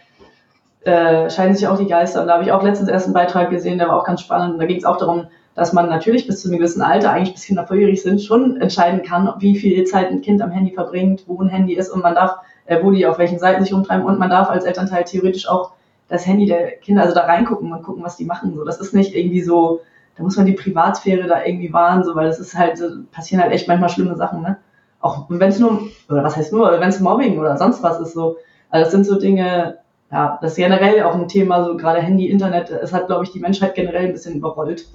äh, 0.84 1.32
scheiden 1.32 1.56
sich 1.56 1.68
auch 1.68 1.80
die 1.80 1.88
Geister. 1.88 2.22
Und 2.22 2.28
da 2.28 2.36
habe 2.36 2.44
ich 2.44 2.52
auch 2.52 2.62
letztens 2.62 2.90
erst 2.90 3.08
einen 3.08 3.16
Beitrag 3.16 3.50
gesehen, 3.50 3.80
der 3.80 3.88
war 3.88 4.00
auch 4.00 4.06
ganz 4.06 4.22
spannend. 4.22 4.54
Und 4.54 4.60
da 4.60 4.68
ging 4.68 4.78
es 4.78 4.86
auch 4.86 4.98
darum, 4.98 5.26
dass 5.56 5.74
man 5.74 5.90
natürlich 5.90 6.28
bis 6.28 6.42
zu 6.42 6.48
einem 6.48 6.60
gewissen 6.60 6.84
Alter, 6.84 7.12
eigentlich 7.12 7.34
bis 7.34 7.46
Kinder 7.46 7.66
volljährig 7.66 8.04
sind, 8.04 8.22
schon 8.22 8.62
entscheiden 8.62 9.02
kann, 9.02 9.34
wie 9.40 9.58
viel 9.58 9.84
Zeit 9.86 10.12
ein 10.12 10.22
Kind 10.22 10.44
am 10.44 10.52
Handy 10.52 10.76
verbringt, 10.76 11.24
wo 11.26 11.42
ein 11.42 11.50
Handy 11.50 11.74
ist 11.74 11.90
und 11.90 12.04
man 12.04 12.14
darf, 12.14 12.36
äh, 12.68 12.84
wo 12.84 12.92
die 12.92 13.08
auf 13.08 13.18
welchen 13.18 13.40
Seiten 13.40 13.64
sich 13.64 13.74
rumtreiben 13.74 14.06
und 14.06 14.20
man 14.20 14.30
darf 14.30 14.52
als 14.52 14.66
Elternteil 14.66 15.06
theoretisch 15.06 15.50
auch 15.50 15.72
das 16.10 16.26
Handy 16.26 16.46
der 16.46 16.72
Kinder, 16.78 17.04
also 17.04 17.14
da 17.14 17.26
reingucken 17.26 17.72
und 17.72 17.84
gucken, 17.84 18.04
was 18.04 18.18
die 18.18 18.26
machen. 18.26 18.56
So, 18.56 18.66
das 18.66 18.80
ist 18.80 18.94
nicht 18.94 19.16
irgendwie 19.16 19.42
so, 19.42 19.82
da 20.18 20.24
muss 20.24 20.36
man 20.36 20.46
die 20.46 20.54
Privatsphäre 20.54 21.28
da 21.28 21.46
irgendwie 21.46 21.72
wahren, 21.72 22.04
so, 22.04 22.16
weil 22.16 22.28
das 22.28 22.40
ist 22.40 22.58
halt, 22.58 22.82
passieren 23.12 23.42
halt 23.42 23.54
echt 23.54 23.68
manchmal 23.68 23.90
schlimme 23.90 24.18
Sachen, 24.18 24.42
ne? 24.42 24.58
Auch 25.00 25.26
wenn 25.30 25.50
es 25.50 25.60
nur, 25.60 25.84
oder 26.10 26.24
was 26.24 26.36
heißt 26.36 26.52
nur, 26.52 26.70
wenn 26.80 26.90
es 26.90 27.00
Mobbing 27.00 27.40
oder 27.40 27.56
sonst 27.58 27.82
was 27.84 28.02
ist, 28.02 28.14
so. 28.14 28.38
Also 28.70 28.84
das 28.84 28.92
sind 28.92 29.06
so 29.06 29.18
Dinge, 29.18 29.78
ja, 30.12 30.38
das 30.42 30.52
ist 30.52 30.58
generell 30.58 31.04
auch 31.04 31.16
ein 31.16 31.28
Thema, 31.28 31.64
so 31.64 31.78
gerade 31.78 32.02
Handy, 32.02 32.28
Internet, 32.30 32.70
es 32.70 32.92
hat, 32.92 33.08
glaube 33.08 33.24
ich, 33.24 33.32
die 33.32 33.40
Menschheit 33.40 33.76
generell 33.76 34.08
ein 34.08 34.12
bisschen 34.12 34.36
überrollt. 34.36 34.88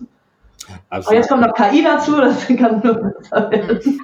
Absolut. 0.89 1.07
Aber 1.07 1.15
jetzt 1.17 1.29
kommt 1.29 1.43
noch 1.43 1.55
KI 1.55 1.83
dazu, 1.83 2.17
das 2.17 2.47
kann 2.59 2.81
nur 2.83 2.95
besser 2.95 3.51
werden. 3.51 4.01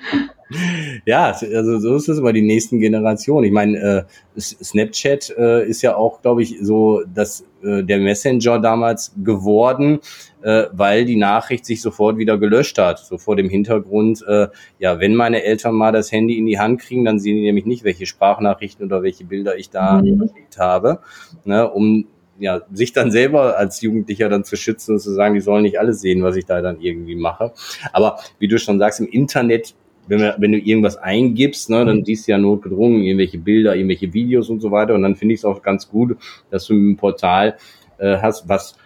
Ja, 1.06 1.26
also 1.26 1.78
so 1.78 1.94
ist 1.94 2.08
es 2.08 2.18
über 2.18 2.32
die 2.32 2.42
nächsten 2.42 2.80
Generationen. 2.80 3.44
Ich 3.44 3.52
meine, 3.52 3.78
äh, 3.78 4.40
Snapchat 4.40 5.32
äh, 5.38 5.64
ist 5.68 5.82
ja 5.82 5.94
auch, 5.94 6.22
glaube 6.22 6.42
ich, 6.42 6.58
so 6.60 7.02
dass 7.14 7.44
äh, 7.62 7.84
der 7.84 7.98
Messenger 7.98 8.58
damals 8.58 9.12
geworden, 9.22 10.00
äh, 10.42 10.64
weil 10.72 11.04
die 11.04 11.16
Nachricht 11.16 11.64
sich 11.66 11.80
sofort 11.80 12.18
wieder 12.18 12.36
gelöscht 12.36 12.78
hat. 12.78 12.98
So 12.98 13.16
vor 13.16 13.36
dem 13.36 13.48
Hintergrund, 13.48 14.24
äh, 14.26 14.48
ja, 14.80 14.98
wenn 14.98 15.14
meine 15.14 15.44
Eltern 15.44 15.74
mal 15.74 15.92
das 15.92 16.10
Handy 16.10 16.36
in 16.36 16.46
die 16.46 16.58
Hand 16.58 16.80
kriegen, 16.80 17.04
dann 17.04 17.20
sehen 17.20 17.36
die 17.36 17.42
nämlich 17.42 17.66
nicht, 17.66 17.84
welche 17.84 18.06
Sprachnachrichten 18.06 18.86
oder 18.86 19.04
welche 19.04 19.24
Bilder 19.24 19.56
ich 19.56 19.70
da 19.70 20.02
mhm. 20.02 20.18
geschickt 20.18 20.58
habe, 20.58 20.98
ne, 21.44 21.70
um 21.70 22.06
ja, 22.40 22.62
sich 22.72 22.92
dann 22.92 23.10
selber 23.10 23.56
als 23.56 23.80
Jugendlicher 23.80 24.28
dann 24.28 24.44
zu 24.44 24.56
schützen 24.56 24.94
und 24.94 25.00
zu 25.00 25.12
sagen, 25.12 25.34
die 25.34 25.40
sollen 25.40 25.62
nicht 25.62 25.78
alles 25.78 26.00
sehen, 26.00 26.22
was 26.22 26.36
ich 26.36 26.46
da 26.46 26.60
dann 26.60 26.80
irgendwie 26.80 27.14
mache. 27.14 27.52
Aber 27.92 28.18
wie 28.38 28.48
du 28.48 28.58
schon 28.58 28.78
sagst, 28.78 29.00
im 29.00 29.06
Internet, 29.06 29.74
wenn, 30.08 30.20
wir, 30.20 30.34
wenn 30.38 30.52
du 30.52 30.58
irgendwas 30.58 30.96
eingibst, 30.96 31.70
ne, 31.70 31.84
dann 31.84 32.04
siehst 32.04 32.26
du 32.26 32.32
ja 32.32 32.38
notgedrungen 32.38 33.02
irgendwelche 33.02 33.38
Bilder, 33.38 33.76
irgendwelche 33.76 34.12
Videos 34.12 34.48
und 34.48 34.60
so 34.60 34.70
weiter. 34.70 34.94
Und 34.94 35.02
dann 35.02 35.16
finde 35.16 35.34
ich 35.34 35.40
es 35.40 35.44
auch 35.44 35.62
ganz 35.62 35.88
gut, 35.88 36.16
dass 36.50 36.66
du 36.66 36.74
ein 36.74 36.96
Portal 36.96 37.56
äh, 37.98 38.16
hast, 38.18 38.48
was 38.48 38.76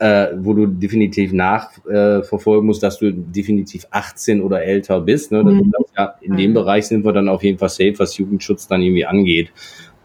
äh, 0.00 0.32
wo 0.36 0.52
du 0.54 0.66
definitiv 0.66 1.32
nachverfolgen 1.32 2.64
äh, 2.64 2.66
musst, 2.66 2.82
dass 2.82 2.98
du 2.98 3.12
definitiv 3.12 3.86
18 3.90 4.42
oder 4.42 4.62
älter 4.62 5.00
bist. 5.00 5.30
Ne? 5.30 5.44
Mhm. 5.44 5.72
ja, 5.96 6.14
in 6.20 6.36
dem 6.36 6.52
Bereich 6.52 6.86
sind 6.86 7.04
wir 7.04 7.12
dann 7.12 7.28
auf 7.28 7.42
jeden 7.42 7.58
Fall 7.58 7.68
safe, 7.68 7.94
was 7.98 8.18
Jugendschutz 8.18 8.66
dann 8.66 8.82
irgendwie 8.82 9.06
angeht. 9.06 9.52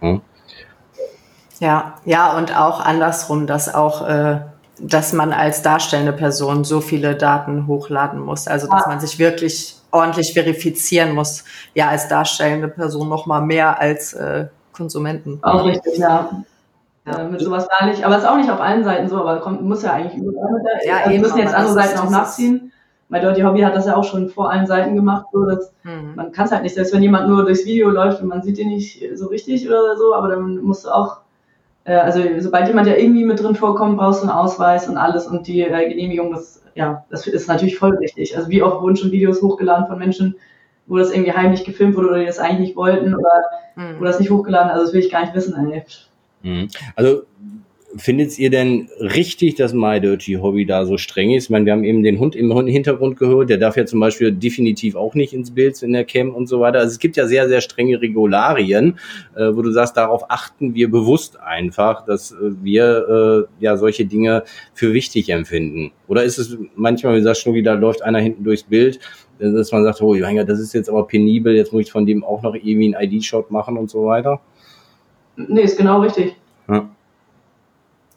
Ja. 0.02 0.22
Ja, 1.60 1.96
ja, 2.06 2.38
und 2.38 2.58
auch 2.58 2.80
andersrum, 2.80 3.46
dass 3.46 3.74
auch, 3.74 4.08
äh, 4.08 4.40
dass 4.80 5.14
man 5.14 5.34
als 5.34 5.62
darstellende 5.62 6.14
Person 6.14 6.64
so 6.64 6.80
viele 6.80 7.16
Daten 7.16 7.68
hochladen 7.68 8.20
muss. 8.20 8.48
Also 8.48 8.68
dass 8.68 8.88
man 8.88 9.00
sich 9.00 9.20
wirklich 9.20 9.76
ordentlich 9.92 10.34
verifizieren 10.34 11.14
muss. 11.14 11.44
Ja, 11.74 11.90
als 11.90 12.08
darstellende 12.08 12.68
Person 12.68 13.10
noch 13.10 13.26
mal 13.26 13.42
mehr 13.42 13.80
als 13.80 14.14
äh, 14.14 14.48
Konsumenten. 14.74 15.40
Auch 15.42 15.66
richtig, 15.66 15.98
ja. 15.98 16.30
ja. 17.06 17.24
Mit 17.26 17.42
sowas 17.42 17.68
gar 17.68 17.88
nicht, 17.88 18.04
aber 18.06 18.16
es 18.16 18.24
ist 18.24 18.30
auch 18.30 18.38
nicht 18.38 18.50
auf 18.50 18.62
allen 18.62 18.84
Seiten 18.84 19.10
so, 19.10 19.18
aber 19.18 19.40
kommt, 19.42 19.62
muss 19.62 19.84
ja 19.84 19.94
eigentlich 19.94 20.22
überall 20.22 20.54
mit 20.54 20.64
der, 20.64 20.88
ja, 20.88 20.98
also 21.06 21.20
müssen 21.20 21.38
jetzt 21.38 21.54
andere 21.54 21.74
Seiten 21.74 22.00
auch 22.00 22.10
nachziehen. 22.10 22.72
Mein 23.10 23.22
Dirty 23.22 23.42
Hobby 23.42 23.62
hat 23.62 23.76
das 23.76 23.88
ja 23.88 23.96
auch 23.96 24.04
schon 24.04 24.30
vor 24.30 24.52
allen 24.52 24.68
Seiten 24.68 24.96
gemacht, 24.96 25.26
so 25.34 25.44
dass 25.44 25.74
mhm. 25.84 26.14
man 26.16 26.32
kann 26.32 26.46
es 26.46 26.52
halt 26.52 26.62
nicht, 26.62 26.76
selbst 26.76 26.94
wenn 26.94 27.02
jemand 27.02 27.28
nur 27.28 27.44
durchs 27.44 27.66
Video 27.66 27.90
läuft 27.90 28.22
und 28.22 28.28
man 28.28 28.44
sieht 28.44 28.60
ihn 28.60 28.70
nicht 28.70 29.04
so 29.16 29.28
richtig 29.28 29.68
oder 29.68 29.98
so, 29.98 30.14
aber 30.14 30.30
dann 30.30 30.58
musst 30.58 30.86
du 30.86 30.90
auch 30.90 31.18
äh, 31.86 31.94
also 31.94 32.22
sobald 32.40 32.68
jemand 32.68 32.88
ja 32.88 32.96
irgendwie 32.96 33.26
mit 33.26 33.42
drin 33.42 33.56
vorkommt, 33.56 33.98
brauchst 33.98 34.24
du 34.24 34.28
einen 34.28 34.38
Ausweis 34.38 34.88
und 34.88 34.98
alles 34.98 35.28
und 35.28 35.48
die 35.48 35.62
äh, 35.62 35.90
Genehmigung, 35.90 36.32
das, 36.32 36.64
ja, 36.76 37.06
das 37.10 37.28
ist 37.28 37.48
natürlich 37.48 37.78
voll 37.78 38.00
wichtig. 38.00 38.38
Also 38.38 38.50
wie 38.50 38.62
oft 38.62 38.82
wurden 38.82 38.96
schon 38.96 39.12
Videos 39.12 39.42
hochgeladen 39.42 39.88
von 39.88 40.00
Menschen, 40.00 40.36
wo 40.88 40.98
das 40.98 41.12
irgendwie 41.12 41.34
heimlich 41.34 41.64
gefilmt 41.64 41.96
wurde 41.96 42.10
oder 42.10 42.20
die 42.20 42.26
das 42.26 42.40
eigentlich 42.40 42.70
nicht 42.70 42.76
wollten 42.76 43.14
oder 43.16 43.32
mhm. 43.76 44.00
wo 44.00 44.04
das 44.04 44.20
nicht 44.20 44.32
hochgeladen, 44.32 44.72
also 44.72 44.86
das 44.86 44.94
will 44.94 45.02
ich 45.02 45.12
gar 45.12 45.22
nicht 45.22 45.36
wissen. 45.36 45.56
Ey. 45.72 45.84
Mhm. 46.42 46.68
Also 46.96 47.24
findet 47.96 48.38
ihr 48.38 48.50
denn 48.50 48.90
richtig, 49.00 49.56
dass 49.56 49.74
My 49.74 50.00
Dirty 50.00 50.34
Hobby 50.36 50.66
da 50.66 50.86
so 50.86 50.98
streng 50.98 51.32
ist? 51.32 51.46
Ich 51.46 51.50
meine, 51.50 51.66
wir 51.66 51.74
haben 51.74 51.84
eben 51.84 52.04
den 52.04 52.20
Hund 52.20 52.36
im 52.36 52.52
Hintergrund 52.68 53.18
gehört, 53.18 53.50
der 53.50 53.58
darf 53.58 53.78
ja 53.78 53.86
zum 53.86 54.00
Beispiel 54.00 54.32
definitiv 54.32 54.96
auch 54.96 55.16
nicht 55.16 55.34
ins 55.34 55.52
Bild 55.52 55.82
in 55.82 55.94
der 55.94 56.06
Cam 56.06 56.34
und 56.34 56.48
so 56.48 56.60
weiter. 56.60 56.80
Also 56.80 56.92
es 56.92 57.00
gibt 57.00 57.18
ja 57.18 57.26
sehr, 57.26 57.48
sehr 57.48 57.62
strenge 57.62 58.02
Regularien, 58.02 59.00
äh, 59.36 59.50
wo 59.54 59.62
du 59.62 59.72
sagst, 59.72 59.98
darauf 59.98 60.30
achten 60.30 60.76
wir 60.76 60.92
bewusst 60.92 61.40
einfach, 61.40 62.06
dass 62.06 62.32
äh, 62.32 62.36
wir 62.62 63.48
äh, 63.60 63.64
ja 63.64 63.78
solche 63.78 64.06
Dinge 64.06 64.44
für 64.74 64.94
wichtig 64.94 65.30
empfinden. 65.30 65.92
Oder 66.08 66.24
ist 66.24 66.38
es 66.38 66.58
manchmal, 66.76 67.18
wie 67.18 67.22
sagst 67.22 67.46
du, 67.46 67.62
da 67.62 67.74
läuft 67.74 68.04
einer 68.04 68.20
hinten 68.20 68.44
durchs 68.44 68.64
Bild, 68.64 69.00
äh, 69.40 69.52
dass 69.52 69.72
man 69.72 69.84
sagt, 69.84 70.02
oh, 70.02 70.16
das 70.16 70.60
ist 70.60 70.74
jetzt 70.74 70.90
aber 70.90 71.08
penibel, 71.08 71.56
jetzt 71.56 71.74
muss 71.74 71.84
ich 71.84 71.92
von 71.92 72.06
dem 72.06 72.24
auch 72.24 72.44
noch 72.44 72.54
irgendwie 72.54 72.96
einen 72.96 73.14
ID-Shot 73.14 73.50
machen 73.50 73.78
und 73.78 73.90
so 73.90 74.06
weiter? 74.06 74.42
Nee, 75.36 75.62
ist 75.62 75.78
genau 75.78 76.02
richtig. 76.02 76.36
Ja. 76.68 76.90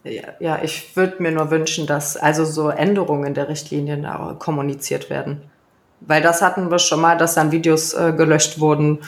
Ja, 0.04 0.22
ja 0.40 0.62
ich 0.62 0.96
würde 0.96 1.22
mir 1.22 1.32
nur 1.32 1.50
wünschen, 1.50 1.86
dass 1.86 2.16
also 2.16 2.44
so 2.44 2.68
Änderungen 2.68 3.34
der 3.34 3.48
Richtlinien 3.48 4.06
kommuniziert 4.38 5.10
werden. 5.10 5.42
Weil 6.00 6.22
das 6.22 6.42
hatten 6.42 6.70
wir 6.70 6.78
schon 6.78 7.00
mal, 7.00 7.16
dass 7.16 7.34
dann 7.34 7.52
Videos 7.52 7.94
äh, 7.94 8.12
gelöscht 8.12 8.58
wurden 8.58 9.00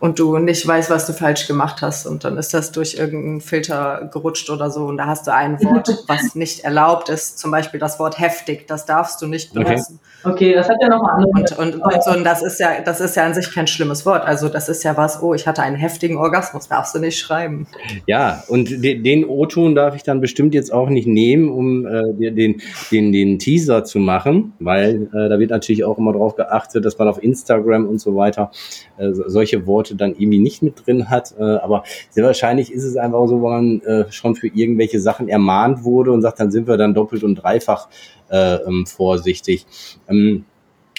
und 0.00 0.18
du 0.18 0.38
nicht 0.38 0.66
weißt, 0.66 0.90
was 0.90 1.06
du 1.06 1.12
falsch 1.12 1.48
gemacht 1.48 1.82
hast. 1.82 2.06
Und 2.06 2.24
dann 2.24 2.36
ist 2.36 2.54
das 2.54 2.70
durch 2.70 2.94
irgendeinen 2.94 3.40
Filter 3.40 4.08
gerutscht 4.12 4.48
oder 4.48 4.70
so. 4.70 4.84
Und 4.84 4.96
da 4.96 5.06
hast 5.06 5.26
du 5.26 5.34
ein 5.34 5.60
Wort, 5.62 6.04
was 6.06 6.34
nicht 6.34 6.60
erlaubt 6.60 7.08
ist. 7.08 7.38
Zum 7.38 7.50
Beispiel 7.50 7.80
das 7.80 7.98
Wort 7.98 8.20
heftig. 8.20 8.68
Das 8.68 8.86
darfst 8.86 9.20
du 9.20 9.26
nicht 9.26 9.52
benutzen. 9.52 9.98
Okay, 10.22 10.32
okay 10.32 10.54
das 10.54 10.68
hat 10.68 10.76
ja 10.80 10.88
noch 10.88 11.02
andere. 11.02 11.30
Und, 11.30 11.58
und, 11.58 11.82
und, 11.82 12.04
so, 12.04 12.10
und 12.12 12.24
das 12.24 12.42
ist 12.42 12.60
ja, 12.60 12.80
das 12.84 13.00
ist 13.00 13.16
ja 13.16 13.24
an 13.24 13.34
sich 13.34 13.52
kein 13.52 13.66
schlimmes 13.66 14.06
Wort. 14.06 14.24
Also 14.24 14.48
das 14.48 14.68
ist 14.68 14.84
ja 14.84 14.96
was, 14.96 15.20
oh, 15.20 15.34
ich 15.34 15.48
hatte 15.48 15.62
einen 15.62 15.76
heftigen 15.76 16.16
Orgasmus. 16.16 16.68
Darfst 16.68 16.94
du 16.94 17.00
nicht 17.00 17.18
schreiben. 17.18 17.66
Ja, 18.06 18.44
und 18.48 18.84
den, 18.84 19.02
den 19.02 19.24
O-Ton 19.24 19.74
darf 19.74 19.96
ich 19.96 20.04
dann 20.04 20.20
bestimmt 20.20 20.54
jetzt 20.54 20.72
auch 20.72 20.88
nicht 20.90 21.08
nehmen, 21.08 21.48
um 21.48 21.86
äh, 21.86 22.30
den, 22.30 22.62
den, 22.92 23.12
den 23.12 23.38
Teaser 23.40 23.82
zu 23.82 23.98
machen. 23.98 24.52
Weil 24.60 25.08
äh, 25.12 25.28
da 25.28 25.40
wird 25.40 25.50
natürlich 25.50 25.84
auch 25.84 25.98
immer 25.98 26.12
darauf 26.12 26.36
geachtet, 26.36 26.84
dass 26.84 26.98
man 26.98 27.08
auf 27.08 27.20
Instagram 27.20 27.88
und 27.88 28.00
so 28.00 28.14
weiter 28.14 28.52
äh, 28.96 29.10
solche 29.12 29.66
Worte 29.66 29.87
Quote 29.88 29.96
dann 29.96 30.12
irgendwie 30.12 30.38
nicht 30.38 30.62
mit 30.62 30.86
drin 30.86 31.10
hat. 31.10 31.34
Äh, 31.38 31.42
aber 31.42 31.84
sehr 32.10 32.24
wahrscheinlich 32.24 32.72
ist 32.72 32.84
es 32.84 32.96
einfach 32.96 33.26
so, 33.26 33.40
wo 33.40 33.50
man 33.50 33.80
äh, 33.80 34.10
schon 34.10 34.34
für 34.34 34.48
irgendwelche 34.48 35.00
Sachen 35.00 35.28
ermahnt 35.28 35.84
wurde 35.84 36.12
und 36.12 36.22
sagt, 36.22 36.40
dann 36.40 36.50
sind 36.50 36.66
wir 36.66 36.76
dann 36.76 36.94
doppelt 36.94 37.24
und 37.24 37.36
dreifach 37.36 37.88
äh, 38.30 38.56
ähm, 38.56 38.86
vorsichtig. 38.86 39.66
Ähm, 40.08 40.44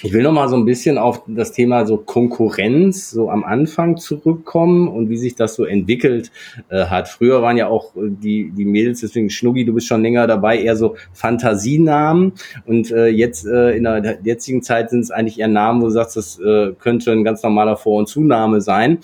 ich 0.02 0.12
will 0.12 0.22
noch 0.22 0.32
mal 0.32 0.48
so 0.48 0.56
ein 0.56 0.64
bisschen 0.64 0.98
auf 0.98 1.22
das 1.26 1.52
Thema 1.52 1.86
so 1.86 1.96
Konkurrenz 1.96 3.10
so 3.10 3.30
am 3.30 3.44
Anfang 3.44 3.96
zurückkommen 3.96 4.88
und 4.88 5.10
wie 5.10 5.16
sich 5.16 5.34
das 5.34 5.54
so 5.54 5.64
entwickelt 5.64 6.30
äh, 6.68 6.86
hat. 6.86 7.08
Früher 7.08 7.42
waren 7.42 7.56
ja 7.56 7.68
auch 7.68 7.94
äh, 7.96 8.08
die, 8.08 8.50
die 8.50 8.64
Mädels, 8.64 9.00
deswegen 9.00 9.30
Schnuggi, 9.30 9.64
du 9.64 9.74
bist 9.74 9.86
schon 9.86 10.02
länger 10.02 10.26
dabei, 10.26 10.58
eher 10.58 10.76
so 10.76 10.96
Fantasienamen 11.12 12.32
und 12.66 12.90
äh, 12.90 13.08
jetzt 13.08 13.46
äh, 13.46 13.76
in 13.76 13.84
der 13.84 14.18
jetzigen 14.22 14.62
Zeit 14.62 14.90
sind 14.90 15.00
es 15.00 15.10
eigentlich 15.10 15.38
eher 15.38 15.48
Namen, 15.48 15.82
wo 15.82 15.86
du 15.86 15.92
sagst, 15.92 16.16
das 16.16 16.38
äh, 16.40 16.72
könnte 16.78 17.12
ein 17.12 17.24
ganz 17.24 17.42
normaler 17.42 17.76
Vor- 17.76 17.98
und 17.98 18.08
Zunahme 18.08 18.60
sein. 18.60 18.98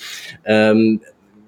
Ähm, 0.44 1.00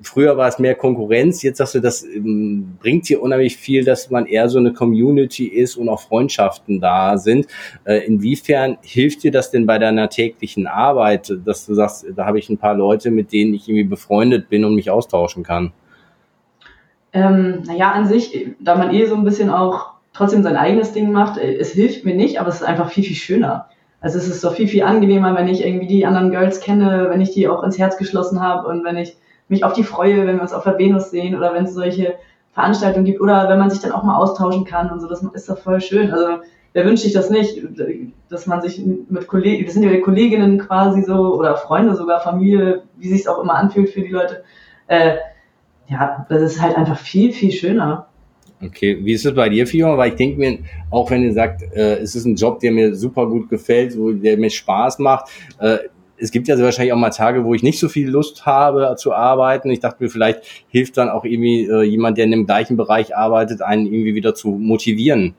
früher 0.03 0.37
war 0.37 0.49
es 0.49 0.59
mehr 0.59 0.75
Konkurrenz, 0.75 1.43
jetzt 1.43 1.59
sagst 1.59 1.75
du, 1.75 1.81
das 1.81 2.05
ähm, 2.05 2.77
bringt 2.81 3.09
dir 3.09 3.23
unheimlich 3.23 3.57
viel, 3.57 3.85
dass 3.85 4.11
man 4.11 4.27
eher 4.27 4.49
so 4.49 4.59
eine 4.59 4.73
Community 4.73 5.47
ist 5.47 5.77
und 5.77 5.89
auch 5.89 6.01
Freundschaften 6.01 6.81
da 6.81 7.19
sind. 7.19 7.47
Äh, 7.85 8.07
inwiefern 8.07 8.79
hilft 8.83 9.23
dir 9.23 9.31
das 9.31 9.51
denn 9.51 9.67
bei 9.67 9.79
deiner 9.79 10.09
täglichen 10.09 10.67
Arbeit, 10.67 11.33
dass 11.45 11.67
du 11.67 11.75
sagst, 11.75 12.07
da 12.15 12.27
habe 12.27 12.39
ich 12.39 12.49
ein 12.49 12.59
paar 12.59 12.75
Leute, 12.75 13.11
mit 13.11 13.33
denen 13.33 13.55
ich 13.55 13.69
irgendwie 13.69 13.85
befreundet 13.85 14.49
bin 14.49 14.65
und 14.65 14.75
mich 14.75 14.91
austauschen 14.91 15.43
kann? 15.43 15.73
Ähm, 17.13 17.63
naja, 17.67 17.93
an 17.93 18.07
sich, 18.07 18.49
da 18.61 18.77
man 18.77 18.95
eh 18.95 19.07
so 19.07 19.15
ein 19.15 19.25
bisschen 19.25 19.51
auch 19.51 19.93
trotzdem 20.13 20.43
sein 20.43 20.57
eigenes 20.57 20.93
Ding 20.93 21.13
macht, 21.13 21.39
äh, 21.39 21.55
es 21.57 21.73
hilft 21.73 22.05
mir 22.05 22.15
nicht, 22.15 22.41
aber 22.41 22.49
es 22.49 22.57
ist 22.57 22.65
einfach 22.65 22.91
viel, 22.91 23.05
viel 23.05 23.17
schöner. 23.17 23.69
Also 24.01 24.19
es 24.19 24.29
ist 24.29 24.45
doch 24.45 24.55
viel, 24.55 24.69
viel 24.69 24.85
angenehmer, 24.85 25.35
wenn 25.35 25.49
ich 25.49 25.65
irgendwie 25.65 25.89
die 25.89 26.07
anderen 26.07 26.31
Girls 26.31 26.61
kenne, 26.61 27.09
wenn 27.11 27.21
ich 27.21 27.33
die 27.33 27.49
auch 27.49 27.65
ins 27.65 27.79
Herz 27.79 27.97
geschlossen 27.97 28.41
habe 28.41 28.69
und 28.69 28.85
wenn 28.85 28.97
ich 28.97 29.17
mich 29.49 29.65
auf 29.65 29.73
die 29.73 29.85
freue, 29.85 30.27
wenn 30.27 30.37
wir 30.37 30.43
uns 30.43 30.53
auf 30.53 30.65
der 30.65 30.79
Venus 30.79 31.11
sehen 31.11 31.37
oder 31.37 31.55
wenn 31.55 31.65
es 31.65 31.75
solche 31.75 32.15
Veranstaltungen 32.53 33.05
gibt 33.05 33.21
oder 33.21 33.49
wenn 33.49 33.59
man 33.59 33.71
sich 33.71 33.81
dann 33.81 33.93
auch 33.93 34.03
mal 34.03 34.17
austauschen 34.17 34.65
kann 34.65 34.91
und 34.91 35.01
so, 35.01 35.09
das 35.09 35.23
ist 35.23 35.49
doch 35.49 35.59
voll 35.59 35.81
schön. 35.81 36.11
Also 36.11 36.43
wer 36.73 36.85
wünscht 36.85 37.03
sich 37.03 37.13
das 37.13 37.31
nicht, 37.31 37.63
dass 38.29 38.47
man 38.47 38.61
sich 38.61 38.85
mit 38.85 39.27
Kollegen, 39.27 39.65
das 39.65 39.75
sind 39.75 39.85
ja 39.85 40.01
Kolleginnen 40.01 40.59
quasi 40.59 41.03
so 41.03 41.35
oder 41.35 41.57
Freunde 41.57 41.95
sogar, 41.97 42.21
Familie, 42.21 42.83
wie 42.97 43.09
sich 43.09 43.21
es 43.21 43.27
auch 43.27 43.43
immer 43.43 43.55
anfühlt 43.55 43.91
für 43.91 44.03
die 44.03 44.09
Leute. 44.09 44.43
Äh, 44.87 45.17
ja, 45.89 46.27
das 46.29 46.43
ist 46.43 46.61
halt 46.61 46.77
einfach 46.77 46.99
viel, 46.99 47.33
viel 47.33 47.53
schöner. 47.53 48.09
Okay, 48.61 48.99
wie 49.03 49.13
ist 49.13 49.25
es 49.25 49.35
bei 49.35 49.49
dir, 49.49 49.67
Fiona? 49.67 49.97
Weil 49.97 50.11
ich 50.11 50.17
denke 50.17 50.39
mir, 50.39 50.59
auch 50.91 51.11
wenn 51.11 51.23
ihr 51.23 51.33
sagt, 51.33 51.63
äh, 51.63 51.99
es 51.99 52.17
ist 52.17 52.25
ein 52.25 52.35
Job, 52.35 52.59
der 52.59 52.73
mir 52.73 52.95
super 52.95 53.27
gut 53.27 53.49
gefällt, 53.49 53.95
der 53.97 54.37
mir 54.37 54.51
Spaß 54.51 54.99
macht, 54.99 55.31
äh, 55.61 55.79
es 56.21 56.31
gibt 56.31 56.49
ja 56.49 56.59
wahrscheinlich 56.59 56.93
auch 56.93 56.99
mal 56.99 57.11
Tage, 57.11 57.45
wo 57.45 57.55
ich 57.55 57.63
nicht 57.63 57.79
so 57.79 57.89
viel 57.89 58.09
Lust 58.09 58.47
habe 58.47 58.97
zu 58.99 59.13
arbeiten. 59.13 59.71
Ich 59.71 59.81
dachte 59.81 60.03
mir, 60.03 60.11
vielleicht 60.11 60.41
hilft 60.69 60.97
dann 60.97 61.09
auch 61.09 61.25
irgendwie 61.25 61.67
äh, 61.67 61.83
jemand, 61.83 62.19
der 62.19 62.25
in 62.25 62.31
dem 62.31 62.47
gleichen 62.47 62.77
Bereich 62.77 63.17
arbeitet, 63.17 63.63
einen 63.63 63.87
irgendwie 63.87 64.15
wieder 64.15 64.35
zu 64.35 64.51
motivieren. 64.51 65.35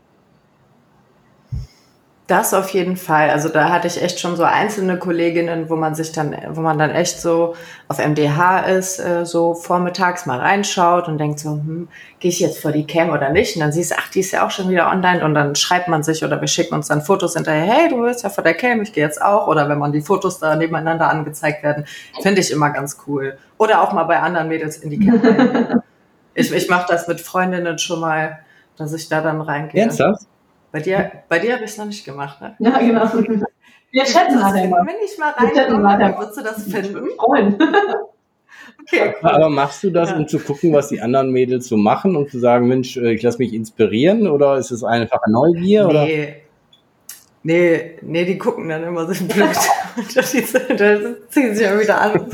Das 2.30 2.54
auf 2.54 2.70
jeden 2.70 2.96
Fall. 2.96 3.32
Also 3.32 3.50
da 3.50 3.70
hatte 3.70 3.88
ich 3.88 4.00
echt 4.00 4.20
schon 4.20 4.36
so 4.36 4.44
einzelne 4.44 5.00
Kolleginnen, 5.00 5.68
wo 5.68 5.76
man 5.76 5.96
sich 5.96 6.12
dann, 6.12 6.38
wo 6.50 6.62
man 6.62 6.78
dann 6.78 6.92
echt 6.92 7.20
so 7.20 7.56
auf 7.88 7.98
MDH 7.98 8.60
ist, 8.68 9.00
äh, 9.00 9.26
so 9.26 9.56
vormittags 9.56 10.28
mal 10.28 10.38
reinschaut 10.38 11.08
und 11.08 11.18
denkt 11.18 11.40
so, 11.40 11.50
hm, 11.50 11.88
gehe 12.20 12.30
ich 12.30 12.40
jetzt 12.40 12.62
vor 12.62 12.72
die 12.72 12.86
Cam 12.86 13.10
oder 13.10 13.32
nicht? 13.32 13.56
Und 13.56 13.62
dann 13.62 13.72
siehst 13.72 13.90
du, 13.90 13.96
ach, 13.98 14.12
die 14.12 14.20
ist 14.20 14.30
ja 14.30 14.46
auch 14.46 14.52
schon 14.52 14.70
wieder 14.70 14.92
online 14.92 15.26
und 15.26 15.34
dann 15.34 15.56
schreibt 15.56 15.88
man 15.88 16.04
sich 16.04 16.24
oder 16.24 16.40
wir 16.40 16.48
schicken 16.48 16.76
uns 16.76 16.90
dann 16.90 17.02
Fotos 17.02 17.34
hinterher, 17.34 17.64
hey, 17.64 17.90
du 17.90 18.04
bist 18.04 18.22
ja 18.22 18.30
vor 18.30 18.44
der 18.44 18.54
Cam, 18.54 18.84
ich 18.84 18.94
gehe 18.94 19.04
jetzt 19.04 19.20
auch. 19.20 19.48
Oder 19.48 19.68
wenn 19.68 19.80
man 19.80 19.92
die 19.92 20.02
Fotos 20.02 20.38
da 20.38 20.56
nebeneinander 20.56 21.10
angezeigt 21.10 21.64
werden, 21.64 21.86
finde 22.22 22.42
ich 22.42 22.52
immer 22.52 22.70
ganz 22.70 23.00
cool. 23.08 23.40
Oder 23.58 23.82
auch 23.82 23.92
mal 23.92 24.04
bei 24.04 24.20
anderen 24.20 24.50
Mädels 24.50 24.78
in 24.78 24.92
die 24.92 25.00
Cam 25.00 25.20
rein. 25.20 25.82
ich 26.36 26.52
ich 26.52 26.70
mache 26.70 26.86
das 26.90 27.08
mit 27.08 27.22
Freundinnen 27.22 27.80
schon 27.80 28.02
mal, 28.02 28.38
dass 28.78 28.94
ich 28.94 29.10
da 29.10 29.22
dann 29.22 29.42
reingehe. 29.42 29.82
Ernsthaft? 29.82 30.28
Bei 30.72 30.80
dir, 30.80 31.12
bei 31.28 31.40
dir 31.40 31.54
habe 31.54 31.64
ich 31.64 31.72
es 31.72 31.78
noch 31.78 31.86
nicht 31.86 32.06
gemacht, 32.06 32.42
ne? 32.42 32.56
Ja, 32.60 32.78
genau. 32.80 33.12
Wir 33.92 34.04
chatten 34.04 34.36
nachher 34.36 34.68
mal. 34.68 34.86
Wenn 34.86 34.96
ich 35.04 35.18
mal 35.18 35.32
reinkomme, 35.32 35.98
dann 35.98 36.18
wirst 36.20 36.38
du 36.38 36.44
das 36.44 36.64
finden. 36.64 37.10
Freuen. 37.18 37.58
Okay, 38.82 39.14
cool. 39.22 39.30
Aber 39.30 39.50
machst 39.50 39.84
du 39.84 39.92
das, 39.92 40.10
ja. 40.10 40.16
um 40.16 40.28
zu 40.28 40.40
gucken, 40.40 40.74
was 40.74 40.88
die 40.88 41.02
anderen 41.02 41.32
Mädels 41.32 41.68
so 41.68 41.78
machen 41.78 42.16
und 42.16 42.32
zu 42.32 42.40
sagen, 42.40 42.68
Mensch, 42.68 42.98
äh, 42.98 43.14
ich 43.14 43.22
lasse 43.22 43.38
mich 43.38 43.54
inspirieren 43.54 44.28
oder 44.28 44.58
ist 44.58 44.72
es 44.72 44.84
einfach 44.84 45.20
Neugier? 45.28 45.86
Nee. 45.86 45.90
Oder? 45.90 46.08
Nee, 47.44 47.98
nee, 48.02 48.26
die 48.26 48.38
gucken 48.38 48.68
dann 48.70 48.84
immer 48.84 49.12
so 49.12 49.24
blöd. 49.24 49.56
das 50.16 50.32
ziehen 50.32 51.56
sie 51.56 51.64
ja 51.64 51.80
wieder 51.80 52.02
an. 52.02 52.26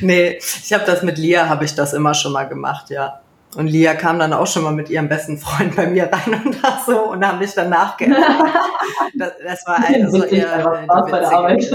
nee, 0.00 0.38
ich 0.38 0.72
habe 0.72 0.84
das 0.84 1.02
mit 1.02 1.18
Lia, 1.18 1.48
habe 1.48 1.64
ich 1.64 1.74
das 1.74 1.94
immer 1.94 2.14
schon 2.14 2.32
mal 2.32 2.44
gemacht, 2.44 2.90
ja. 2.90 3.20
Und 3.58 3.66
Lia 3.66 3.94
kam 3.94 4.20
dann 4.20 4.32
auch 4.32 4.46
schon 4.46 4.62
mal 4.62 4.72
mit 4.72 4.88
ihrem 4.88 5.08
besten 5.08 5.36
Freund 5.36 5.74
bei 5.74 5.88
mir 5.88 6.08
rein 6.12 6.42
und 6.44 6.62
da 6.62 6.80
so 6.86 7.10
und 7.10 7.26
haben 7.26 7.40
mich 7.40 7.54
dann 7.54 7.70
nachgeändert. 7.70 8.22
das, 9.16 9.32
das 9.44 9.66
war 9.66 9.84
also 9.84 10.22
eher 10.22 10.58
die 10.58 11.66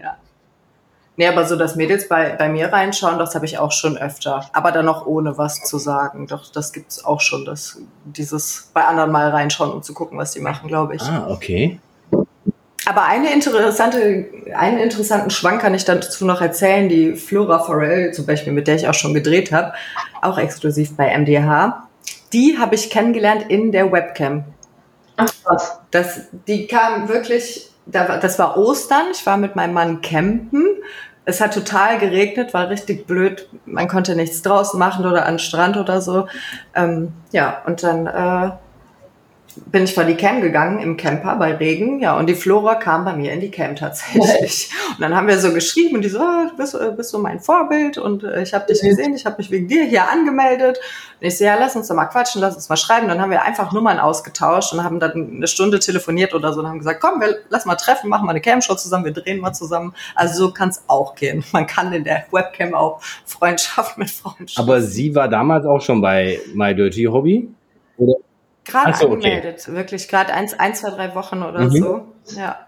ja. 0.00 0.16
Nee, 1.16 1.26
aber 1.26 1.44
so, 1.44 1.56
dass 1.56 1.74
Mädels 1.74 2.06
bei, 2.06 2.36
bei 2.36 2.48
mir 2.48 2.72
reinschauen, 2.72 3.18
das 3.18 3.34
habe 3.34 3.44
ich 3.44 3.58
auch 3.58 3.72
schon 3.72 3.98
öfter. 3.98 4.48
Aber 4.52 4.70
dann 4.70 4.84
noch 4.84 5.04
ohne 5.04 5.36
was 5.36 5.64
zu 5.64 5.78
sagen. 5.78 6.28
Doch, 6.28 6.48
das 6.52 6.72
gibt's 6.72 7.04
auch 7.04 7.20
schon, 7.20 7.44
das, 7.44 7.80
dieses 8.04 8.70
bei 8.72 8.84
anderen 8.84 9.10
mal 9.10 9.28
reinschauen, 9.28 9.72
um 9.72 9.82
zu 9.82 9.94
gucken, 9.94 10.18
was 10.18 10.30
die 10.30 10.40
machen, 10.40 10.68
glaube 10.68 10.94
ich. 10.94 11.02
Ah, 11.02 11.26
okay. 11.28 11.80
Aber 12.84 13.04
eine 13.04 13.32
interessante, 13.32 14.26
einen 14.54 14.78
interessanten 14.78 15.30
Schwank 15.30 15.62
kann 15.62 15.74
ich 15.74 15.84
dazu 15.84 16.24
noch 16.24 16.40
erzählen. 16.40 16.88
Die 16.88 17.14
Flora 17.14 17.60
Forel, 17.60 18.12
zum 18.12 18.26
Beispiel, 18.26 18.52
mit 18.52 18.66
der 18.66 18.76
ich 18.76 18.88
auch 18.88 18.94
schon 18.94 19.14
gedreht 19.14 19.52
habe, 19.52 19.72
auch 20.20 20.38
exklusiv 20.38 20.96
bei 20.96 21.16
MDH, 21.16 21.88
die 22.32 22.58
habe 22.58 22.74
ich 22.74 22.90
kennengelernt 22.90 23.44
in 23.48 23.72
der 23.72 23.92
Webcam. 23.92 24.44
Ach 25.16 25.32
was. 25.44 25.80
Das, 25.90 26.22
die 26.48 26.66
kam 26.66 27.08
wirklich, 27.08 27.70
das 27.86 28.38
war 28.38 28.56
Ostern, 28.56 29.06
ich 29.12 29.24
war 29.26 29.36
mit 29.36 29.54
meinem 29.54 29.74
Mann 29.74 30.00
campen. 30.00 30.66
Es 31.24 31.40
hat 31.40 31.54
total 31.54 31.98
geregnet, 31.98 32.52
war 32.52 32.68
richtig 32.68 33.06
blöd. 33.06 33.48
Man 33.64 33.86
konnte 33.86 34.16
nichts 34.16 34.42
draußen 34.42 34.78
machen 34.78 35.06
oder 35.06 35.26
an 35.26 35.34
den 35.34 35.38
Strand 35.38 35.76
oder 35.76 36.00
so. 36.00 36.26
Ähm, 36.74 37.12
ja, 37.30 37.62
und 37.64 37.84
dann 37.84 38.06
äh, 38.08 38.50
bin 39.66 39.84
ich 39.84 39.94
vor 39.94 40.04
die 40.04 40.14
Cam 40.14 40.40
gegangen 40.40 40.80
im 40.80 40.96
Camper 40.96 41.36
bei 41.36 41.54
Regen, 41.54 42.00
ja, 42.00 42.16
und 42.16 42.28
die 42.28 42.34
Flora 42.34 42.74
kam 42.74 43.04
bei 43.04 43.14
mir 43.14 43.32
in 43.32 43.40
die 43.40 43.50
Cam 43.50 43.76
tatsächlich. 43.76 44.70
Und 44.92 45.00
dann 45.00 45.16
haben 45.16 45.26
wir 45.26 45.38
so 45.38 45.52
geschrieben 45.54 45.96
und 45.96 46.02
die 46.02 46.10
so, 46.10 46.18
du 46.18 46.56
bist, 46.56 46.76
bist 46.96 47.10
so 47.10 47.18
mein 47.18 47.40
Vorbild 47.40 47.96
und 47.96 48.24
äh, 48.24 48.42
ich 48.42 48.52
habe 48.52 48.66
dich 48.66 48.82
gesehen, 48.82 49.14
ich 49.14 49.24
habe 49.24 49.36
mich 49.38 49.50
wegen 49.50 49.66
dir 49.66 49.84
hier 49.84 50.06
angemeldet. 50.10 50.78
Und 51.18 51.26
ich 51.26 51.38
so, 51.38 51.44
ja, 51.44 51.56
lass 51.58 51.74
uns 51.74 51.88
doch 51.88 51.94
mal 51.94 52.04
quatschen, 52.06 52.42
lass 52.42 52.54
uns 52.54 52.68
mal 52.68 52.76
schreiben. 52.76 53.08
Dann 53.08 53.20
haben 53.20 53.30
wir 53.30 53.42
einfach 53.42 53.72
Nummern 53.72 53.98
ausgetauscht 53.98 54.74
und 54.74 54.84
haben 54.84 55.00
dann 55.00 55.36
eine 55.36 55.46
Stunde 55.46 55.78
telefoniert 55.78 56.34
oder 56.34 56.52
so 56.52 56.60
und 56.60 56.68
haben 56.68 56.78
gesagt, 56.78 57.00
komm, 57.00 57.20
wir, 57.20 57.38
lass 57.48 57.64
mal 57.64 57.76
treffen, 57.76 58.10
machen 58.10 58.26
mal 58.26 58.32
eine 58.32 58.42
Cam-Show 58.42 58.74
zusammen, 58.74 59.06
wir 59.06 59.12
drehen 59.12 59.40
mal 59.40 59.54
zusammen. 59.54 59.94
Also 60.14 60.46
so 60.46 60.52
kann 60.52 60.68
es 60.68 60.82
auch 60.88 61.14
gehen. 61.14 61.42
Man 61.52 61.66
kann 61.66 61.90
in 61.94 62.04
der 62.04 62.26
Webcam 62.30 62.74
auch 62.74 63.00
Freundschaft 63.24 63.96
mit 63.96 64.10
Frauen 64.10 64.46
Aber 64.56 64.82
sie 64.82 65.14
war 65.14 65.28
damals 65.28 65.64
auch 65.64 65.80
schon 65.80 66.02
bei 66.02 66.38
My 66.54 66.74
Dirty 66.74 67.04
Hobby? 67.04 67.48
Oder? 67.96 68.16
Gerade 68.64 68.96
so, 68.96 69.08
angemeldet, 69.08 69.64
okay. 69.66 69.76
wirklich 69.76 70.08
gerade 70.08 70.32
eins, 70.32 70.54
ein, 70.54 70.74
zwei, 70.74 70.90
drei 70.90 71.14
Wochen 71.14 71.42
oder 71.42 71.64
mhm. 71.64 71.70
so. 71.70 72.00
Ja. 72.36 72.66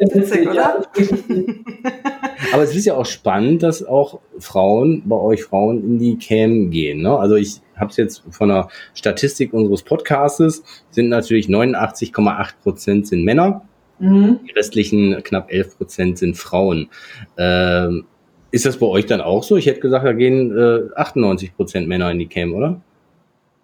Witzig, 0.00 0.48
oder? 0.48 0.82
Aber 2.52 2.62
es 2.62 2.74
ist 2.74 2.84
ja 2.84 2.94
auch 2.94 3.06
spannend, 3.06 3.62
dass 3.62 3.84
auch 3.84 4.20
Frauen, 4.38 5.02
bei 5.06 5.16
euch 5.16 5.42
Frauen 5.42 5.82
in 5.82 5.98
die 5.98 6.18
Cam 6.18 6.70
gehen. 6.70 7.02
Ne? 7.02 7.16
Also 7.16 7.34
ich 7.34 7.60
habe 7.76 7.90
es 7.90 7.96
jetzt 7.96 8.22
von 8.30 8.48
der 8.48 8.68
Statistik 8.94 9.52
unseres 9.52 9.82
Podcastes, 9.82 10.62
sind 10.90 11.08
natürlich 11.08 11.46
89,8 11.48 12.52
Prozent 12.62 13.08
sind 13.08 13.24
Männer, 13.24 13.62
mhm. 13.98 14.40
die 14.46 14.52
restlichen 14.52 15.20
knapp 15.22 15.50
11 15.50 15.78
Prozent 15.78 16.18
sind 16.18 16.36
Frauen. 16.36 16.90
Ähm, 17.36 18.04
ist 18.50 18.66
das 18.66 18.78
bei 18.78 18.86
euch 18.86 19.06
dann 19.06 19.20
auch 19.20 19.42
so? 19.42 19.56
Ich 19.56 19.66
hätte 19.66 19.80
gesagt, 19.80 20.06
da 20.06 20.12
gehen 20.12 20.56
äh, 20.56 20.94
98 20.96 21.56
Prozent 21.56 21.88
Männer 21.88 22.10
in 22.10 22.18
die 22.18 22.28
Cam, 22.28 22.54
oder? 22.54 22.80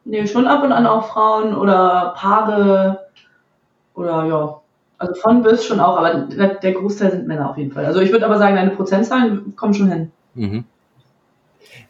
Nee, 0.05 0.27
schon 0.27 0.47
ab 0.47 0.63
und 0.63 0.73
an 0.73 0.87
auch 0.87 1.07
Frauen 1.07 1.55
oder 1.55 2.15
Paare 2.17 3.07
oder 3.95 4.25
ja. 4.27 4.61
Also 4.97 5.15
von 5.15 5.43
bis 5.43 5.65
schon 5.65 5.81
auch, 5.81 5.99
aber 5.99 6.29
der 6.29 6.73
Großteil 6.73 7.11
sind 7.11 7.27
Männer 7.27 7.51
auf 7.51 7.59
jeden 7.59 7.73
Fall. 7.73 7.85
Also 7.85 8.01
ich 8.01 8.13
würde 8.13 8.25
aber 8.25 8.39
sagen, 8.39 8.55
deine 8.55 8.71
Prozentzahlen 8.71 9.57
kommen 9.57 9.75
schon 9.75 9.91
hin. 9.91 10.13
Mhm. 10.35 10.65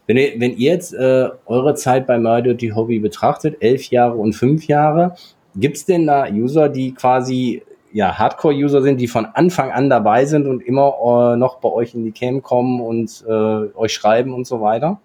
Wenn 0.06 0.16
ihr, 0.16 0.32
wenn 0.38 0.56
ihr 0.56 0.72
jetzt 0.72 0.94
äh, 0.94 1.28
eure 1.46 1.74
Zeit 1.74 2.06
bei 2.06 2.18
My 2.18 2.42
Dirty 2.42 2.70
Hobby 2.70 2.98
betrachtet, 2.98 3.56
elf 3.60 3.90
Jahre 3.90 4.16
und 4.16 4.32
fünf 4.32 4.66
Jahre, 4.66 5.16
gibt 5.54 5.76
es 5.76 5.84
denn 5.84 6.06
da 6.06 6.26
User, 6.28 6.68
die 6.68 6.92
quasi 6.94 7.62
ja, 7.92 8.18
Hardcore-User 8.18 8.82
sind, 8.82 9.00
die 9.00 9.06
von 9.06 9.24
Anfang 9.24 9.70
an 9.70 9.88
dabei 9.88 10.24
sind 10.24 10.46
und 10.46 10.62
immer 10.62 11.34
äh, 11.34 11.36
noch 11.36 11.58
bei 11.58 11.68
euch 11.68 11.94
in 11.94 12.04
die 12.04 12.12
Cam 12.12 12.42
kommen 12.42 12.80
und 12.80 13.24
äh, 13.26 13.32
euch 13.76 13.92
schreiben 13.92 14.34
und 14.34 14.46
so 14.46 14.60
weiter? 14.60 15.00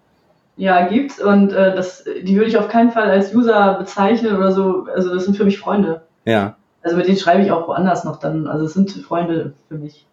Ja, 0.60 0.86
gibt's 0.86 1.18
und 1.18 1.54
äh, 1.54 1.74
das, 1.74 2.04
die 2.04 2.36
würde 2.36 2.50
ich 2.50 2.58
auf 2.58 2.68
keinen 2.68 2.90
Fall 2.90 3.10
als 3.10 3.34
User 3.34 3.78
bezeichnen 3.78 4.36
oder 4.36 4.52
so. 4.52 4.86
Also 4.94 5.14
das 5.14 5.24
sind 5.24 5.34
für 5.34 5.46
mich 5.46 5.58
Freunde. 5.58 6.02
Ja. 6.26 6.56
Also 6.82 6.98
mit 6.98 7.06
denen 7.06 7.16
schreibe 7.16 7.42
ich 7.42 7.50
auch 7.50 7.66
woanders 7.66 8.04
noch 8.04 8.18
dann. 8.18 8.46
Also 8.46 8.66
es 8.66 8.74
sind 8.74 8.90
Freunde 8.90 9.54
für 9.68 9.78
mich. 9.78 10.04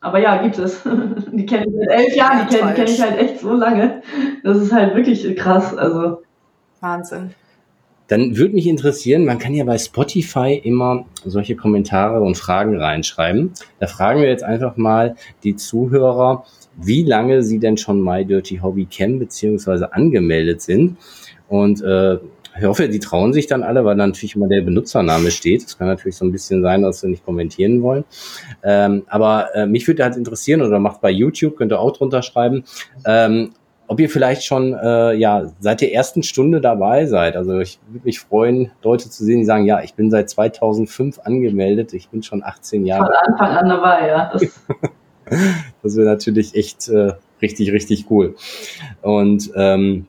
Aber 0.00 0.18
ja, 0.18 0.42
gibt 0.42 0.58
es. 0.58 0.82
Die 1.32 1.46
kenne 1.46 1.66
ich 1.66 1.74
seit 1.78 1.90
elf 1.96 2.16
Jahren, 2.16 2.48
die 2.50 2.56
kenne 2.56 2.74
kenn 2.74 2.86
ich 2.88 3.00
halt 3.00 3.18
echt 3.18 3.38
so 3.38 3.52
lange. 3.52 4.02
Das 4.42 4.56
ist 4.56 4.72
halt 4.72 4.96
wirklich 4.96 5.36
krass. 5.36 5.76
Also. 5.76 6.22
Wahnsinn. 6.80 7.30
Dann 8.08 8.36
würde 8.36 8.54
mich 8.54 8.66
interessieren, 8.66 9.26
man 9.26 9.38
kann 9.38 9.54
ja 9.54 9.62
bei 9.62 9.78
Spotify 9.78 10.54
immer 10.54 11.04
solche 11.24 11.54
Kommentare 11.54 12.20
und 12.20 12.36
Fragen 12.36 12.80
reinschreiben. 12.80 13.52
Da 13.78 13.86
fragen 13.86 14.22
wir 14.22 14.28
jetzt 14.28 14.42
einfach 14.42 14.76
mal 14.76 15.14
die 15.44 15.54
Zuhörer, 15.54 16.44
wie 16.80 17.02
lange 17.02 17.42
sie 17.42 17.58
denn 17.58 17.76
schon 17.76 18.02
My 18.02 18.24
Dirty 18.24 18.58
Hobby 18.58 18.86
kennen 18.86 19.18
beziehungsweise 19.18 19.92
angemeldet 19.92 20.62
sind. 20.62 20.96
Und 21.48 21.82
äh, 21.82 22.18
ich 22.58 22.64
hoffe, 22.64 22.88
die 22.88 22.98
trauen 22.98 23.32
sich 23.32 23.46
dann 23.46 23.62
alle, 23.62 23.84
weil 23.84 23.96
dann 23.96 24.10
natürlich 24.10 24.34
immer 24.34 24.48
der 24.48 24.62
Benutzername 24.62 25.30
steht. 25.30 25.64
Das 25.64 25.78
kann 25.78 25.86
natürlich 25.86 26.16
so 26.16 26.24
ein 26.24 26.32
bisschen 26.32 26.62
sein, 26.62 26.82
dass 26.82 27.00
sie 27.00 27.08
nicht 27.08 27.24
kommentieren 27.24 27.82
wollen. 27.82 28.04
Ähm, 28.62 29.04
aber 29.08 29.54
äh, 29.54 29.66
mich 29.66 29.86
würde 29.86 30.02
halt 30.02 30.16
interessieren, 30.16 30.62
oder 30.62 30.78
macht 30.78 31.00
bei 31.00 31.10
YouTube, 31.10 31.56
könnt 31.56 31.72
ihr 31.72 31.78
auch 31.78 31.96
drunter 31.96 32.22
schreiben, 32.22 32.64
ähm, 33.04 33.52
ob 33.86 34.00
ihr 34.00 34.10
vielleicht 34.10 34.44
schon 34.44 34.74
äh, 34.74 35.14
ja 35.14 35.46
seit 35.60 35.80
der 35.80 35.94
ersten 35.94 36.22
Stunde 36.22 36.60
dabei 36.60 37.06
seid. 37.06 37.36
Also 37.36 37.60
ich 37.60 37.78
würde 37.88 38.04
mich 38.04 38.20
freuen, 38.20 38.70
Leute 38.82 39.08
zu 39.08 39.24
sehen, 39.24 39.38
die 39.38 39.44
sagen, 39.44 39.64
ja, 39.64 39.82
ich 39.82 39.94
bin 39.94 40.10
seit 40.10 40.28
2005 40.28 41.20
angemeldet, 41.20 41.94
ich 41.94 42.08
bin 42.10 42.22
schon 42.22 42.42
18 42.42 42.84
Jahre. 42.84 43.06
Von 43.06 43.32
Anfang 43.32 43.56
an 43.56 43.68
dabei, 43.68 44.08
ja. 44.08 44.32
Das, 45.82 45.96
wäre 45.96 46.06
natürlich 46.06 46.54
echt 46.54 46.88
äh, 46.88 47.12
richtig, 47.40 47.72
richtig 47.72 48.06
cool. 48.10 48.34
Und 49.02 49.50
ähm, 49.54 50.06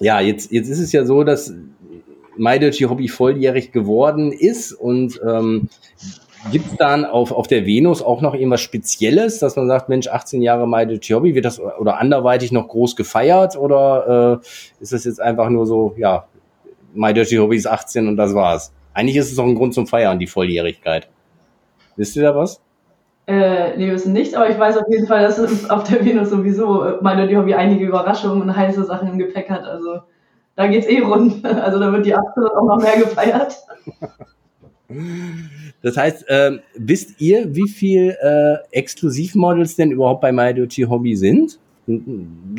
ja, 0.00 0.20
jetzt, 0.20 0.52
jetzt 0.52 0.68
ist 0.68 0.80
es 0.80 0.92
ja 0.92 1.04
so, 1.04 1.24
dass 1.24 1.54
My 2.36 2.58
Dirty 2.58 2.84
Hobby 2.84 3.08
volljährig 3.08 3.72
geworden 3.72 4.32
ist 4.32 4.72
und 4.72 5.20
ähm, 5.26 5.68
Gibt 6.52 6.66
es 6.70 6.76
dann 6.76 7.04
auf, 7.04 7.32
auf 7.32 7.48
der 7.48 7.66
Venus 7.66 8.02
auch 8.02 8.20
noch 8.20 8.34
irgendwas 8.34 8.60
Spezielles, 8.60 9.40
dass 9.40 9.56
man 9.56 9.66
sagt, 9.66 9.88
Mensch, 9.88 10.06
18 10.06 10.42
Jahre 10.42 10.66
Dirty 10.86 11.12
Hobby, 11.12 11.34
wird 11.34 11.44
das 11.44 11.58
oder 11.58 11.98
anderweitig 11.98 12.52
noch 12.52 12.68
groß 12.68 12.94
gefeiert 12.94 13.56
oder 13.56 14.40
äh, 14.42 14.82
ist 14.82 14.92
das 14.92 15.04
jetzt 15.04 15.20
einfach 15.20 15.48
nur 15.48 15.66
so, 15.66 15.94
ja, 15.96 16.26
My 16.94 17.12
Hobby 17.12 17.56
ist 17.56 17.66
18 17.66 18.06
und 18.06 18.16
das 18.16 18.34
war's? 18.34 18.72
Eigentlich 18.94 19.16
ist 19.16 19.30
es 19.30 19.36
doch 19.36 19.44
ein 19.44 19.54
Grund 19.54 19.74
zum 19.74 19.86
Feiern, 19.86 20.18
die 20.18 20.26
Volljährigkeit. 20.26 21.08
Wisst 21.96 22.16
ihr 22.16 22.22
da 22.22 22.36
was? 22.36 22.60
Äh, 23.26 23.76
nee, 23.76 23.86
wir 23.86 23.94
wissen 23.94 24.12
nichts, 24.12 24.34
aber 24.34 24.48
ich 24.48 24.58
weiß 24.58 24.76
auf 24.76 24.88
jeden 24.88 25.06
Fall, 25.06 25.22
dass 25.22 25.38
es 25.38 25.68
auf 25.68 25.82
der 25.84 26.04
Venus 26.04 26.30
sowieso 26.30 26.84
äh, 26.84 27.16
Dirty 27.16 27.34
Hobby 27.34 27.54
einige 27.54 27.84
Überraschungen 27.84 28.42
und 28.42 28.56
heiße 28.56 28.84
Sachen 28.84 29.08
im 29.08 29.18
Gepäck 29.18 29.50
hat. 29.50 29.64
Also 29.64 30.00
da 30.54 30.68
geht's 30.68 30.86
eh 30.86 31.00
rund. 31.00 31.44
Also 31.44 31.80
da 31.80 31.92
wird 31.92 32.06
die 32.06 32.14
18 32.14 32.44
auch 32.44 32.66
noch 32.66 32.82
mehr 32.82 32.98
gefeiert. 32.98 33.56
Das 35.82 35.96
heißt, 35.96 36.28
äh, 36.28 36.60
wisst 36.76 37.20
ihr, 37.20 37.56
wie 37.56 37.68
viel 37.68 38.16
äh, 38.20 38.56
Exklusivmodels 38.70 39.74
denn 39.74 39.90
überhaupt 39.90 40.20
bei 40.20 40.30
My 40.30 40.54
Dirty 40.54 40.82
Hobby 40.82 41.16
sind? 41.16 41.58
So 41.88 41.92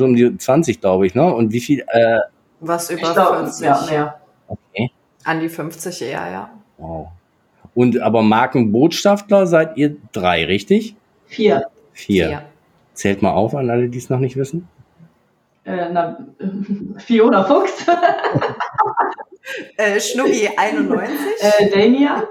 um 0.05 0.13
die 0.13 0.37
20, 0.37 0.81
glaube 0.81 1.07
ich, 1.07 1.15
ne? 1.15 1.33
Und 1.33 1.53
wie 1.53 1.61
viel? 1.61 1.85
Äh, 1.87 2.19
Was 2.59 2.89
über 2.89 3.13
glaub, 3.13 3.37
50. 3.37 3.65
Ja, 3.65 3.85
mehr. 3.89 4.21
okay. 4.49 4.91
An 5.23 5.39
die 5.39 5.47
50 5.47 6.01
eher, 6.01 6.29
ja. 6.29 6.49
Wow. 6.77 7.07
Und 7.77 7.99
aber 8.01 8.23
Markenbotschafter 8.23 9.45
seid 9.45 9.77
ihr 9.77 9.97
drei, 10.11 10.45
richtig? 10.45 10.95
Vier. 11.27 11.67
Vier. 11.93 12.27
Vier. 12.27 12.41
Zählt 12.93 13.21
mal 13.21 13.33
auf 13.33 13.53
an 13.53 13.69
alle, 13.69 13.87
die 13.87 13.99
es 13.99 14.09
noch 14.09 14.17
nicht 14.17 14.35
wissen. 14.35 14.67
Äh, 15.63 15.89
na, 15.91 16.17
Fiona 16.97 17.43
Fuchs, 17.43 17.85
Äh, 19.77 19.99
Schnuggi 19.99 20.49
91 20.57 21.15
äh, 21.39 21.69
Dania. 21.69 22.23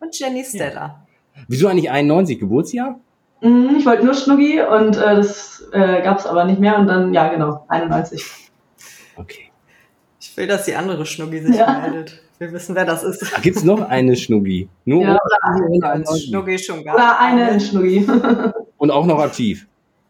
und 0.00 0.18
Jenny 0.18 0.42
Stella. 0.42 1.06
Wieso 1.48 1.68
eigentlich 1.68 1.90
91 1.90 2.40
Geburtsjahr? 2.40 2.98
Mhm, 3.42 3.76
ich 3.76 3.84
wollte 3.84 4.02
nur 4.06 4.14
Schnuggi 4.14 4.62
und 4.62 4.96
äh, 4.96 5.16
das 5.16 5.62
äh, 5.72 6.00
gab 6.00 6.20
es 6.20 6.26
aber 6.26 6.46
nicht 6.46 6.58
mehr 6.58 6.78
und 6.78 6.86
dann, 6.86 7.12
ja 7.12 7.28
genau, 7.28 7.66
91. 7.68 8.24
Okay. 9.16 9.51
Ich 10.24 10.36
will, 10.36 10.46
dass 10.46 10.64
die 10.66 10.74
andere 10.76 11.04
Schnuggi 11.04 11.40
sich 11.40 11.56
Ja. 11.56 11.80
meldet. 11.80 12.20
Wir 12.38 12.52
wissen, 12.52 12.74
wer 12.76 12.84
das 12.84 13.02
ist. 13.02 13.42
Gibt 13.42 13.56
es 13.56 13.64
noch 13.64 13.80
eine 13.88 14.14
Schnuggi? 14.16 14.68
Nur 14.84 15.02
Ja, 15.02 15.18
Als 15.82 16.22
Schnuggi 16.24 16.58
schon 16.58 16.84
gar 16.84 16.94
Oder 16.94 17.18
eine 17.20 17.50
in 17.50 17.60
Schnuggi. 17.60 18.06
und 18.78 18.90
auch 18.92 19.04
noch 19.06 19.18
aktiv. 19.18 19.66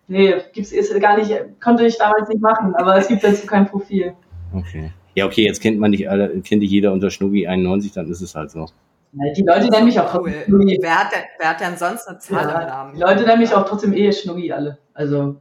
nee, 0.09 0.35
gibt's 0.53 0.71
ist 0.73 0.99
gar 1.01 1.17
nicht, 1.19 1.35
konnte 1.63 1.87
ich 1.87 1.97
damals 1.99 2.29
nicht 2.29 2.43
machen, 2.43 2.75
aber 2.75 2.97
es 2.99 3.09
gibt 3.09 3.25
dazu 3.25 3.47
kein 3.47 3.67
Profil. 3.67 4.13
Okay. 4.55 4.93
Ja, 5.15 5.27
okay, 5.27 5.45
jetzt 5.45 5.61
kennt 5.63 5.79
man 5.79 5.91
nicht 5.91 6.09
alle, 6.11 6.29
kennt 6.41 6.63
dich 6.63 6.71
jeder 6.71 6.93
unter 6.93 7.11
Schnuggi 7.11 7.47
91, 7.47 7.93
dann 7.93 8.11
ist 8.11 8.21
es 8.21 8.35
halt 8.35 8.51
so. 8.51 8.67
Die 9.13 9.43
Leute 9.43 9.69
nennen 9.69 9.87
mich 9.87 9.99
auch 10.01 10.15
Cool. 10.15 10.31
trotzdem 10.33 10.45
Schnuggi. 10.45 10.79
Wer 10.81 10.95
hat, 11.05 11.13
denn, 11.13 11.21
wer 11.39 11.49
hat 11.51 11.61
denn 11.61 11.77
sonst 11.77 12.07
eine 12.09 12.19
Zahl 12.19 12.45
im 12.45 12.49
Ja, 12.51 12.67
Namen? 12.67 12.95
die 12.95 13.01
Leute 13.01 13.25
nennen 13.25 13.41
mich 13.41 13.53
auch 13.55 13.67
trotzdem 13.69 13.93
eh 13.93 14.11
Schnuggi 14.13 14.53
alle. 14.53 14.79
Also, 14.95 15.37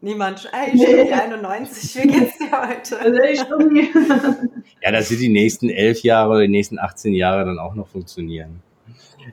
Niemand. 0.00 0.48
Ey, 0.52 0.70
Schnuggi 0.70 1.12
91, 1.12 2.02
wie 2.02 2.08
geht's 2.08 2.38
dir 2.38 2.50
heute? 2.52 2.98
also. 3.00 3.18
Ja, 4.82 4.92
das 4.92 5.10
wird 5.10 5.20
die 5.20 5.30
nächsten 5.30 5.70
elf 5.70 6.02
Jahre 6.02 6.30
oder 6.30 6.42
die 6.42 6.48
nächsten 6.48 6.78
18 6.78 7.14
Jahre 7.14 7.44
dann 7.44 7.58
auch 7.58 7.74
noch 7.74 7.88
funktionieren. 7.88 8.62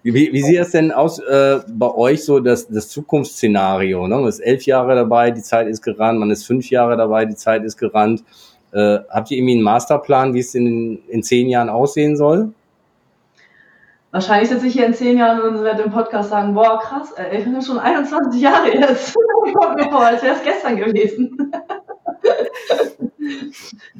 Wie, 0.03 0.13
wie 0.13 0.41
sieht 0.41 0.57
das 0.57 0.71
denn 0.71 0.91
aus 0.91 1.19
äh, 1.19 1.59
bei 1.67 1.93
euch 1.93 2.23
so, 2.23 2.39
das, 2.39 2.67
das 2.67 2.87
Zukunftsszenario? 2.89 4.07
Ne? 4.07 4.15
Man 4.15 4.27
ist 4.27 4.39
elf 4.39 4.65
Jahre 4.65 4.95
dabei, 4.95 5.31
die 5.31 5.41
Zeit 5.41 5.67
ist 5.67 5.81
gerannt, 5.81 6.19
man 6.19 6.31
ist 6.31 6.45
fünf 6.45 6.69
Jahre 6.69 6.95
dabei, 6.95 7.25
die 7.25 7.35
Zeit 7.35 7.63
ist 7.63 7.77
gerannt. 7.77 8.23
Äh, 8.71 8.99
habt 9.09 9.29
ihr 9.29 9.37
irgendwie 9.37 9.55
einen 9.55 9.63
Masterplan, 9.63 10.33
wie 10.33 10.39
es 10.39 10.55
in, 10.55 10.99
in 11.09 11.21
zehn 11.21 11.49
Jahren 11.49 11.69
aussehen 11.69 12.15
soll? 12.15 12.53
Wahrscheinlich 14.11 14.49
sitze 14.49 14.67
ich 14.67 14.73
hier 14.73 14.85
in 14.85 14.93
zehn 14.93 15.17
Jahren 15.17 15.41
und 15.41 15.63
werde 15.63 15.83
im 15.83 15.91
Podcast 15.91 16.29
sagen, 16.29 16.53
boah, 16.53 16.79
krass, 16.79 17.11
ey, 17.13 17.37
ich 17.39 17.43
bin 17.45 17.61
schon 17.61 17.79
21 17.79 18.41
Jahre 18.41 18.73
jetzt. 18.73 19.15
Kommt 19.53 19.75
mir 19.77 19.89
vor, 19.89 20.01
als 20.05 20.21
wäre 20.21 20.35
es 20.35 20.43
gestern 20.43 20.77
gewesen. 20.77 21.51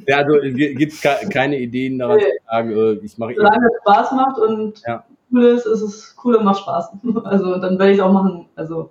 Ja, 0.06 0.18
also 0.18 0.32
gibt 0.42 1.00
ke 1.00 1.28
keine 1.32 1.56
Ideen 1.58 1.98
daran 1.98 2.16
Nee. 2.16 2.24
zu 2.24 2.44
sagen, 2.50 2.70
äh, 2.72 2.92
ich 3.04 3.18
mache 3.18 3.34
Solange 3.36 3.66
es 3.66 3.80
Spaß 3.80 4.12
macht 4.12 4.38
und 4.38 4.82
Ja. 4.86 5.04
cool 5.32 5.44
ist, 5.44 5.64
ist 5.66 5.80
es 5.80 6.16
cool 6.24 6.34
und 6.36 6.44
macht 6.44 6.58
Spaß. 6.60 6.90
Also 7.24 7.56
dann 7.58 7.78
werde 7.78 7.92
ich 7.92 7.98
es 7.98 8.04
auch 8.04 8.12
machen. 8.12 8.46
Also 8.56 8.90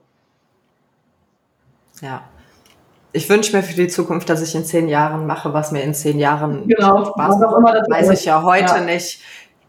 Ja. 2.01 2.21
Ich 3.13 3.29
wünsche 3.29 3.55
mir 3.55 3.61
für 3.61 3.75
die 3.75 3.89
Zukunft, 3.89 4.29
dass 4.29 4.41
ich 4.41 4.55
in 4.55 4.63
zehn 4.63 4.87
Jahren 4.87 5.27
mache, 5.27 5.53
was 5.53 5.71
mir 5.73 5.81
in 5.83 5.93
zehn 5.93 6.17
Jahren 6.17 6.65
Genau, 6.67 7.03
Spaß 7.03 7.39
macht. 7.39 7.57
immer 7.57 7.73
das 7.73 7.89
Weiß 7.89 8.09
ich 8.09 8.25
ja 8.25 8.41
heute 8.41 8.75
Ja. 8.75 8.81
nicht. 8.81 9.21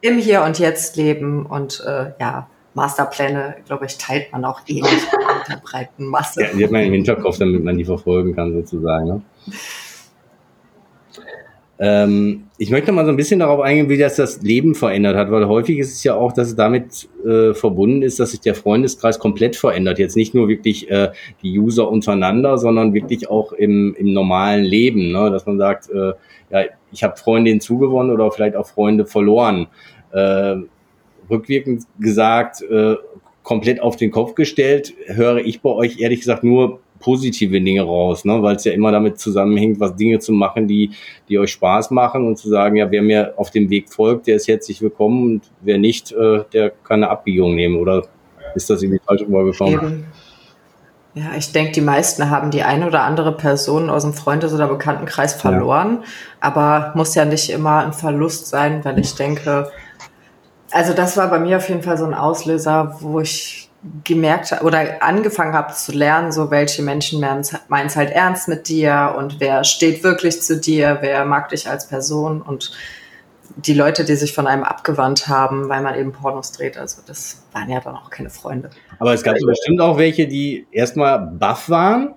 Im 0.02 0.18
Hier 0.18 0.42
und 0.42 0.58
Jetzt 0.58 0.96
leben 0.96 1.46
und 1.46 1.82
äh, 1.86 2.10
ja, 2.20 2.48
Masterpläne, 2.74 3.54
glaube 3.66 3.86
ich, 3.86 3.98
teilt 3.98 4.32
man 4.32 4.44
auch 4.44 4.60
eh 4.66 4.74
nicht 4.74 4.84
mit 4.84 5.48
der 5.48 5.60
breiten 5.62 6.06
Masse. 6.06 6.42
Ja, 6.42 6.48
die 6.52 6.64
hat 6.64 6.72
man 6.72 6.82
im 6.82 6.92
Hinterkopf, 6.92 7.38
damit 7.38 7.62
man 7.62 7.78
die 7.78 7.84
verfolgen 7.84 8.34
kann, 8.34 8.52
sozusagen. 8.52 9.06
Ne? 9.06 9.22
Ähm, 11.78 12.44
ich 12.58 12.70
möchte 12.70 12.92
mal 12.92 13.04
so 13.04 13.10
ein 13.10 13.16
bisschen 13.16 13.40
darauf 13.40 13.60
eingehen, 13.60 13.88
wie 13.88 13.98
das 13.98 14.16
das 14.16 14.42
Leben 14.42 14.74
verändert 14.74 15.16
hat, 15.16 15.30
weil 15.30 15.46
häufig 15.46 15.78
ist 15.78 15.92
es 15.92 16.04
ja 16.04 16.14
auch, 16.14 16.32
dass 16.32 16.48
es 16.48 16.56
damit 16.56 17.08
äh, 17.26 17.54
verbunden 17.54 18.02
ist, 18.02 18.20
dass 18.20 18.30
sich 18.32 18.40
der 18.40 18.54
Freundeskreis 18.54 19.18
komplett 19.18 19.56
verändert. 19.56 19.98
Jetzt 19.98 20.16
nicht 20.16 20.34
nur 20.34 20.48
wirklich 20.48 20.90
äh, 20.90 21.10
die 21.42 21.58
User 21.58 21.88
untereinander, 21.88 22.58
sondern 22.58 22.94
wirklich 22.94 23.28
auch 23.30 23.52
im, 23.52 23.94
im 23.98 24.12
normalen 24.12 24.64
Leben, 24.64 25.12
ne? 25.12 25.30
dass 25.30 25.46
man 25.46 25.58
sagt, 25.58 25.90
äh, 25.90 26.12
ja, 26.50 26.64
ich 26.92 27.02
habe 27.02 27.16
Freundinnen 27.16 27.60
zugewonnen 27.60 28.12
oder 28.12 28.30
vielleicht 28.30 28.54
auch 28.54 28.66
Freunde 28.66 29.06
verloren. 29.06 29.66
Äh, 30.12 30.56
rückwirkend 31.30 31.84
gesagt, 31.98 32.62
äh, 32.62 32.96
komplett 33.42 33.80
auf 33.80 33.96
den 33.96 34.10
Kopf 34.10 34.34
gestellt, 34.34 34.94
höre 35.06 35.38
ich 35.38 35.60
bei 35.62 35.70
euch 35.70 36.00
ehrlich 36.00 36.20
gesagt 36.20 36.44
nur 36.44 36.80
positive 37.00 37.60
Dinge 37.60 37.82
raus, 37.82 38.24
ne? 38.24 38.42
weil 38.42 38.56
es 38.56 38.64
ja 38.64 38.72
immer 38.72 38.92
damit 38.92 39.18
zusammenhängt, 39.18 39.80
was 39.80 39.96
Dinge 39.96 40.20
zu 40.20 40.32
machen, 40.32 40.68
die, 40.68 40.92
die 41.28 41.38
euch 41.38 41.50
Spaß 41.50 41.90
machen 41.90 42.26
und 42.26 42.38
zu 42.38 42.48
sagen, 42.48 42.76
ja, 42.76 42.90
wer 42.90 43.02
mir 43.02 43.34
auf 43.36 43.50
dem 43.50 43.68
Weg 43.70 43.92
folgt, 43.92 44.28
der 44.28 44.36
ist 44.36 44.46
herzlich 44.46 44.80
willkommen 44.80 45.24
und 45.24 45.50
wer 45.60 45.78
nicht, 45.78 46.12
äh, 46.12 46.44
der 46.52 46.70
kann 46.70 47.02
eine 47.02 47.10
Abbiegung 47.10 47.56
nehmen 47.56 47.76
oder 47.76 48.04
ist 48.54 48.70
das 48.70 48.82
irgendwie 48.82 49.00
falsch 49.04 49.22
rübergekommen? 49.22 49.74
Eben. 49.74 50.04
Ja, 51.14 51.32
ich 51.36 51.52
denke, 51.52 51.72
die 51.72 51.82
meisten 51.82 52.30
haben 52.30 52.50
die 52.50 52.62
eine 52.62 52.86
oder 52.86 53.02
andere 53.02 53.32
Person 53.32 53.90
aus 53.90 54.02
dem 54.02 54.14
Freundes- 54.14 54.54
oder 54.54 54.66
Bekanntenkreis 54.66 55.34
verloren, 55.34 56.04
aber 56.40 56.92
muss 56.94 57.14
ja 57.14 57.26
nicht 57.26 57.50
immer 57.50 57.84
ein 57.84 57.92
Verlust 57.92 58.46
sein, 58.46 58.82
weil 58.82 58.98
ich 58.98 59.14
denke, 59.14 59.70
also 60.72 60.94
das 60.94 61.16
war 61.16 61.28
bei 61.28 61.38
mir 61.38 61.58
auf 61.58 61.68
jeden 61.68 61.82
Fall 61.82 61.98
so 61.98 62.04
ein 62.04 62.14
Auslöser, 62.14 62.96
wo 63.00 63.20
ich 63.20 63.70
gemerkt 64.04 64.62
oder 64.62 65.02
angefangen 65.02 65.54
habe 65.54 65.72
zu 65.72 65.92
lernen, 65.92 66.30
so 66.30 66.50
welche 66.50 66.82
Menschen 66.82 67.20
meinen 67.20 67.40
es 67.40 67.96
halt 67.96 68.10
ernst 68.10 68.46
mit 68.48 68.68
dir 68.68 69.14
und 69.18 69.40
wer 69.40 69.64
steht 69.64 70.04
wirklich 70.04 70.40
zu 70.40 70.60
dir, 70.60 70.98
wer 71.00 71.24
mag 71.24 71.48
dich 71.48 71.68
als 71.68 71.88
Person 71.88 72.42
und 72.42 72.72
die 73.56 73.74
Leute, 73.74 74.04
die 74.04 74.14
sich 74.14 74.32
von 74.32 74.46
einem 74.46 74.62
abgewandt 74.62 75.26
haben, 75.26 75.68
weil 75.68 75.82
man 75.82 75.98
eben 75.98 76.12
Pornos 76.12 76.52
dreht, 76.52 76.78
also 76.78 77.02
das 77.06 77.44
waren 77.52 77.68
ja 77.68 77.80
dann 77.80 77.96
auch 77.96 78.08
keine 78.08 78.30
Freunde. 78.30 78.70
Aber 78.98 79.12
es 79.12 79.22
gab 79.22 79.36
so 79.36 79.46
bestimmt 79.46 79.80
auch 79.80 79.98
welche, 79.98 80.28
die 80.28 80.66
erstmal 80.70 81.18
baff 81.18 81.68
waren, 81.68 82.14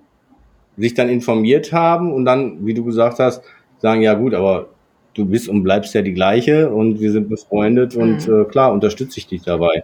sich 0.78 0.94
dann 0.94 1.10
informiert 1.10 1.74
haben 1.74 2.14
und 2.14 2.26
dann, 2.26 2.66
wie 2.66 2.74
du 2.74 2.86
gesagt 2.86 3.20
hast, 3.20 3.42
sagen, 3.80 4.02
ja 4.02 4.14
gut, 4.14 4.34
aber 4.34 4.68
du 5.16 5.26
bist 5.26 5.50
und 5.50 5.64
bleibst 5.64 5.94
ja 5.94 6.02
die 6.02 6.14
gleiche 6.14 6.70
und 6.70 7.00
wir 7.00 7.12
sind 7.12 7.30
befreundet 7.30 7.96
und 7.96 8.28
Mhm. 8.28 8.42
äh, 8.42 8.46
klar, 8.46 8.72
unterstütze 8.72 9.18
ich 9.20 9.28
dich 9.28 9.42
dabei. 9.44 9.84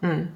Hm. 0.00 0.28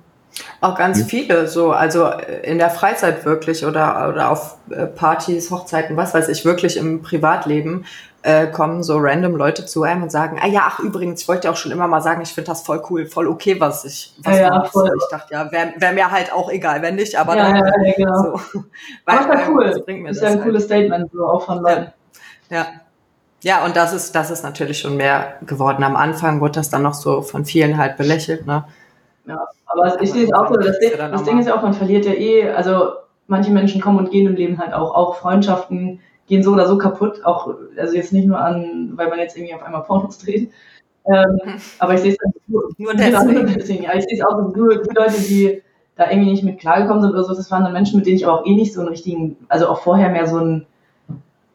Auch 0.61 0.77
ganz 0.77 0.99
Hm. 1.01 1.07
viele, 1.07 1.47
so, 1.47 1.73
also 1.73 2.07
äh, 2.07 2.51
in 2.51 2.59
der 2.59 2.71
Freizeit 2.71 3.25
wirklich 3.25 3.65
oder, 3.67 4.09
oder 4.09 4.31
auf 4.31 4.57
äh, 4.71 4.87
Partys, 4.87 5.51
Hochzeiten, 5.51 5.97
was 5.97 6.15
weiß 6.15 6.29
ich, 6.29 6.45
wirklich 6.45 6.77
im 6.77 7.03
Privatleben 7.03 7.85
äh, 8.23 8.47
kommen 8.47 8.83
so 8.83 8.99
random 8.99 9.37
Leute 9.37 9.67
zu 9.67 9.83
einem 9.83 10.05
und 10.05 10.11
sagen, 10.13 10.39
ah 10.41 10.47
ja, 10.47 10.63
ach 10.65 10.79
übrigens, 10.81 11.23
ich 11.23 11.29
wollte 11.29 11.49
ja 11.49 11.53
auch 11.53 11.57
schon 11.57 11.73
immer 11.73 11.87
mal 11.89 12.01
sagen, 12.01 12.23
ich 12.23 12.33
finde 12.33 12.49
das 12.49 12.63
voll 12.63 12.81
cool, 12.89 13.07
voll 13.07 13.27
okay, 13.29 13.61
was 13.61 13.85
ich, 13.85 14.15
was 14.23 14.39
Ja, 14.39 14.43
ja. 14.43 14.65
Ich 14.65 15.09
dachte, 15.11 15.35
ja, 15.35 15.51
wäre 15.53 15.73
wär 15.77 15.93
mir 15.93 16.11
halt 16.11 16.33
auch 16.33 16.51
egal, 16.51 16.83
wenn 16.83 16.95
nicht, 16.95 17.17
aber 17.19 17.37
ja, 17.37 17.49
dann, 17.53 17.57
ja, 17.57 17.65
ja, 17.85 17.93
genau. 17.97 18.23
so. 18.23 18.65
Aber 19.07 19.21
ist 19.21 19.27
ja 19.27 19.35
weil, 19.35 19.49
cool. 19.51 19.65
das 19.67 19.85
bringt 19.85 20.03
mir 20.03 20.11
ist 20.11 20.23
das 20.23 20.23
ja 20.23 20.29
ein 20.31 20.35
halt. 20.37 20.45
cooles 20.45 20.65
Statement 20.65 21.11
so 21.13 21.27
auch 21.27 21.45
von 21.45 21.63
Leuten. 21.63 21.93
Ja. 22.49 22.67
Ja, 23.43 23.65
und 23.65 23.77
das 23.77 23.93
ist, 23.93 24.15
das 24.15 24.31
ist 24.31 24.45
natürlich 24.45 24.79
schon 24.79 24.97
mehr 24.97 25.35
geworden. 25.47 25.83
Am 25.83 25.97
Anfang 25.97 26.41
wurde 26.41 26.53
das 26.53 26.71
dann 26.71 26.83
noch 26.83 26.95
so 26.95 27.23
von 27.23 27.45
vielen 27.45 27.77
halt 27.77 27.97
belächelt, 27.97 28.47
ne? 28.47 28.65
Ja, 29.27 29.47
aber 29.67 30.01
ich 30.01 30.13
sehe 30.13 30.25
es 30.25 30.33
auch 30.33 30.49
so, 30.49 30.57
das, 30.57 30.79
Ding, 30.79 30.93
das 30.97 31.25
Ding 31.25 31.39
ist 31.39 31.47
ja 31.47 31.57
auch, 31.57 31.63
man 31.63 31.75
verliert 31.75 32.05
ja 32.05 32.13
eh, 32.13 32.51
also 32.51 32.93
manche 33.27 33.51
Menschen 33.51 33.81
kommen 33.81 33.99
und 33.99 34.11
gehen 34.11 34.27
im 34.27 34.35
Leben 34.35 34.59
halt 34.59 34.73
auch, 34.73 34.95
auch 34.95 35.17
Freundschaften 35.17 36.01
gehen 36.27 36.43
so 36.43 36.53
oder 36.53 36.67
so 36.67 36.79
kaputt, 36.79 37.25
auch, 37.25 37.55
also 37.77 37.95
jetzt 37.95 38.13
nicht 38.13 38.27
nur 38.27 38.41
an, 38.41 38.93
weil 38.95 39.09
man 39.09 39.19
jetzt 39.19 39.37
irgendwie 39.37 39.55
auf 39.55 39.63
einmal 39.63 39.83
Pornos 39.83 40.19
dreht, 40.19 40.53
ähm, 41.07 41.39
aber 41.79 41.95
ich 41.95 42.01
sehe 42.01 42.13
es 42.13 42.19
nur, 42.47 42.71
nur 42.79 42.95
deswegen. 42.95 43.85
Ja, 43.85 43.95
ich 43.95 44.05
sehe 44.05 44.19
es 44.19 44.25
auch 44.25 44.39
nur 44.55 44.83
die 44.83 44.95
Leute, 44.95 45.21
die 45.21 45.63
da 45.97 46.11
irgendwie 46.11 46.31
nicht 46.31 46.45
mit 46.45 46.59
klargekommen 46.59 47.03
sind 47.03 47.13
oder 47.13 47.25
so, 47.25 47.35
das 47.35 47.51
waren 47.51 47.65
dann 47.65 47.73
Menschen, 47.73 47.99
mit 47.99 48.07
denen 48.07 48.17
ich 48.17 48.27
aber 48.27 48.41
auch 48.41 48.47
eh 48.47 48.55
nicht 48.55 48.73
so 48.73 48.81
einen 48.81 48.89
richtigen, 48.89 49.37
also 49.49 49.69
auch 49.69 49.81
vorher 49.81 50.11
mehr 50.11 50.27
so 50.27 50.39
einen 50.39 50.67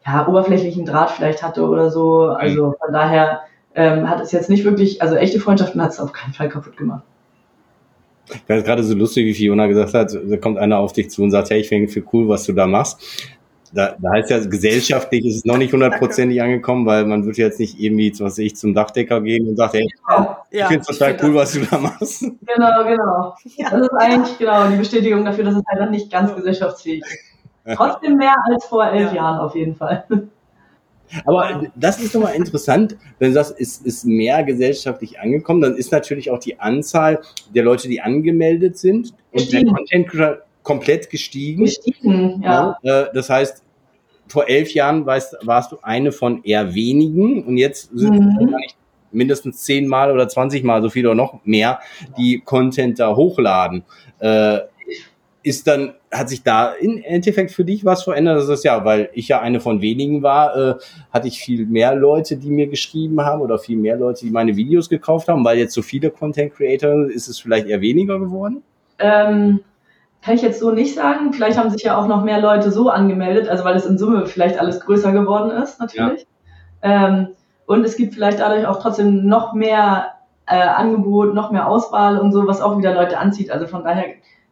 ja, 0.08 0.26
oberflächlichen 0.26 0.86
Draht 0.86 1.10
vielleicht 1.10 1.42
hatte 1.42 1.66
oder 1.66 1.90
so. 1.90 2.28
Also 2.28 2.74
von 2.82 2.92
daher 2.92 3.40
ähm, 3.74 4.08
hat 4.08 4.20
es 4.20 4.32
jetzt 4.32 4.48
nicht 4.48 4.64
wirklich, 4.64 5.02
also 5.02 5.16
echte 5.16 5.38
Freundschaften 5.38 5.82
hat 5.82 5.90
es 5.90 6.00
auf 6.00 6.12
keinen 6.12 6.32
Fall 6.32 6.48
kaputt 6.48 6.76
gemacht. 6.76 7.02
Ich 8.26 8.42
fand 8.46 8.60
es 8.60 8.64
gerade 8.64 8.82
so 8.82 8.94
lustig, 8.94 9.24
wie 9.26 9.34
Fiona 9.34 9.66
gesagt 9.66 9.94
hat, 9.94 10.12
da 10.12 10.36
kommt 10.36 10.58
einer 10.58 10.78
auf 10.78 10.92
dich 10.92 11.10
zu 11.10 11.22
und 11.22 11.30
sagt, 11.30 11.50
hey, 11.50 11.60
ich 11.60 11.68
finde 11.68 11.88
für 11.88 12.02
cool, 12.12 12.28
was 12.28 12.44
du 12.44 12.52
da 12.52 12.66
machst. 12.66 13.00
Da, 13.72 13.96
da 13.98 14.12
heißt 14.12 14.30
ja, 14.30 14.38
gesellschaftlich 14.38 15.26
ist 15.26 15.36
es 15.36 15.44
noch 15.44 15.58
nicht 15.58 15.72
hundertprozentig 15.74 16.40
angekommen, 16.40 16.86
weil 16.86 17.04
man 17.04 17.26
wird 17.26 17.36
jetzt 17.36 17.60
nicht 17.60 17.78
irgendwie, 17.78 18.10
was 18.12 18.20
weiß 18.20 18.38
ich, 18.38 18.56
zum 18.56 18.72
Dachdecker 18.72 19.20
gehen 19.20 19.46
und 19.46 19.56
sagt, 19.56 19.74
hey, 19.74 19.86
genau. 20.08 20.36
ich 20.50 20.64
finde 20.64 20.80
es 20.80 20.86
total 20.86 21.18
find 21.18 21.22
cool, 21.24 21.34
was 21.34 21.52
du 21.52 21.60
da 21.60 21.78
machst. 21.78 22.22
Genau, 22.22 22.84
genau. 22.84 23.34
Ja. 23.56 23.70
Das 23.70 23.82
ist 23.82 23.92
eigentlich 23.98 24.38
genau 24.38 24.68
die 24.68 24.76
Bestätigung 24.76 25.24
dafür, 25.24 25.44
dass 25.44 25.56
es 25.56 25.62
halt 25.66 25.80
dann 25.80 25.90
nicht 25.90 26.10
ganz 26.10 26.34
gesellschaftsfähig 26.34 27.02
ist. 27.02 27.37
Trotzdem 27.76 28.16
mehr 28.16 28.34
als 28.44 28.64
vor 28.66 28.86
elf 28.86 29.10
ja. 29.10 29.16
Jahren 29.16 29.40
auf 29.40 29.54
jeden 29.54 29.74
Fall. 29.74 30.04
Aber 31.24 31.62
das 31.74 32.00
ist 32.00 32.14
nochmal 32.14 32.34
interessant, 32.34 32.96
wenn 33.18 33.28
du 33.28 33.34
sagst, 33.34 33.54
es 33.58 33.78
ist 33.78 34.04
mehr 34.04 34.42
gesellschaftlich 34.44 35.18
angekommen, 35.18 35.60
dann 35.60 35.74
ist 35.74 35.90
natürlich 35.90 36.30
auch 36.30 36.38
die 36.38 36.60
Anzahl 36.60 37.20
der 37.54 37.64
Leute, 37.64 37.88
die 37.88 38.00
angemeldet 38.00 38.76
sind 38.76 39.14
gestiegen. 39.32 39.68
und 39.70 39.90
der 39.90 40.04
Content 40.04 40.42
komplett 40.62 41.10
gestiegen. 41.10 41.64
Gestiegen, 41.64 42.42
ja. 42.42 42.76
ja. 42.82 43.02
Äh, 43.02 43.10
das 43.14 43.30
heißt, 43.30 43.62
vor 44.28 44.48
elf 44.48 44.74
Jahren 44.74 45.06
warst, 45.06 45.36
warst, 45.42 45.72
du 45.72 45.78
eine 45.82 46.12
von 46.12 46.44
eher 46.44 46.74
wenigen 46.74 47.44
und 47.44 47.56
jetzt 47.56 47.90
sind 47.94 48.14
mhm. 48.14 48.54
es 48.66 48.74
mindestens 49.10 49.62
zehnmal 49.62 50.12
oder 50.12 50.28
zwanzigmal 50.28 50.82
so 50.82 50.90
viel 50.90 51.06
oder 51.06 51.14
noch 51.14 51.40
mehr, 51.44 51.80
die 52.18 52.40
Content 52.44 52.98
da 52.98 53.16
hochladen. 53.16 53.84
Äh, 54.18 54.58
ist 55.48 55.66
dann, 55.66 55.94
hat 56.12 56.28
sich 56.28 56.42
da 56.42 56.72
im 56.72 57.02
Endeffekt 57.02 57.50
für 57.50 57.64
dich 57.64 57.84
was 57.84 58.02
verändert? 58.02 58.38
Das 58.38 58.48
ist 58.48 58.64
ja, 58.64 58.84
weil 58.84 59.08
ich 59.14 59.28
ja 59.28 59.40
eine 59.40 59.60
von 59.60 59.80
wenigen 59.80 60.22
war, 60.22 60.56
äh, 60.56 60.74
hatte 61.10 61.28
ich 61.28 61.40
viel 61.40 61.66
mehr 61.66 61.94
Leute, 61.94 62.36
die 62.36 62.50
mir 62.50 62.66
geschrieben 62.66 63.20
haben 63.22 63.40
oder 63.40 63.58
viel 63.58 63.78
mehr 63.78 63.96
Leute, 63.96 64.26
die 64.26 64.30
meine 64.30 64.56
Videos 64.56 64.88
gekauft 64.88 65.28
haben, 65.28 65.44
weil 65.44 65.58
jetzt 65.58 65.74
so 65.74 65.82
viele 65.82 66.10
Content 66.10 66.54
Creator 66.54 67.08
ist 67.10 67.28
es 67.28 67.38
vielleicht 67.38 67.66
eher 67.66 67.80
weniger 67.80 68.18
geworden? 68.18 68.62
Ähm, 68.98 69.60
kann 70.22 70.34
ich 70.34 70.42
jetzt 70.42 70.60
so 70.60 70.70
nicht 70.70 70.94
sagen. 70.94 71.32
Vielleicht 71.32 71.58
haben 71.58 71.70
sich 71.70 71.82
ja 71.82 71.96
auch 71.96 72.06
noch 72.06 72.22
mehr 72.22 72.40
Leute 72.40 72.70
so 72.70 72.90
angemeldet, 72.90 73.48
also 73.48 73.64
weil 73.64 73.76
es 73.76 73.86
in 73.86 73.98
Summe 73.98 74.26
vielleicht 74.26 74.58
alles 74.58 74.80
größer 74.80 75.12
geworden 75.12 75.50
ist, 75.50 75.80
natürlich. 75.80 76.26
Ja. 76.82 77.08
Ähm, 77.08 77.28
und 77.66 77.84
es 77.84 77.96
gibt 77.96 78.14
vielleicht 78.14 78.40
dadurch 78.40 78.66
auch 78.66 78.82
trotzdem 78.82 79.26
noch 79.26 79.54
mehr 79.54 80.12
äh, 80.46 80.60
Angebot, 80.60 81.34
noch 81.34 81.50
mehr 81.50 81.68
Auswahl 81.68 82.18
und 82.18 82.32
so, 82.32 82.46
was 82.46 82.60
auch 82.60 82.78
wieder 82.78 82.94
Leute 82.94 83.18
anzieht. 83.18 83.50
Also 83.50 83.66
von 83.66 83.84
daher 83.84 84.04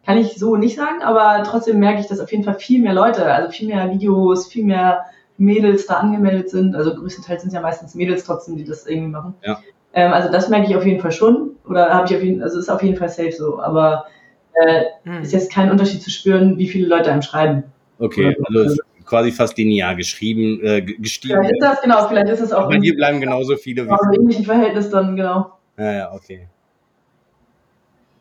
kann 0.07 0.17
ich 0.17 0.35
so 0.35 0.55
nicht 0.55 0.77
sagen, 0.77 1.01
aber 1.03 1.43
trotzdem 1.43 1.79
merke 1.79 1.99
ich, 1.99 2.07
dass 2.07 2.21
auf 2.21 2.31
jeden 2.31 2.45
Fall 2.45 2.55
viel 2.55 2.81
mehr 2.81 2.93
Leute, 2.93 3.25
also 3.25 3.51
viel 3.51 3.67
mehr 3.67 3.91
Videos, 3.91 4.47
viel 4.47 4.63
mehr 4.63 5.03
Mädels 5.37 5.85
da 5.85 5.95
angemeldet 5.95 6.49
sind. 6.49 6.77
Also 6.77 6.95
größtenteils 6.95 7.41
sind 7.41 7.49
es 7.49 7.53
ja 7.53 7.59
meistens 7.59 7.93
Mädels 7.93 8.23
trotzdem, 8.23 8.55
die 8.55 8.63
das 8.63 8.87
irgendwie 8.87 9.11
machen. 9.11 9.33
Ja. 9.45 9.59
Ähm, 9.93 10.13
also 10.13 10.31
das 10.31 10.47
merke 10.47 10.69
ich 10.69 10.77
auf 10.77 10.85
jeden 10.85 11.01
Fall 11.01 11.11
schon. 11.11 11.57
Oder 11.67 11.89
habe 11.89 12.07
ich 12.07 12.15
auf 12.15 12.23
jeden 12.23 12.41
also 12.41 12.57
ist 12.57 12.69
auf 12.69 12.81
jeden 12.81 12.95
Fall 12.95 13.09
safe 13.09 13.33
so. 13.33 13.59
Aber 13.59 14.05
äh, 14.53 14.83
hm. 15.03 15.23
ist 15.23 15.33
jetzt 15.33 15.51
kein 15.51 15.69
Unterschied 15.69 16.01
zu 16.01 16.09
spüren, 16.09 16.57
wie 16.57 16.69
viele 16.69 16.87
Leute 16.87 17.11
einem 17.11 17.21
schreiben. 17.21 17.63
Okay, 17.99 18.33
also 18.45 18.61
ist 18.61 18.81
quasi 19.03 19.33
fast 19.33 19.57
linear 19.57 19.93
geschrieben, 19.95 20.61
äh, 20.63 20.83
gestiegen. 20.83 21.33
Vielleicht 21.33 21.51
ist 21.51 21.61
das, 21.61 21.81
genau, 21.81 22.07
vielleicht 22.07 22.29
ist 22.29 22.39
es 22.39 22.53
auch. 22.53 22.69
Bei 22.69 22.77
dir 22.77 22.95
bleiben 22.95 23.19
genauso 23.19 23.57
viele 23.57 23.85
wie. 23.85 23.89
Im 23.89 24.21
ähnlichen 24.21 24.45
Verhältnis 24.45 24.89
dann, 24.89 25.17
genau. 25.17 25.51
Ja, 25.77 25.91
ja, 25.91 26.13
okay. 26.13 26.47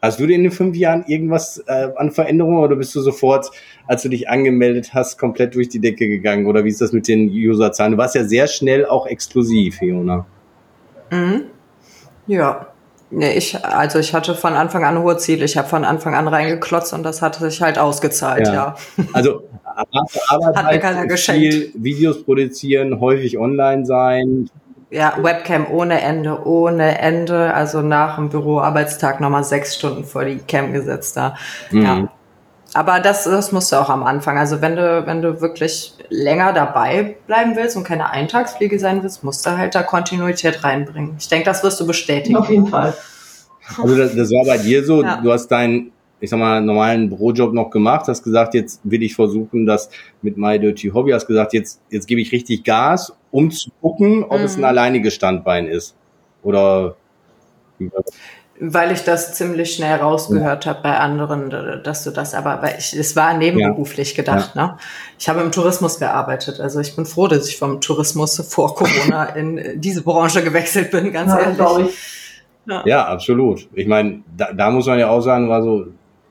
Hast 0.02 0.20
du 0.20 0.26
dir 0.26 0.34
in 0.34 0.42
den 0.42 0.52
fünf 0.52 0.76
Jahren 0.76 1.04
irgendwas 1.06 1.62
äh, 1.66 1.88
an 1.96 2.10
Veränderungen 2.10 2.58
oder 2.58 2.76
bist 2.76 2.94
du 2.94 3.00
sofort, 3.00 3.50
als 3.86 4.02
du 4.02 4.08
dich 4.08 4.28
angemeldet 4.28 4.90
hast, 4.92 5.18
komplett 5.18 5.54
durch 5.54 5.68
die 5.68 5.80
Decke 5.80 6.06
gegangen? 6.06 6.46
Oder 6.46 6.64
wie 6.64 6.68
ist 6.68 6.80
das 6.80 6.92
mit 6.92 7.08
den 7.08 7.30
Userzahlen? 7.30 7.92
Du 7.92 7.98
warst 7.98 8.14
ja 8.14 8.24
sehr 8.24 8.46
schnell 8.46 8.86
auch 8.86 9.06
exklusiv, 9.06 9.76
Fiona. 9.78 10.26
Mhm. 11.10 11.44
Ja. 12.26 12.68
Nee, 13.10 13.36
ich, 13.36 13.64
also 13.64 14.00
ich 14.00 14.12
hatte 14.12 14.34
von 14.34 14.54
Anfang 14.54 14.84
an 14.84 15.00
hohe 15.00 15.16
Ziele. 15.16 15.44
Ich 15.44 15.56
habe 15.56 15.68
von 15.68 15.84
Anfang 15.84 16.14
an 16.14 16.26
reingeklotzt 16.26 16.92
und 16.92 17.04
das 17.04 17.22
hat 17.22 17.36
sich 17.36 17.62
halt 17.62 17.78
ausgezahlt, 17.78 18.48
ja. 18.48 18.54
ja. 18.54 18.76
Also 19.12 19.44
Arbeit 20.28 20.56
hat 20.56 20.72
mir 20.72 20.78
keiner 20.78 21.06
geschenkt. 21.06 21.40
viel 21.40 21.72
Videos 21.74 22.24
produzieren, 22.24 23.00
häufig 23.00 23.38
online 23.38 23.86
sein, 23.86 24.50
ja, 24.90 25.14
Webcam 25.20 25.66
ohne 25.70 26.00
Ende, 26.00 26.46
ohne 26.46 26.98
Ende. 26.98 27.52
Also 27.54 27.82
nach 27.82 28.16
dem 28.16 28.28
Büroarbeitstag 28.28 29.20
nochmal 29.20 29.44
sechs 29.44 29.74
Stunden 29.74 30.04
vor 30.04 30.24
die 30.24 30.38
Cam 30.38 30.72
gesetzt 30.72 31.16
da. 31.16 31.36
Mhm. 31.70 31.82
Ja. 31.82 32.08
Aber 32.74 33.00
das, 33.00 33.24
das 33.24 33.52
musst 33.52 33.72
du 33.72 33.76
auch 33.76 33.88
am 33.88 34.02
Anfang. 34.02 34.38
Also 34.38 34.60
wenn 34.60 34.76
du, 34.76 35.06
wenn 35.06 35.22
du 35.22 35.40
wirklich 35.40 35.94
länger 36.08 36.52
dabei 36.52 37.16
bleiben 37.26 37.56
willst 37.56 37.76
und 37.76 37.84
keine 37.84 38.10
Eintagsfliege 38.10 38.78
sein 38.78 39.02
willst, 39.02 39.24
musst 39.24 39.46
du 39.46 39.56
halt 39.56 39.74
da 39.74 39.82
Kontinuität 39.82 40.62
reinbringen. 40.62 41.16
Ich 41.18 41.28
denke, 41.28 41.46
das 41.46 41.62
wirst 41.62 41.80
du 41.80 41.86
bestätigen. 41.86 42.36
Auf 42.36 42.50
jeden 42.50 42.66
Fall. 42.66 42.94
Also 43.82 43.96
das, 43.96 44.14
das 44.14 44.30
war 44.30 44.44
bei 44.46 44.58
dir 44.58 44.84
so, 44.84 45.02
ja. 45.02 45.16
du 45.16 45.32
hast 45.32 45.48
dein 45.48 45.92
ich 46.20 46.30
sag 46.30 46.38
mal, 46.38 46.60
normalen 46.60 47.08
Bürojob 47.10 47.52
noch 47.52 47.70
gemacht, 47.70 48.08
hast 48.08 48.22
gesagt, 48.22 48.54
jetzt 48.54 48.80
will 48.84 49.02
ich 49.02 49.14
versuchen, 49.14 49.66
das 49.66 49.90
mit 50.22 50.36
My 50.36 50.58
Dirty 50.58 50.88
Hobby, 50.88 51.12
hast 51.12 51.26
gesagt, 51.26 51.52
jetzt, 51.52 51.80
jetzt 51.90 52.06
gebe 52.06 52.20
ich 52.20 52.32
richtig 52.32 52.64
Gas, 52.64 53.12
um 53.30 53.50
zu 53.50 53.70
gucken, 53.80 54.24
ob 54.24 54.38
mhm. 54.38 54.44
es 54.44 54.54
ein 54.54 54.60
mhm. 54.60 54.66
alleiniges 54.66 55.14
Standbein 55.14 55.66
ist. 55.66 55.94
Oder 56.42 56.96
weil 58.58 58.92
ich 58.92 59.02
das 59.04 59.34
ziemlich 59.34 59.74
schnell 59.74 59.96
rausgehört 59.96 60.64
ja. 60.64 60.70
habe 60.70 60.82
bei 60.82 60.96
anderen, 60.96 61.82
dass 61.82 62.04
du 62.04 62.10
das 62.10 62.34
aber, 62.34 62.62
weil 62.62 62.76
ich, 62.78 62.94
es 62.94 63.14
war 63.14 63.36
nebenberuflich 63.36 64.10
ja. 64.10 64.16
gedacht, 64.16 64.52
ja. 64.54 64.66
ne? 64.66 64.76
Ich 65.18 65.28
habe 65.28 65.42
im 65.42 65.52
Tourismus 65.52 65.98
gearbeitet, 65.98 66.60
also 66.60 66.80
ich 66.80 66.96
bin 66.96 67.04
froh, 67.04 67.28
dass 67.28 67.48
ich 67.48 67.58
vom 67.58 67.80
Tourismus 67.80 68.36
vor 68.48 68.74
Corona 68.74 69.24
in 69.36 69.80
diese 69.80 70.02
Branche 70.02 70.42
gewechselt 70.42 70.90
bin, 70.90 71.12
ganz 71.12 71.32
ehrlich. 71.32 71.94
Ja. 72.84 73.06
absolut. 73.06 73.68
Ich 73.74 73.86
meine, 73.86 74.22
da, 74.36 74.52
da 74.52 74.70
muss 74.70 74.86
man 74.86 74.98
ja 74.98 75.08
auch 75.08 75.20
sagen, 75.20 75.48
war 75.48 75.62
so 75.62 75.86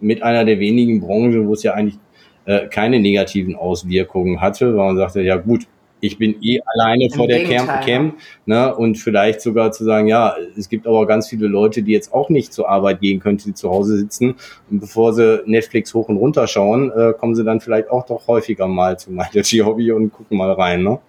mit 0.06 0.22
einer 0.22 0.46
der 0.46 0.60
wenigen 0.60 1.02
Branchen, 1.02 1.48
wo 1.48 1.54
es 1.54 1.64
ja 1.64 1.74
eigentlich 1.74 1.98
äh, 2.46 2.68
keine 2.68 3.00
negativen 3.00 3.56
Auswirkungen 3.56 4.40
hatte, 4.40 4.78
weil 4.78 4.86
man 4.86 4.98
sagte, 4.98 5.22
ja 5.22 5.38
gut, 5.38 5.68
ich 6.00 6.20
bin 6.20 6.36
eh 6.44 6.60
alleine 6.66 7.06
Im 7.06 7.12
vor 7.12 7.28
der 7.28 7.44
Camp, 7.44 7.82
Camp 7.84 8.16
ne, 8.46 8.76
und 8.76 8.98
vielleicht 8.98 9.42
sogar 9.42 9.72
zu 9.72 9.84
sagen, 9.84 10.08
ja, 10.08 10.36
es 10.56 10.70
gibt 10.70 10.86
aber 10.86 11.08
ganz 11.08 11.28
viele 11.28 11.48
Leute, 11.48 11.82
die 11.82 11.92
jetzt 11.92 12.14
auch 12.14 12.30
nicht 12.30 12.54
zur 12.54 12.70
Arbeit 12.70 13.02
gehen 13.02 13.20
können, 13.20 13.38
die 13.38 13.56
zu 13.56 13.72
Hause 13.72 13.98
sitzen 13.98 14.36
und 14.70 14.80
bevor 14.80 15.14
sie 15.14 15.42
Netflix 15.48 15.94
hoch 15.96 16.08
und 16.08 16.18
runter 16.18 16.46
schauen, 16.46 16.92
äh, 16.92 17.14
kommen 17.14 17.34
sie 17.34 17.44
dann 17.44 17.60
vielleicht 17.60 17.90
auch 17.90 18.06
doch 18.06 18.28
häufiger 18.28 18.68
mal 18.68 19.00
zu 19.00 19.12
MyDG 19.12 19.62
Hobby 19.66 19.92
und 19.92 20.12
gucken 20.12 20.38
mal 20.38 20.52
rein, 20.52 20.84
ne? 20.84 21.00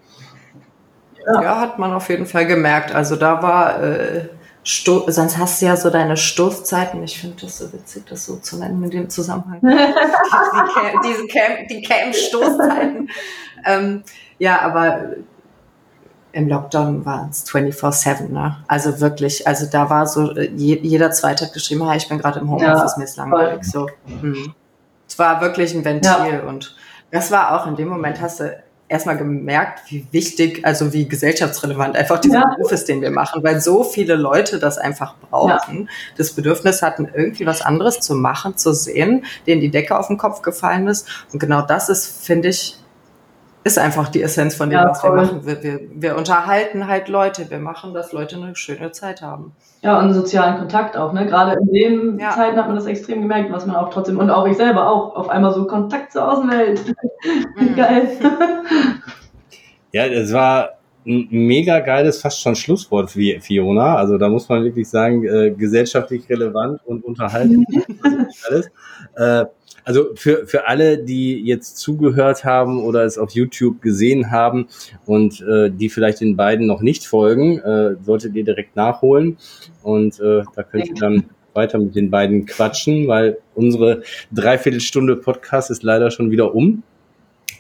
Ja. 1.27 1.43
ja, 1.43 1.61
hat 1.61 1.79
man 1.79 1.93
auf 1.93 2.09
jeden 2.09 2.25
Fall 2.25 2.47
gemerkt. 2.47 2.95
Also 2.95 3.17
da 3.17 3.43
war 3.43 3.83
äh, 3.83 4.29
Sto 4.69 5.05
sonst 5.07 5.39
hast 5.39 5.63
du 5.63 5.67
ja 5.67 5.77
so 5.77 5.91
deine 5.91 6.17
Stoßzeiten. 6.17 7.01
Ich 7.05 7.21
finde 7.21 7.37
das 7.41 7.59
so 7.59 7.73
witzig, 7.73 8.05
das 8.09 8.27
so 8.27 8.37
zu 8.37 8.59
nennen 8.59 8.83
in 8.83 8.91
dem 8.91 9.09
Zusammenhang. 9.09 9.61
die, 9.63 9.69
Cam, 9.69 11.01
diese 11.05 11.27
Cam, 11.29 11.69
die 11.71 11.83
Cam-Stoßzeiten. 11.83 13.09
ähm, 13.65 14.03
ja, 14.41 14.61
aber 14.63 15.11
im 16.33 16.49
Lockdown 16.49 17.07
war 17.07 17.29
es 17.31 17.47
24-7, 17.47 18.29
ne? 18.29 18.57
Also 18.67 19.01
wirklich, 19.01 19.47
also 19.47 19.67
da 19.71 19.89
war 19.89 20.05
so, 20.09 20.33
jeder 20.33 21.13
zweite 21.13 21.47
hat 21.47 21.53
geschrieben, 21.53 21.89
hey, 21.89 21.99
ich 21.99 22.09
bin 22.09 22.19
gerade 22.19 22.41
im 22.41 22.51
Homeoffice, 22.51 22.93
ja, 22.93 22.99
mir 22.99 23.05
ist 23.05 23.17
langweilig. 23.17 23.63
So, 23.63 23.89
hm. 24.07 24.53
Es 25.09 25.17
war 25.17 25.41
wirklich 25.41 25.75
ein 25.77 25.85
Ventil 25.85 26.11
ja. 26.11 26.41
und 26.41 26.75
das 27.13 27.31
war 27.31 27.55
auch 27.55 27.69
in 27.69 27.77
dem 27.77 27.87
Moment 27.87 28.21
hast 28.21 28.41
du 28.41 28.66
erstmal 28.89 29.17
gemerkt, 29.17 29.91
wie 29.91 30.07
wichtig, 30.13 30.65
also 30.65 30.93
wie 30.93 31.09
gesellschaftsrelevant 31.09 31.97
einfach 31.97 32.21
dieser 32.21 32.41
ja. 32.41 32.55
Beruf 32.55 32.73
ist, 32.73 32.89
den 32.89 33.03
wir 33.03 33.11
machen, 33.11 33.43
weil 33.43 33.61
so 33.61 33.83
viele 33.83 34.15
Leute 34.15 34.59
das 34.59 34.79
einfach 34.79 35.17
brauchen, 35.17 35.83
ja. 35.83 35.87
das 36.17 36.33
Bedürfnis 36.33 36.83
hatten, 36.83 37.09
irgendwie 37.13 37.47
was 37.47 37.63
anderes 37.63 38.01
zu 38.01 38.15
machen, 38.15 38.57
zu 38.57 38.73
sehen, 38.73 39.25
denen 39.47 39.61
die 39.61 39.71
Decke 39.71 39.99
auf 39.99 40.07
den 40.07 40.19
Kopf 40.19 40.43
gefallen 40.43 40.87
ist. 40.87 41.09
Und 41.33 41.41
genau 41.41 41.63
das 41.63 41.89
ist, 41.89 42.25
finde 42.25 42.49
ich, 42.49 42.79
ist 43.67 43.79
einfach 43.79 44.09
die 44.09 44.23
Essenz 44.23 44.55
von 44.55 44.71
dem, 44.71 44.79
ja, 44.79 44.89
was 44.89 45.03
wir 45.03 45.11
machen. 45.11 45.45
Wir, 45.45 45.61
wir, 45.61 45.81
wir 45.93 46.17
unterhalten 46.17 46.87
halt 46.87 47.09
Leute, 47.09 47.51
wir 47.51 47.59
machen, 47.59 47.95
dass 47.95 48.13
Leute 48.13 48.37
eine 48.37 48.55
schöne 48.55 48.93
Zeit 48.93 49.23
haben. 49.23 49.57
Ja, 49.83 49.99
und 49.99 50.13
sozialen 50.15 50.59
Kontakt 50.59 50.97
auch, 50.97 51.13
ne? 51.13 51.27
Gerade 51.27 51.59
in 51.59 51.73
den 51.73 52.19
ja. 52.21 52.31
Zeiten 52.31 52.57
hat 52.57 52.69
man 52.69 52.77
das 52.77 52.87
extrem 52.87 53.23
gemerkt, 53.23 53.51
was 53.51 53.67
man 53.67 53.75
auch 53.75 53.91
trotzdem, 53.91 54.19
und 54.19 54.31
auch 54.31 54.47
ich 54.47 54.57
selber 54.57 54.89
auch, 54.89 55.17
auf 55.17 55.29
einmal 55.29 55.53
so 55.53 55.67
Kontakt 55.67 56.13
zur 56.13 56.31
Außenwelt. 56.31 56.81
Mhm. 57.57 57.75
Geil. 57.75 58.09
ja, 59.91 60.09
das 60.09 60.33
war, 60.33 60.77
ein 61.07 61.29
mega 61.31 61.81
geiles, 61.81 62.21
fast 62.21 62.41
schon 62.41 62.55
Schlusswort, 62.55 63.11
Fiona. 63.11 63.97
Also 63.97 64.19
da 64.19 64.29
muss 64.29 64.49
man 64.49 64.63
wirklich 64.65 64.89
sagen, 64.89 65.25
äh, 65.25 65.51
gesellschaftlich 65.51 66.29
relevant 66.29 66.81
und 66.85 67.05
unterhalten. 67.05 67.65
alles. 68.49 68.71
Äh, 69.17 69.47
also 69.87 70.09
für, 70.17 70.49
für 70.49 70.67
alle, 70.67 70.99
die 70.99 71.41
jetzt 71.45 71.79
zugehört 71.79 72.45
haben 72.45 72.83
oder 72.83 73.05
es 73.05 73.19
auf 73.19 73.31
YouTube 73.31 73.81
gesehen 73.81 74.33
haben 74.33 74.67
und 75.07 75.41
äh, 75.41 75.71
die 75.71 75.89
vielleicht 75.89 76.21
den 76.21 76.37
beiden 76.37 76.67
noch 76.67 76.83
nicht 76.83 77.07
folgen, 77.07 77.61
äh, 77.61 77.95
solltet 78.03 78.35
ihr 78.35 78.43
direkt 78.43 78.75
nachholen. 78.75 79.39
Und 79.85 80.19
äh, 80.19 80.43
da 80.57 80.65
könnt 80.65 80.89
ihr 80.89 80.95
dann 80.97 81.27
weiter 81.55 81.79
mit 81.79 81.95
den 81.95 82.11
beiden 82.11 82.47
quatschen, 82.47 83.07
weil 83.07 83.39
unsere 83.55 84.03
Dreiviertelstunde 84.33 85.15
Podcast 85.15 85.71
ist 85.71 85.85
leider 85.85 86.11
schon 86.11 86.33
wieder 86.33 86.53
um. 86.53 86.83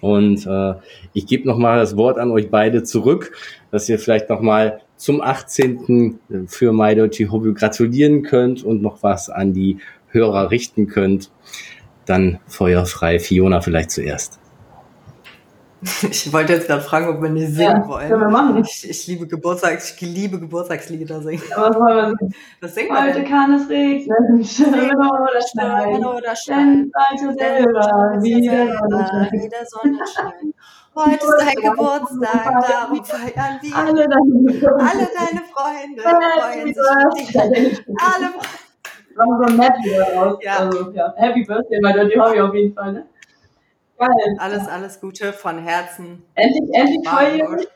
Und 0.01 0.47
äh, 0.49 0.75
ich 1.13 1.29
gebe 1.29 1.47
nochmal 1.47 1.79
das 1.79 1.97
Wort 1.97 2.19
an 2.19 2.33
euch 2.33 2.51
beide 2.51 2.83
zurück, 2.83 3.37
dass 3.71 3.89
ihr 3.89 4.01
vielleicht 4.01 4.29
nochmal 4.29 4.81
zum 4.97 5.21
18. 5.21 6.19
für 6.49 6.73
My 6.73 6.93
Dirty 6.97 7.27
Hobby 7.27 7.55
gratulieren 7.55 8.25
könnt 8.25 8.65
und 8.65 8.83
noch 8.83 9.05
was 9.05 9.31
an 9.31 9.53
die 9.53 9.79
Hörer 10.09 10.51
richten 10.51 10.89
könnt. 10.89 11.31
Dann 12.07 12.39
feuerfrei. 12.47 13.19
Fiona 13.19 13.61
vielleicht 13.61 13.91
zuerst. 13.91 14.39
Ich 16.11 16.33
wollte 16.33 16.55
jetzt 16.55 16.67
gerade 16.67 16.83
fragen, 16.83 17.09
ob 17.09 17.23
wir 17.23 17.29
nicht 17.29 17.49
singen 17.49 17.83
ja, 17.83 17.89
wollen. 17.89 18.09
Können 18.09 18.21
wir 18.23 18.31
machen. 18.31 18.65
Ich, 18.65 18.89
ich 18.89 19.07
liebe 19.07 19.27
Geburtstags, 19.27 19.95
ich 19.95 20.01
liebe 20.01 20.41
Geburtstagslieder 20.41 21.21
singen. 21.21 21.43
Aber 21.55 21.69
was 21.69 21.77
wollen 21.77 21.97
wir 21.97 22.17
singen? 22.19 22.35
Was 22.61 22.75
singen 22.75 22.89
wir 22.89 23.03
Heute 23.03 23.25
kann 23.25 23.55
es 23.55 23.69
regnen, 23.69 24.45
stürmen 24.45 24.97
oder 24.97 25.41
schneien. 25.53 26.05
oder 26.05 26.35
schneien. 26.35 26.91
Denn 26.91 27.29
heute 27.29 27.39
selber 27.39 28.23
wieder 28.23 29.31
wieder 29.33 29.67
Sonnenschein. 29.67 30.55
Heute 30.95 31.27
ist 31.27 31.35
dein 31.41 31.71
Geburtstag, 31.71 32.67
damit 32.69 33.07
feiern 33.07 33.59
wir. 33.61 33.77
Alle 33.77 34.09
deine, 34.09 34.67
Alle 34.79 35.09
deine 35.15 35.43
Freunde 35.53 36.03
freuen 36.03 37.15
sich 37.17 37.33
für 37.33 37.51
dich. 37.51 37.85
Machen 39.17 39.39
so 39.39 39.55
ein 39.55 39.61
Happy 39.61 39.91
daraus. 39.97 40.39
Ja. 40.43 40.57
Also, 40.59 40.91
ja. 40.93 41.15
Happy 41.17 41.45
Birthday, 41.45 41.79
weil 41.83 42.09
die 42.09 42.21
Hobby 42.21 42.41
auf 42.41 42.55
jeden 42.55 42.75
Fall, 42.75 42.93
ne? 42.93 43.07
Geil. 43.99 44.37
Alles, 44.39 44.69
alles 44.69 45.01
Gute 45.01 45.33
von 45.33 45.59
Herzen. 45.59 46.23
Endlich, 46.35 46.75
endlich 46.75 47.09
volljährig. 47.09 47.69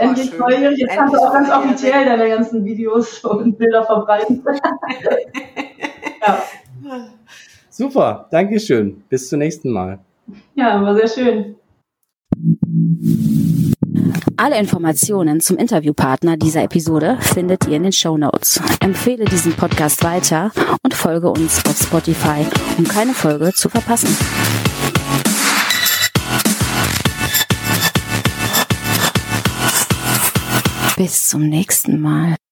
Endlich 0.00 0.30
volljährig. 0.30 0.78
Jetzt 0.78 0.96
kannst 0.96 1.14
du 1.14 1.18
auch 1.18 1.32
ganz 1.32 1.50
offiziell 1.50 2.04
deine 2.04 2.28
ganzen 2.28 2.64
Videos 2.64 3.24
und 3.24 3.56
Bilder 3.58 3.84
verbreiten. 3.84 4.44
ja. 6.26 6.42
Super, 7.70 8.28
Dankeschön. 8.30 9.02
Bis 9.08 9.28
zum 9.30 9.38
nächsten 9.38 9.70
Mal. 9.70 9.98
Ja, 10.54 10.82
war 10.82 10.94
sehr 10.94 11.08
schön. 11.08 11.56
Alle 14.42 14.58
Informationen 14.58 15.38
zum 15.38 15.56
Interviewpartner 15.56 16.36
dieser 16.36 16.64
Episode 16.64 17.16
findet 17.20 17.68
ihr 17.68 17.76
in 17.76 17.84
den 17.84 17.92
Show 17.92 18.18
Notes. 18.18 18.60
Empfehle 18.80 19.24
diesen 19.24 19.52
Podcast 19.52 20.02
weiter 20.02 20.50
und 20.82 20.94
folge 20.94 21.30
uns 21.30 21.64
auf 21.64 21.78
Spotify, 21.78 22.44
um 22.76 22.82
keine 22.82 23.14
Folge 23.14 23.52
zu 23.54 23.68
verpassen. 23.68 24.08
Bis 30.96 31.28
zum 31.28 31.48
nächsten 31.48 32.00
Mal. 32.00 32.42